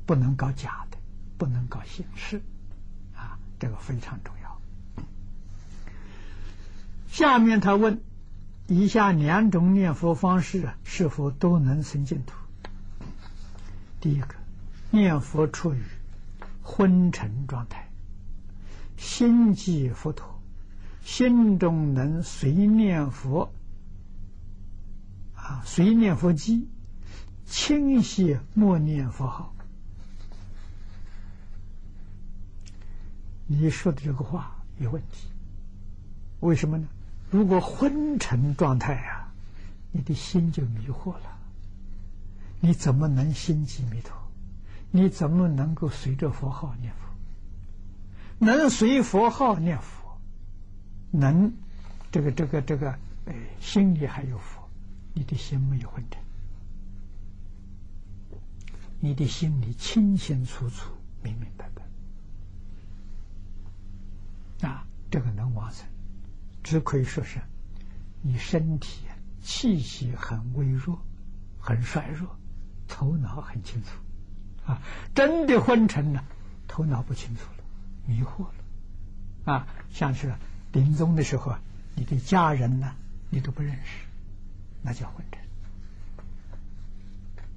[0.05, 0.97] 不能搞假的，
[1.37, 2.41] 不能搞形式
[3.15, 4.61] 啊，这个非常重要。
[7.09, 8.01] 下面他问：
[8.67, 12.33] 以下两种念佛方式是否都能生净土？
[13.99, 14.35] 第一个，
[14.89, 15.83] 念佛出语
[16.61, 17.89] 昏沉状态，
[18.97, 20.39] 心即佛陀。
[21.03, 23.51] 心中能随念佛
[25.35, 26.69] 啊，随念佛机，
[27.47, 29.55] 清晰默念佛号。
[33.47, 35.27] 你说的这个话有问题，
[36.39, 36.87] 为什么呢？
[37.31, 39.33] 如果昏沉状态啊，
[39.91, 41.39] 你的心就迷惑了，
[42.59, 44.20] 你怎么能心即弥陀？
[44.91, 48.45] 你怎么能够随着佛号念佛？
[48.45, 50.19] 能随佛号念佛？
[51.11, 51.53] 能，
[52.11, 52.91] 这个这个这个，
[53.25, 54.69] 哎，心里还有佛，
[55.13, 56.21] 你的心没有昏沉，
[58.99, 60.91] 你的心里清清楚楚、
[61.23, 61.69] 明明白
[64.59, 65.85] 白，啊，这个能往生，
[66.63, 67.39] 只可以说是
[68.21, 69.05] 你身体
[69.41, 70.99] 气息很微弱、
[71.59, 72.35] 很衰弱，
[72.87, 73.89] 头脑很清楚，
[74.65, 74.81] 啊，
[75.15, 76.23] 真的昏沉了，
[76.67, 77.63] 头脑不清楚了，
[78.05, 78.45] 迷惑
[79.45, 80.33] 了，啊，像是。
[80.73, 81.59] 临终的时候啊，
[81.95, 82.95] 你的家人呢，
[83.29, 84.05] 你都不认识，
[84.81, 85.41] 那叫昏沉。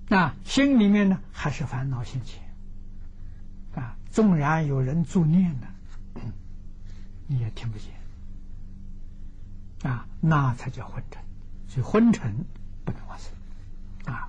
[0.09, 2.40] 那心里面呢，还是烦恼心情
[3.81, 3.97] 啊。
[4.10, 5.68] 纵然有人助念呢，
[7.28, 7.93] 你也听不见
[9.89, 11.22] 啊，那才叫昏沉。
[11.68, 12.44] 所以昏沉
[12.85, 14.28] 不能往生啊。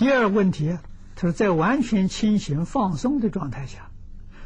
[0.00, 0.78] 第二个问题，
[1.14, 3.90] 他说在完全清醒放松的状态下。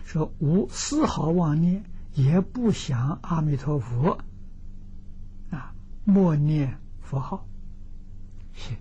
[0.05, 4.19] 说无丝毫妄念，也不想阿弥陀佛，
[5.53, 5.73] 啊，
[6.03, 7.47] 默念佛号，
[8.53, 8.77] 行，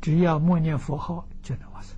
[0.00, 1.96] 只要默念佛号就能往生，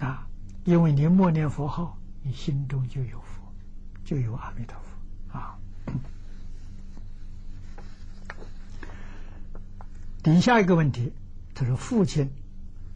[0.00, 0.26] 啊，
[0.64, 3.54] 因为你默念佛号，你心中就有佛，
[4.04, 5.56] 就有阿弥陀佛，啊。
[10.22, 11.12] 底下一个问题，
[11.54, 12.30] 他说父亲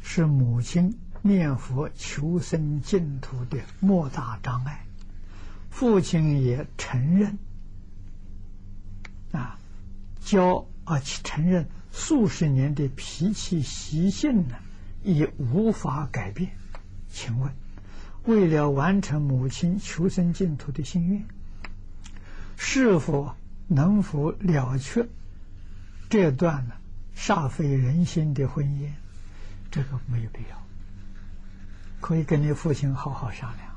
[0.03, 0.99] 是母亲。
[1.27, 4.85] 念佛求生净土的莫大障碍，
[5.71, 7.39] 父亲也承认
[9.33, 9.59] 啊，
[10.21, 14.57] 教而且承认数十年的脾气习性呢，
[15.03, 16.51] 也无法改变。
[17.11, 17.55] 请问，
[18.25, 21.25] 为了完成母亲求生净土的心愿，
[22.59, 23.35] 是否
[23.67, 25.09] 能否了却
[26.11, 26.75] 这段呢
[27.17, 28.93] 煞费人心的婚姻，
[29.71, 30.63] 这个没有必要。
[32.01, 33.71] 可以跟你父亲好好商量，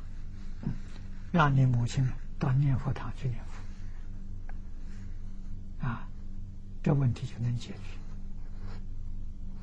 [1.31, 2.05] 让你母亲
[2.38, 3.39] 到念佛堂去念
[5.80, 6.05] 佛，啊，
[6.84, 7.77] 这问题就能解决。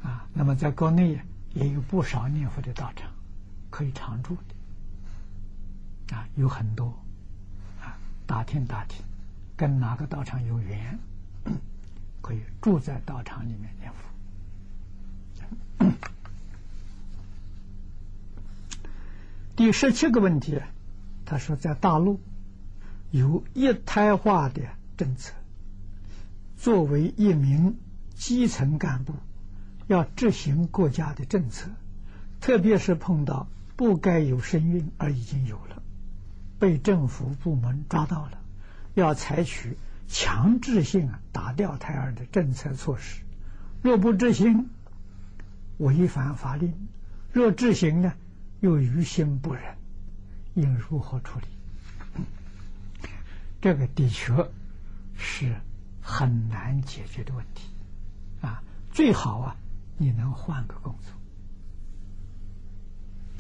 [0.09, 1.21] 啊，那么在国内
[1.53, 3.13] 也有不少念佛的道场，
[3.71, 4.35] 可以常住
[6.09, 6.89] 的，啊，有很多，
[7.83, 9.05] 啊，打听打听，
[9.57, 10.99] 跟哪个道场有缘，
[12.25, 14.03] 可以住在道场里面念佛。
[19.55, 20.59] 第十七个问题，
[21.27, 22.19] 他说，在大陆
[23.11, 24.63] 有一胎化的
[24.97, 25.35] 政策，
[26.57, 27.77] 作为一名
[28.15, 29.13] 基层干部，
[29.87, 31.69] 要执行国家的政策，
[32.41, 35.83] 特别是碰到不该有身孕而已经有了，
[36.59, 38.39] 被政府部门抓到了，
[38.95, 39.77] 要采取
[40.09, 43.23] 强制性啊打掉胎儿的政策措施。
[43.83, 44.69] 若不执行，
[45.79, 46.73] 违反法令；
[47.33, 48.15] 若执行呢？
[48.61, 49.77] 又于心不忍，
[50.55, 51.47] 应如何处理？
[53.61, 54.51] 这个的确
[55.19, 55.55] 是
[56.01, 57.69] 很难解决的问题
[58.41, 58.63] 啊！
[58.91, 59.57] 最好啊，
[59.99, 60.97] 你能换个工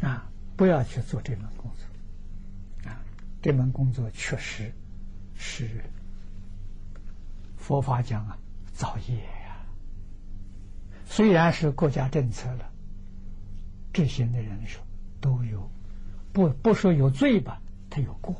[0.00, 3.00] 作啊，不要去做这门工作啊！
[3.40, 4.70] 这门工作确实
[5.34, 5.84] 是
[7.64, 8.36] 佛法讲啊，
[8.74, 9.56] 造业呀。
[11.06, 12.70] 虽然是国家政策了，
[13.90, 14.84] 执行的人说。
[15.20, 15.70] 都有，
[16.34, 18.36] 不不说有罪吧，他有过，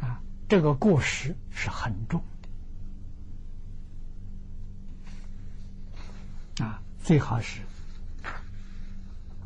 [0.00, 2.22] 啊，这个过失是很重
[6.56, 7.60] 的，啊，最好是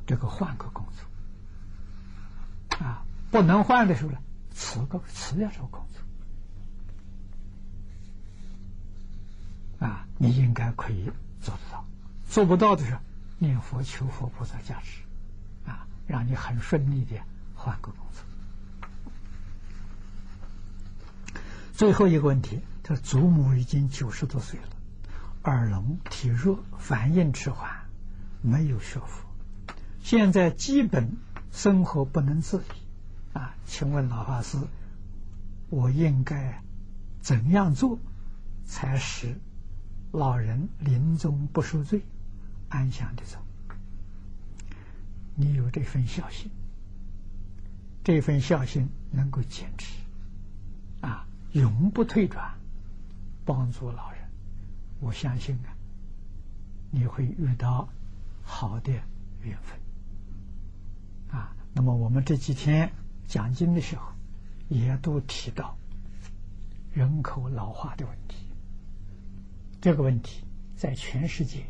[0.06, 0.84] 这个换个工
[2.68, 4.18] 作，啊，不能换的时候呢，
[4.50, 6.01] 辞个辞掉这个工作，
[9.82, 11.10] 啊，你应该可以
[11.40, 11.84] 做得到，
[12.28, 13.00] 做不到的时候，
[13.38, 15.02] 念佛求佛菩萨加持。
[15.66, 17.16] 啊让你很顺利的
[17.54, 18.24] 换个工作。
[21.72, 24.66] 最后一个问题，他祖母已经九十多岁了，
[25.44, 27.70] 耳聋体弱，反应迟缓，
[28.42, 29.24] 没有学佛，
[30.02, 31.16] 现在基本
[31.50, 32.64] 生活不能自理
[33.32, 33.54] 啊！
[33.64, 34.58] 请问老法师，
[35.70, 36.62] 我应该
[37.20, 37.98] 怎样做，
[38.66, 39.40] 才使
[40.12, 42.02] 老人临终不受罪，
[42.68, 43.38] 安详的走？
[45.34, 46.50] 你有这份孝心，
[48.04, 49.96] 这份孝心能够坚持，
[51.00, 52.58] 啊，永不退转，
[53.46, 54.20] 帮助老人，
[55.00, 55.72] 我相信啊，
[56.90, 57.88] 你会遇到
[58.42, 58.92] 好的
[59.40, 59.80] 缘分，
[61.30, 62.92] 啊，那么我们这几天
[63.26, 64.12] 讲经的时候，
[64.68, 65.78] 也都提到
[66.92, 68.36] 人口老化的问题，
[69.82, 70.44] 这个问题
[70.76, 71.66] 在全世界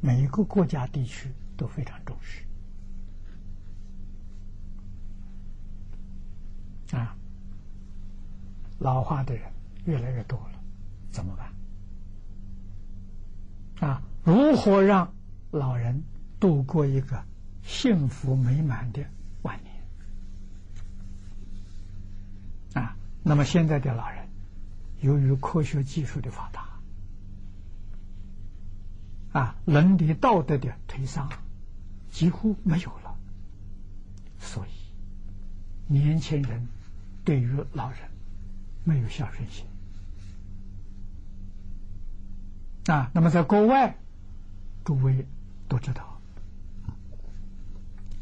[0.00, 2.42] 每一个国家地区都非常重视。
[6.96, 7.14] 啊，
[8.78, 9.52] 老化的人
[9.84, 10.52] 越来越多了，
[11.12, 11.52] 怎么办？
[13.90, 15.12] 啊，如何让
[15.50, 16.02] 老人
[16.40, 17.22] 度过一个
[17.62, 19.04] 幸福美满的
[19.42, 19.74] 晚年？
[22.82, 24.26] 啊，那么现在的老人，
[25.02, 26.69] 由于科学技术的发达，
[29.32, 31.28] 啊，伦理道德的推丧
[32.10, 33.16] 几乎没有了，
[34.38, 34.70] 所以
[35.92, 36.66] 年轻人。
[37.22, 37.98] 对于老人
[38.82, 39.66] 没有孝顺心。
[42.86, 43.94] 啊，那么在国外，
[44.84, 45.26] 诸位
[45.68, 46.18] 都知道，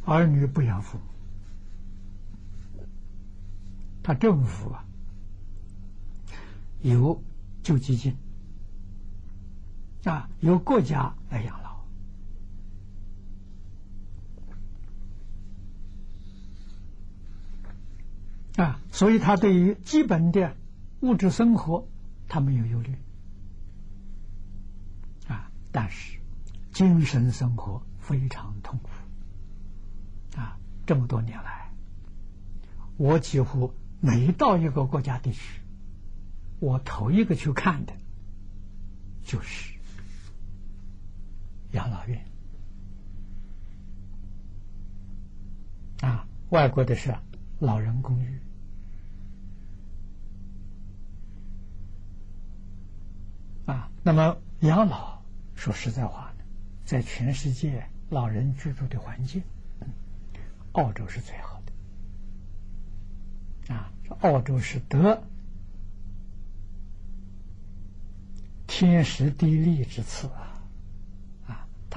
[0.04, 2.84] 儿女不养父母，
[4.02, 4.84] 他政府啊
[6.82, 7.22] 有
[7.62, 8.14] 救济金。
[10.04, 11.68] 啊，由国家来养老。
[18.64, 20.56] 啊，所以他对于基本的
[21.00, 21.86] 物质生活，
[22.26, 22.96] 他没有忧虑。
[25.28, 26.18] 啊，但是
[26.72, 28.88] 精神生活非常痛苦。
[30.36, 31.70] 啊，这么多年来，
[32.96, 35.60] 我几乎每到一个国家地区，
[36.58, 37.92] 我头一个去看的，
[39.22, 39.77] 就是
[41.72, 42.24] 养老院。
[46.00, 47.14] 啊，外国的是
[47.58, 48.38] 老人公寓。
[53.66, 55.20] 啊，那么养老，
[55.54, 56.44] 说实在话呢，
[56.84, 59.42] 在全世界老人居住的环境，
[60.72, 63.74] 澳洲是最好的。
[63.74, 65.22] 啊，澳洲是得
[68.66, 70.47] 天时地利之赐，啊，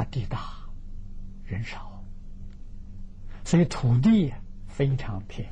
[0.05, 0.39] 地大
[1.45, 2.03] 人少，
[3.43, 4.33] 所以土地
[4.67, 5.51] 非常便宜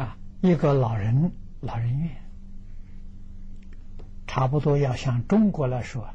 [0.00, 0.16] 啊。
[0.40, 2.10] 一个老人老人院，
[4.26, 6.08] 差不多要像中国来说，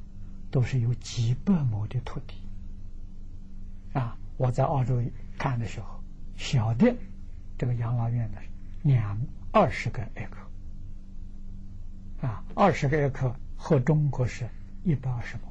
[0.49, 2.35] 都是有几百亩的土地
[3.93, 4.17] 啊。
[4.37, 5.01] 我在澳洲
[5.37, 6.01] 看的时候，
[6.35, 6.95] 小的
[7.57, 8.37] 这个养老院呢，
[8.83, 9.19] 两
[9.51, 10.37] 二十个艾克。
[12.27, 14.47] 啊，二十个艾克和中国是
[14.83, 15.50] 一百二十亩，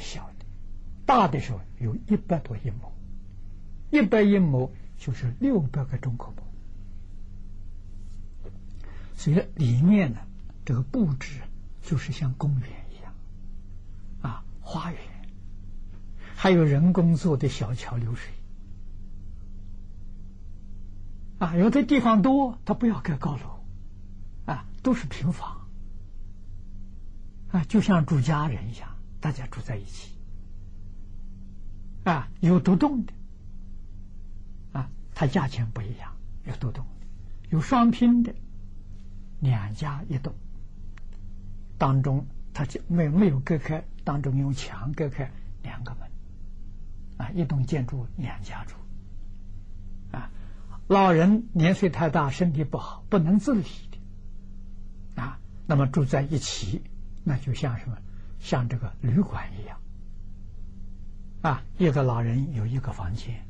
[0.00, 0.44] 小的，
[1.04, 2.92] 大的时候有一百多一亩，
[3.90, 6.42] 一百一亩就是六百个中国亩，
[9.14, 10.20] 所以里面呢，
[10.64, 11.40] 这个布置
[11.82, 13.12] 就是像公园一样，
[14.22, 15.00] 啊，花园，
[16.34, 18.32] 还有人工做的小桥流水，
[21.38, 23.56] 啊，有的地方多，他不要盖高楼。
[24.46, 25.66] 啊都是平房
[27.50, 28.95] 啊，就像住家人一样，
[29.26, 30.12] 大家住在一起
[32.04, 32.28] 啊。
[32.38, 33.12] 有独栋的
[34.72, 36.12] 啊，它价钱不一样；
[36.44, 37.06] 有独栋的，
[37.50, 38.32] 有双拼的，
[39.40, 40.32] 两家一栋，
[41.76, 42.24] 当中
[42.54, 45.28] 它就没没有隔开，当中用墙隔开
[45.64, 46.08] 两个门
[47.16, 48.76] 啊，一栋建筑两家住
[50.12, 50.30] 啊。
[50.86, 55.20] 老人年岁太大，身体不好，不能自理的。
[55.20, 56.80] 啊，那么住在一起，
[57.24, 57.98] 那就像什么？
[58.40, 59.80] 像这个旅馆一样，
[61.42, 63.44] 啊，一个老人有一个房间，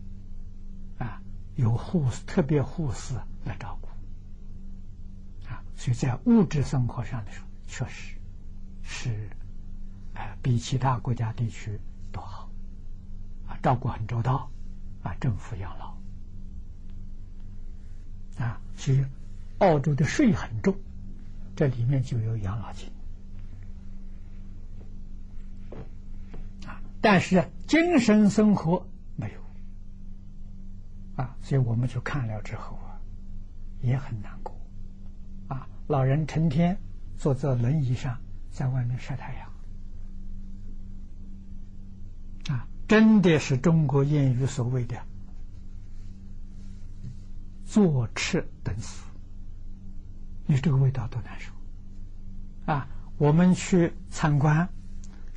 [0.99, 1.21] 啊，
[1.55, 3.15] 有护士特别护士
[3.45, 3.89] 来照顾，
[5.49, 8.17] 啊，所以在物质生活上的时候，确实
[8.83, 9.31] 是，
[10.15, 11.79] 哎，比其他国家地区
[12.13, 12.49] 都好，
[13.47, 14.51] 啊，照顾很周到，
[15.03, 15.97] 啊，政府养老，
[18.39, 19.05] 啊，所以
[19.59, 20.75] 澳洲的税很重。
[21.55, 22.91] 这里面就有养老金
[26.67, 28.85] 啊，但是精神生活
[29.15, 29.41] 没有
[31.15, 32.99] 啊，所以我们去看了之后啊，
[33.81, 34.53] 也很难过
[35.47, 35.69] 啊。
[35.87, 36.77] 老人成天
[37.16, 38.19] 坐在轮椅上，
[38.51, 39.49] 在外面晒太阳
[42.57, 45.01] 啊，真的是中国谚语所谓的
[47.65, 49.05] “坐吃等死”。
[50.45, 51.53] 你这个味道多难受
[52.65, 52.89] 啊！
[53.16, 54.69] 我们去参观，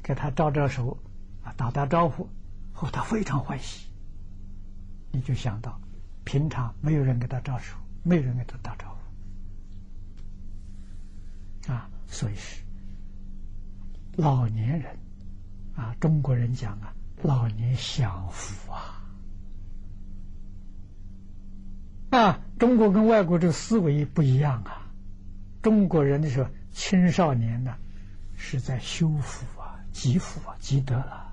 [0.01, 0.97] 给他招招手，
[1.59, 2.29] 打打招呼，
[2.71, 3.89] 后他非常欢喜。
[5.11, 5.77] 你就想到，
[6.23, 8.97] 平常没有人给他招手，没有人给他打招
[11.67, 12.61] 呼，啊，所以是
[14.15, 14.97] 老年人
[15.75, 19.03] 啊，中国人讲啊，老年享福啊，
[22.11, 24.89] 啊，中国跟外国这个思维不一样啊。
[25.61, 27.75] 中国人的时候，青少年呢，
[28.37, 31.28] 是在修福啊、积福啊、积德了，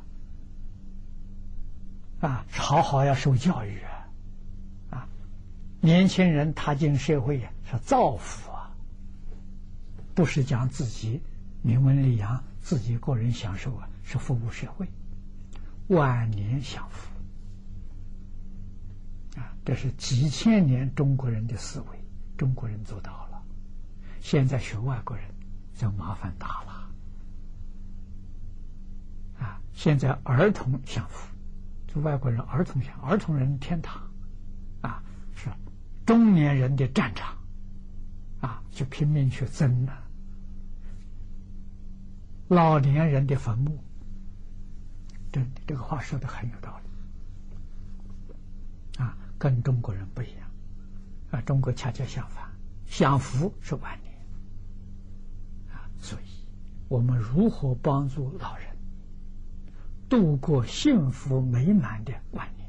[2.27, 4.09] 啊好好要受教育啊，
[4.91, 5.09] 啊，
[5.81, 8.75] 年轻人踏进社会呀，是造福啊，
[10.15, 11.23] 不是讲自己
[11.63, 14.89] 名闻利养、自己个人享受啊，是服务社会，
[15.89, 17.09] 晚年享福
[19.39, 21.87] 啊，这是几千年中国人的思维，
[22.37, 23.43] 中国人做到了。
[24.21, 25.25] 现在学外国人
[25.77, 26.91] 就麻烦大了
[29.39, 29.61] 啊！
[29.73, 31.29] 现在儿童享福，
[32.01, 34.01] 外国人儿童享，儿童人天堂
[34.83, 35.03] 啊，
[35.35, 35.51] 是
[36.05, 37.37] 中年人的战场
[38.41, 40.03] 啊，就拼命去争了。
[42.49, 43.83] 老年人的坟墓，
[45.33, 46.79] 这这个话说的很有道
[48.99, 50.49] 理啊，跟中国人不一样
[51.31, 52.45] 啊，中国恰恰相反，
[52.87, 54.15] 享福是晚年。
[55.99, 56.47] 所以，
[56.89, 58.76] 我们如何帮助老人
[60.09, 62.69] 度过幸福美满的晚年？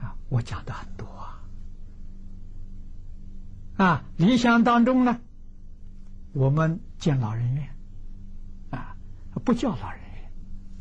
[0.00, 1.42] 啊，我讲的很多啊。
[3.76, 5.20] 啊，理想当中呢，
[6.32, 7.68] 我们建老人院，
[8.70, 8.96] 啊，
[9.44, 10.32] 不叫老人院，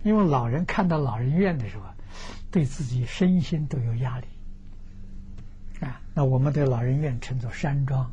[0.03, 1.83] 因为老人看到老人院的时候，
[2.51, 4.27] 对自己身心都有压力。
[5.81, 8.09] 啊，那我们的老人院称作山庄、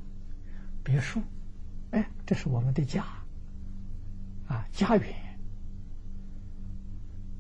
[0.82, 1.22] 别墅。
[1.92, 3.04] 哎，这是我们的家，
[4.48, 5.22] 啊，家园。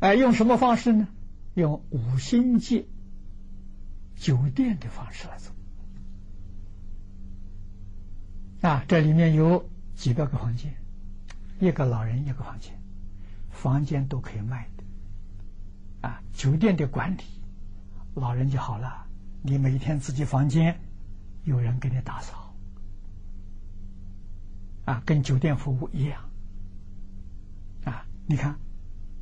[0.02, 1.06] 哎，用什么方式呢？
[1.54, 2.88] 用五星级
[4.16, 5.54] 酒店的方式来做。
[8.68, 10.74] 啊，这里面有几百个房间，
[11.60, 12.76] 一个老人一个房间，
[13.48, 16.08] 房间都可以卖的。
[16.08, 17.22] 啊，酒店的管理，
[18.14, 19.06] 老人就好了，
[19.40, 20.80] 你每天自己房间
[21.44, 22.52] 有人给你打扫。
[24.84, 26.28] 啊，跟酒店服务一样，
[27.84, 28.58] 啊，你看，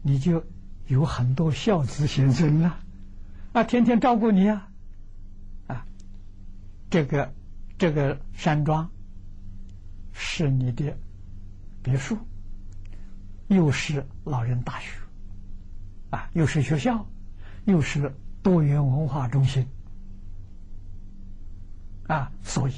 [0.00, 0.42] 你就
[0.90, 2.80] 有很多孝子贤孙啊，
[3.52, 4.68] 啊，天天照顾你啊，
[5.68, 5.86] 啊，
[6.90, 7.32] 这个
[7.78, 8.90] 这个山庄
[10.12, 10.96] 是你的
[11.80, 12.18] 别墅，
[13.46, 14.98] 又是老人大学，
[16.10, 17.06] 啊，又是学校，
[17.66, 18.12] 又是
[18.42, 19.64] 多元文化中心。
[22.08, 22.74] 啊，所以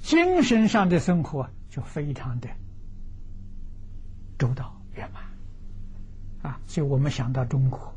[0.00, 2.50] 精神上的生活就非常的
[4.38, 5.22] 周到圆满。
[6.42, 6.60] 啊。
[6.66, 7.94] 所以我们想到中国，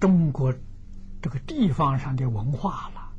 [0.00, 0.54] 中国
[1.20, 3.12] 这个地方上的文化了，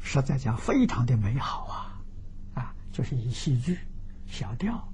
[0.00, 2.02] 实在讲非常的美好啊
[2.54, 3.78] 啊，就是以戏剧、
[4.26, 4.88] 小调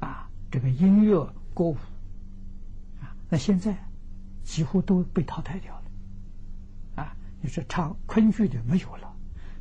[0.00, 1.76] 啊，这个音乐、歌舞
[3.00, 3.76] 啊，那现在
[4.44, 7.16] 几乎都被淘汰掉了啊。
[7.40, 9.12] 你说唱昆剧的没有了。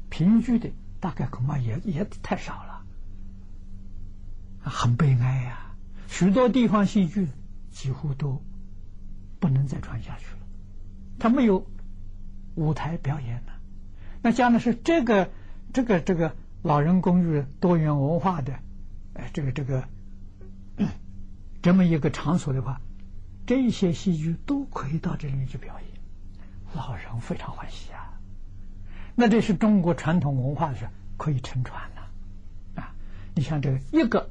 [0.07, 0.71] 评剧的
[1.01, 2.85] 大概恐怕也也太少了，
[4.61, 5.74] 很悲哀呀！
[6.07, 7.27] 许多地方戏剧
[7.71, 8.41] 几乎都
[9.39, 10.39] 不能再传下去了，
[11.19, 11.67] 他没有
[12.55, 13.53] 舞台表演了。
[14.21, 15.29] 那讲的是这个
[15.73, 18.53] 这个这个老人公寓多元文化的，
[19.13, 19.87] 哎，这个这个
[21.61, 22.81] 这么一个场所的话，
[23.45, 25.89] 这些戏剧都可以到这里面去表演，
[26.73, 28.19] 老人非常欢喜啊。
[29.15, 30.87] 那这是中国传统文化是
[31.17, 32.95] 可以承传的，啊，
[33.35, 34.29] 你像这个一个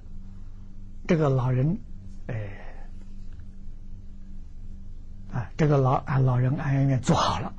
[1.07, 1.79] 这个老人，
[2.27, 2.35] 哎，
[5.33, 7.55] 啊，这个老啊老人安养院做好了，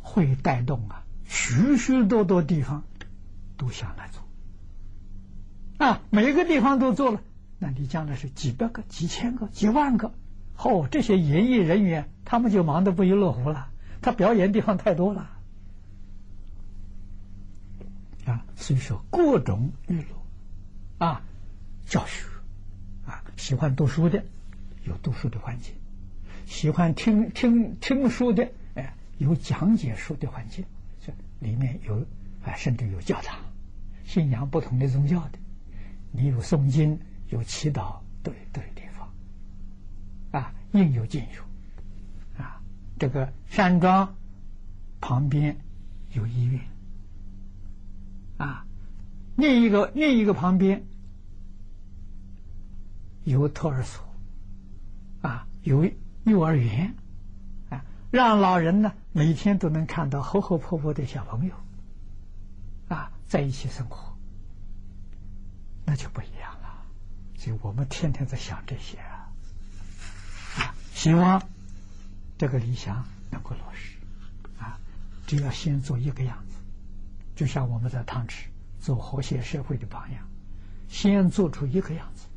[0.00, 2.84] 会带动啊许许多多地方
[3.56, 7.20] 都想来做，啊，每个地方都做了，
[7.58, 10.12] 那你将来是几百个、几千个、几万个，
[10.56, 13.70] 哦，这些演艺人员他们就忙得不亦乐乎了。
[14.00, 15.28] 他表演地方太多了
[18.26, 20.17] 啊，所以说各种娱乐
[20.98, 21.22] 啊，
[21.86, 22.26] 教学
[23.06, 24.24] 啊，喜欢读书的
[24.84, 25.74] 有读书的环境，
[26.46, 30.64] 喜欢听听听书的哎，有讲解书的环境，
[31.00, 32.04] 这里面有
[32.44, 33.38] 啊，甚至有教堂，
[34.04, 35.38] 信仰不同的宗教的，
[36.10, 36.98] 你有诵经
[37.28, 39.08] 有祈祷都有都有地方
[40.32, 42.42] 啊，应有尽有。
[42.42, 42.60] 啊
[42.98, 44.16] 这个山庄
[45.00, 45.56] 旁边
[46.12, 46.60] 有医院
[48.38, 48.66] 啊，
[49.36, 50.84] 另一个另一个旁边
[53.28, 54.02] 有托儿所
[55.22, 55.90] 啊，有
[56.24, 56.94] 幼儿园
[57.68, 61.54] 啊，让老人呢每天都能看到活活泼泼的小朋友
[62.88, 64.16] 啊在一起生活，
[65.84, 66.86] 那就不一样了。
[67.36, 71.42] 所以我们天天在想这些啊，希望。
[72.38, 73.96] 这个理想能够落实
[74.60, 74.78] 啊！
[75.26, 76.54] 只要先做一个样子，
[77.34, 78.48] 就像我们在汤池
[78.78, 80.22] 做和谐社会的榜样，
[80.88, 82.27] 先做出一个样子。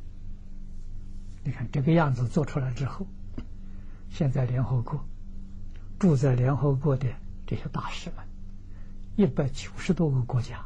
[1.44, 3.06] 你看这个样子做出来之后，
[4.10, 5.04] 现在联合国
[5.98, 7.08] 住在联合国的
[7.46, 8.24] 这些大使们，
[9.16, 10.64] 一百九十多个国家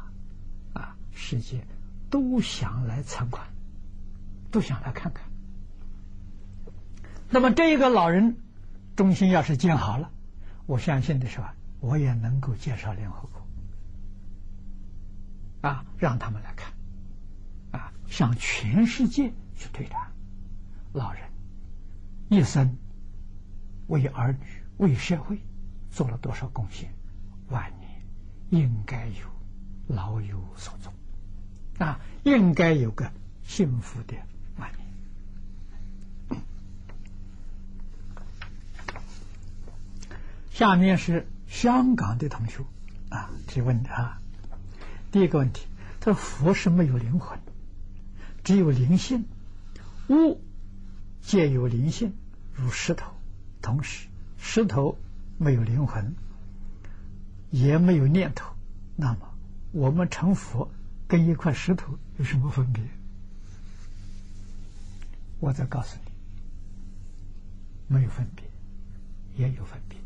[0.73, 1.65] 啊，世界
[2.09, 3.43] 都想来参观，
[4.51, 5.25] 都想来看看。
[7.29, 8.37] 那么这一个老人。
[8.95, 10.09] 中心要是建好了，
[10.65, 11.53] 我相信的是吧？
[11.81, 13.45] 我也能够介绍联合国，
[15.69, 16.73] 啊，让他们来看，
[17.79, 20.01] 啊，向全世界去推广。
[20.97, 21.21] 老人
[22.27, 22.75] 一生
[23.85, 24.39] 为儿女、
[24.77, 25.39] 为社会
[25.91, 26.91] 做了多少贡献，
[27.49, 27.91] 晚年
[28.49, 29.27] 应该有
[29.87, 30.91] 老有所终，
[31.77, 33.11] 啊，应该有个
[33.43, 34.15] 幸福的
[34.57, 34.71] 晚
[36.31, 36.41] 年。
[40.49, 42.63] 下面是香港的同学
[43.09, 44.19] 啊提问的啊，
[45.11, 45.67] 第一个问题，
[45.99, 47.39] 他说佛是没有灵魂，
[48.43, 49.25] 只有灵性，
[50.09, 50.41] 物
[51.27, 52.13] 皆有灵性，
[52.53, 53.11] 如石头，
[53.61, 54.97] 同时石头
[55.37, 56.15] 没有灵魂，
[57.51, 58.55] 也没有念头，
[58.95, 59.35] 那么
[59.73, 60.71] 我们成佛
[61.05, 62.81] 跟一块石头有什么分别？
[65.41, 66.11] 我再告诉你，
[67.93, 68.45] 没有分别，
[69.35, 69.99] 也有分别。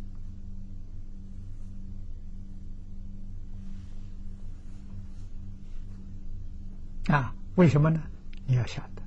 [7.16, 8.02] 啊，为什么呢？
[8.48, 9.01] 你要晓得，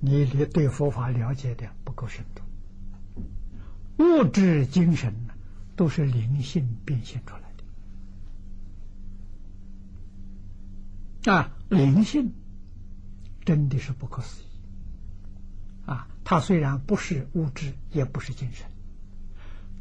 [0.00, 2.42] 你，你对佛法了解的不够深度。
[4.02, 5.34] 物质、精神呢，
[5.76, 7.42] 都是灵性变现出来
[11.22, 11.32] 的。
[11.32, 12.32] 啊，灵性
[13.44, 14.46] 真的是不可思议。
[15.86, 18.66] 啊，它虽然不是物质，也不是精神，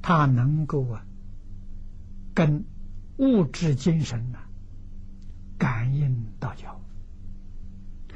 [0.01, 1.05] 它能够啊，
[2.33, 2.65] 跟
[3.17, 4.39] 物质、精神呢。
[5.57, 6.79] 感应道交，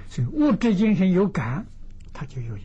[0.07, 1.65] 所以物质精神有感，
[2.13, 2.63] 它就有因。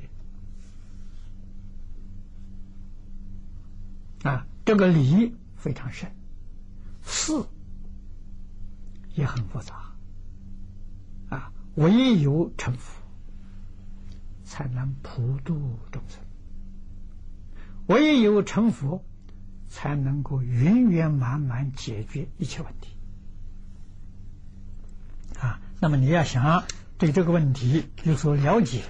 [4.22, 6.10] 啊，这个理非常深，
[7.04, 7.32] 事
[9.14, 9.92] 也很复杂。
[11.30, 13.00] 啊，唯有成佛，
[14.44, 16.20] 才能普度众生；
[17.86, 19.04] 唯有成佛，
[19.68, 22.96] 才能够圆圆满满解决一切问题。
[25.38, 26.64] 啊，那么你要想
[26.98, 28.82] 对这个问题有所了解，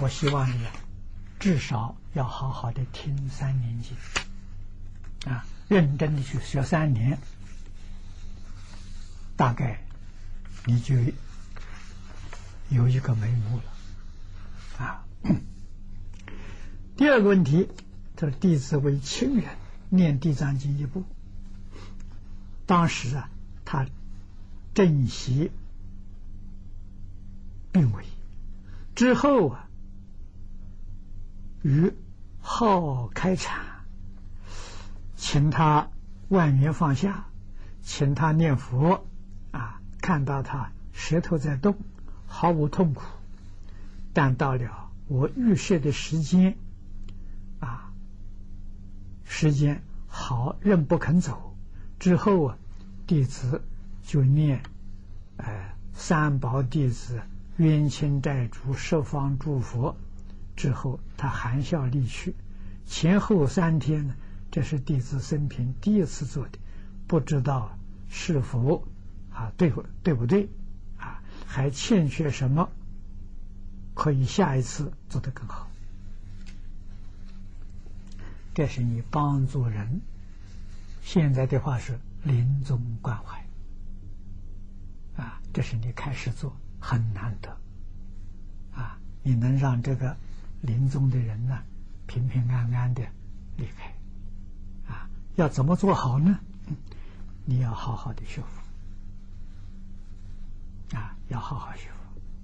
[0.00, 0.66] 我希望你
[1.38, 3.96] 至少要好好的听三年经，
[5.32, 7.18] 啊，认真的去学三年，
[9.36, 9.84] 大概
[10.66, 10.94] 你就
[12.70, 15.04] 有一个眉目了，啊。
[16.96, 17.68] 第二个问题，
[18.16, 19.56] 这弟子为亲人
[19.88, 21.04] 念地藏经一部，
[22.66, 23.28] 当时啊，
[23.64, 23.86] 他。
[24.74, 25.52] 正席
[27.70, 28.04] 病危
[28.96, 29.68] 之后啊，
[31.64, 31.92] 于
[32.40, 33.64] 号开禅，
[35.16, 35.88] 请他
[36.28, 37.24] 万年放下，
[37.82, 39.04] 请他念佛
[39.50, 41.76] 啊，看到他舌头在动，
[42.28, 43.02] 毫无痛苦，
[44.12, 46.56] 但到了我预设的时间
[47.58, 47.90] 啊，
[49.24, 51.56] 时间好仍不肯走，
[51.98, 52.58] 之后啊，
[53.08, 53.60] 弟子。
[54.06, 54.62] 就念，
[55.38, 57.22] 哎，三宝弟子
[57.56, 59.96] 冤亲债主十方诸佛
[60.56, 62.34] 之后，他含笑离去。
[62.86, 64.14] 前后三天呢，
[64.50, 66.58] 这是弟子生平第一次做的，
[67.06, 67.78] 不知道
[68.08, 68.86] 是否
[69.32, 70.48] 啊对不对不对
[70.98, 71.22] 啊？
[71.46, 72.68] 还欠缺什么？
[73.94, 75.70] 可以下一次做得更好。
[78.54, 80.00] 这是你帮助人。
[81.02, 83.44] 现在的话是临终关怀。
[85.16, 87.56] 啊，这是你开始做很难得，
[88.74, 90.16] 啊，你能让这个
[90.66, 91.62] 临终的人呢
[92.06, 93.02] 平平安安的
[93.56, 93.94] 离开，
[94.90, 96.38] 啊，要怎么做好呢？
[97.44, 98.48] 你要好好的学佛，
[100.96, 101.96] 啊，要好好学佛。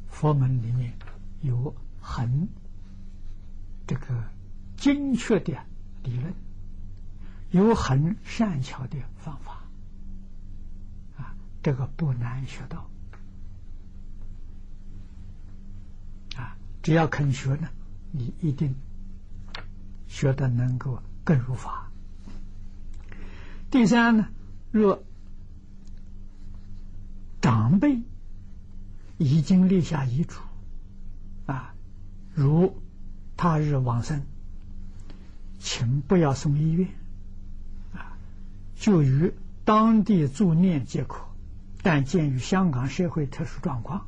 [0.08, 0.92] 佛门里面
[1.40, 2.46] 有很
[3.86, 4.22] 这个
[4.76, 5.56] 精确的
[6.02, 6.34] 理论，
[7.50, 9.62] 有很善巧的方法。
[11.16, 12.90] 啊这个不难学到，
[16.36, 17.68] 啊，只要肯学呢，
[18.12, 18.74] 你一定
[20.08, 21.90] 学的能够更如法。
[23.70, 24.28] 第三呢，
[24.70, 25.02] 若
[27.40, 28.00] 长辈
[29.16, 30.40] 已经立下遗嘱，
[31.46, 31.74] 啊，
[32.34, 32.80] 如
[33.36, 34.22] 他日往生，
[35.58, 36.88] 请不要送医院，
[37.94, 38.18] 啊，
[38.76, 39.32] 就于
[39.64, 41.26] 当地助念即可。
[41.82, 44.06] 但鉴于香港社会特殊状况，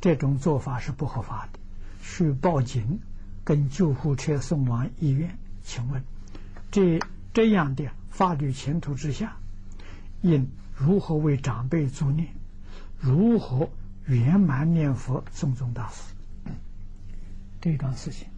[0.00, 1.58] 这种做法是不合法的，
[2.00, 3.00] 需报警
[3.44, 5.38] 跟救护车送往医院。
[5.62, 6.02] 请问，
[6.70, 7.00] 这
[7.32, 9.36] 这样的法律前途之下，
[10.22, 12.28] 应如何为长辈助念？
[12.98, 13.70] 如何
[14.06, 16.14] 圆满念佛送终大事？
[17.60, 18.28] 这桩事情，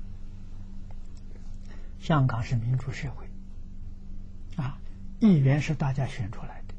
[2.01, 3.29] 香港是民主社会，
[4.57, 4.79] 啊，
[5.21, 6.75] 议员是大家选出来的。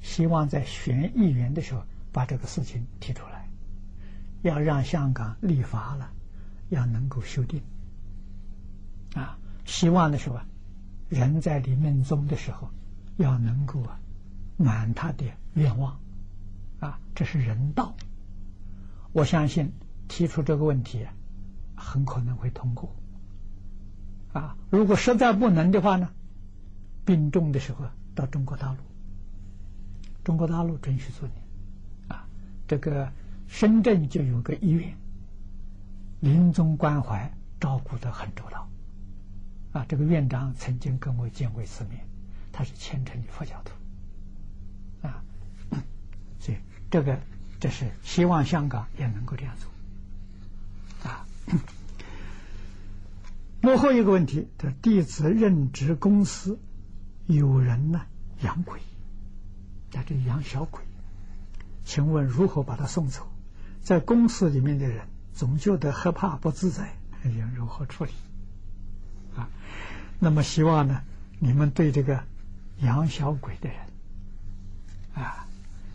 [0.00, 3.48] 希望在选议员的时候把这个事情提出来，
[4.42, 6.10] 要让香港立法了，
[6.68, 7.62] 要能够修订。
[9.14, 10.46] 啊，希望的是吧，
[11.08, 12.70] 人在临命终的时候
[13.16, 13.98] 要能够啊
[14.56, 15.24] 满他的
[15.54, 15.98] 愿望，
[16.80, 17.94] 啊，这是人道。
[19.12, 19.72] 我相信
[20.08, 21.06] 提出这个问题
[21.74, 22.94] 很可能会通过。
[24.32, 26.10] 啊，如果实在不能的话呢，
[27.06, 28.78] 病重的时候到中国大陆。
[30.22, 31.42] 中国大陆准许做念，
[32.08, 32.28] 啊，
[32.66, 33.10] 这个
[33.46, 34.94] 深圳就有个医院，
[36.20, 38.68] 临终关怀照顾的很周到，
[39.72, 42.06] 啊，这个院长曾经跟我见过一次面，
[42.52, 45.22] 他是虔诚的佛教徒，啊，
[46.38, 46.58] 所以
[46.90, 47.20] 这个
[47.60, 51.26] 这是希望香港也能够这样做，啊，
[53.60, 56.58] 幕后一个问题，这弟子任职公司，
[57.26, 58.02] 有人呢
[58.42, 58.80] 养鬼。
[59.90, 60.82] 在这养小鬼，
[61.82, 63.26] 请问如何把他送走？
[63.80, 65.06] 在公司里面的人
[65.38, 66.92] 总觉得害怕不自在，
[67.22, 68.10] 应如何处理？
[69.36, 69.48] 啊，
[70.18, 71.00] 那么希望呢，
[71.38, 72.24] 你们对这个
[72.78, 73.78] 养小鬼的人
[75.14, 75.46] 啊，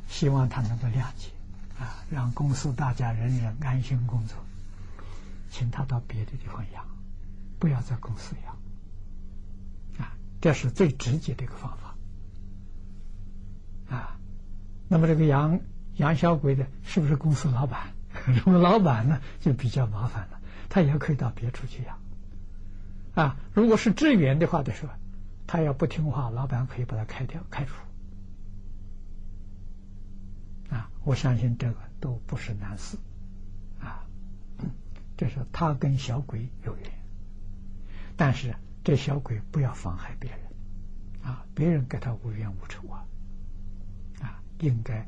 [0.07, 1.27] 希望他能够谅解
[1.77, 4.37] 啊，让公司大家人人安心工作，
[5.51, 6.85] 请他到别的地方养，
[7.59, 11.93] 不要在公司养啊，这是最直接的一个方法。
[13.93, 14.17] 啊
[14.87, 15.59] 那么这个养
[15.97, 17.91] 养小鬼的，是不是公司老板？
[18.45, 20.39] 我们老板呢，就比较麻烦了，
[20.69, 21.99] 他也可以到别处去养。
[23.15, 24.93] 啊，如果是职员的话的时候，
[25.45, 27.75] 他要不听话，老板可以把他开掉、开除。
[30.69, 32.97] 啊，我相信这个都不是难事。
[33.79, 34.05] 啊，
[35.17, 36.91] 这是他跟小鬼有缘，
[38.15, 40.39] 但是这小鬼不要妨害别人。
[41.23, 43.05] 啊，别人跟他无冤无仇啊。
[44.21, 45.07] 啊，应该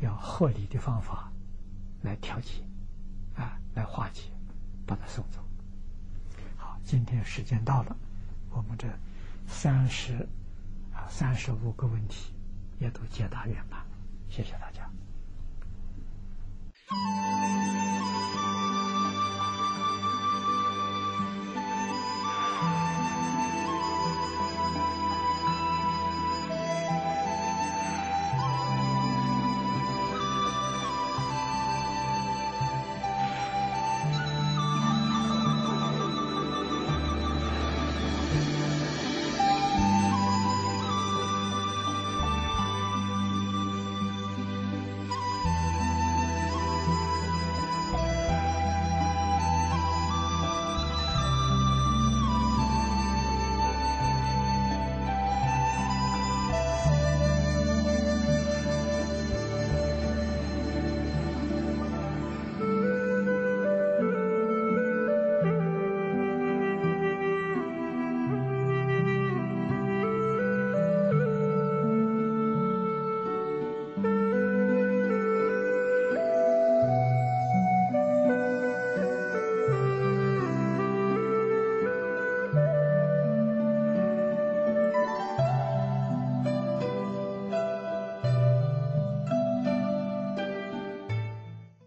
[0.00, 1.32] 要合理的方法
[2.06, 2.62] 来调节
[3.34, 4.30] 啊来化解
[4.86, 5.40] 把他送走。
[6.56, 7.96] 好今天时间到了
[8.50, 8.86] 我们这
[9.48, 10.14] 三十
[10.94, 12.32] 啊三十五个问题
[12.78, 13.80] 也都解答圆满。
[13.80, 13.86] 了
[14.30, 14.88] 谢谢大家。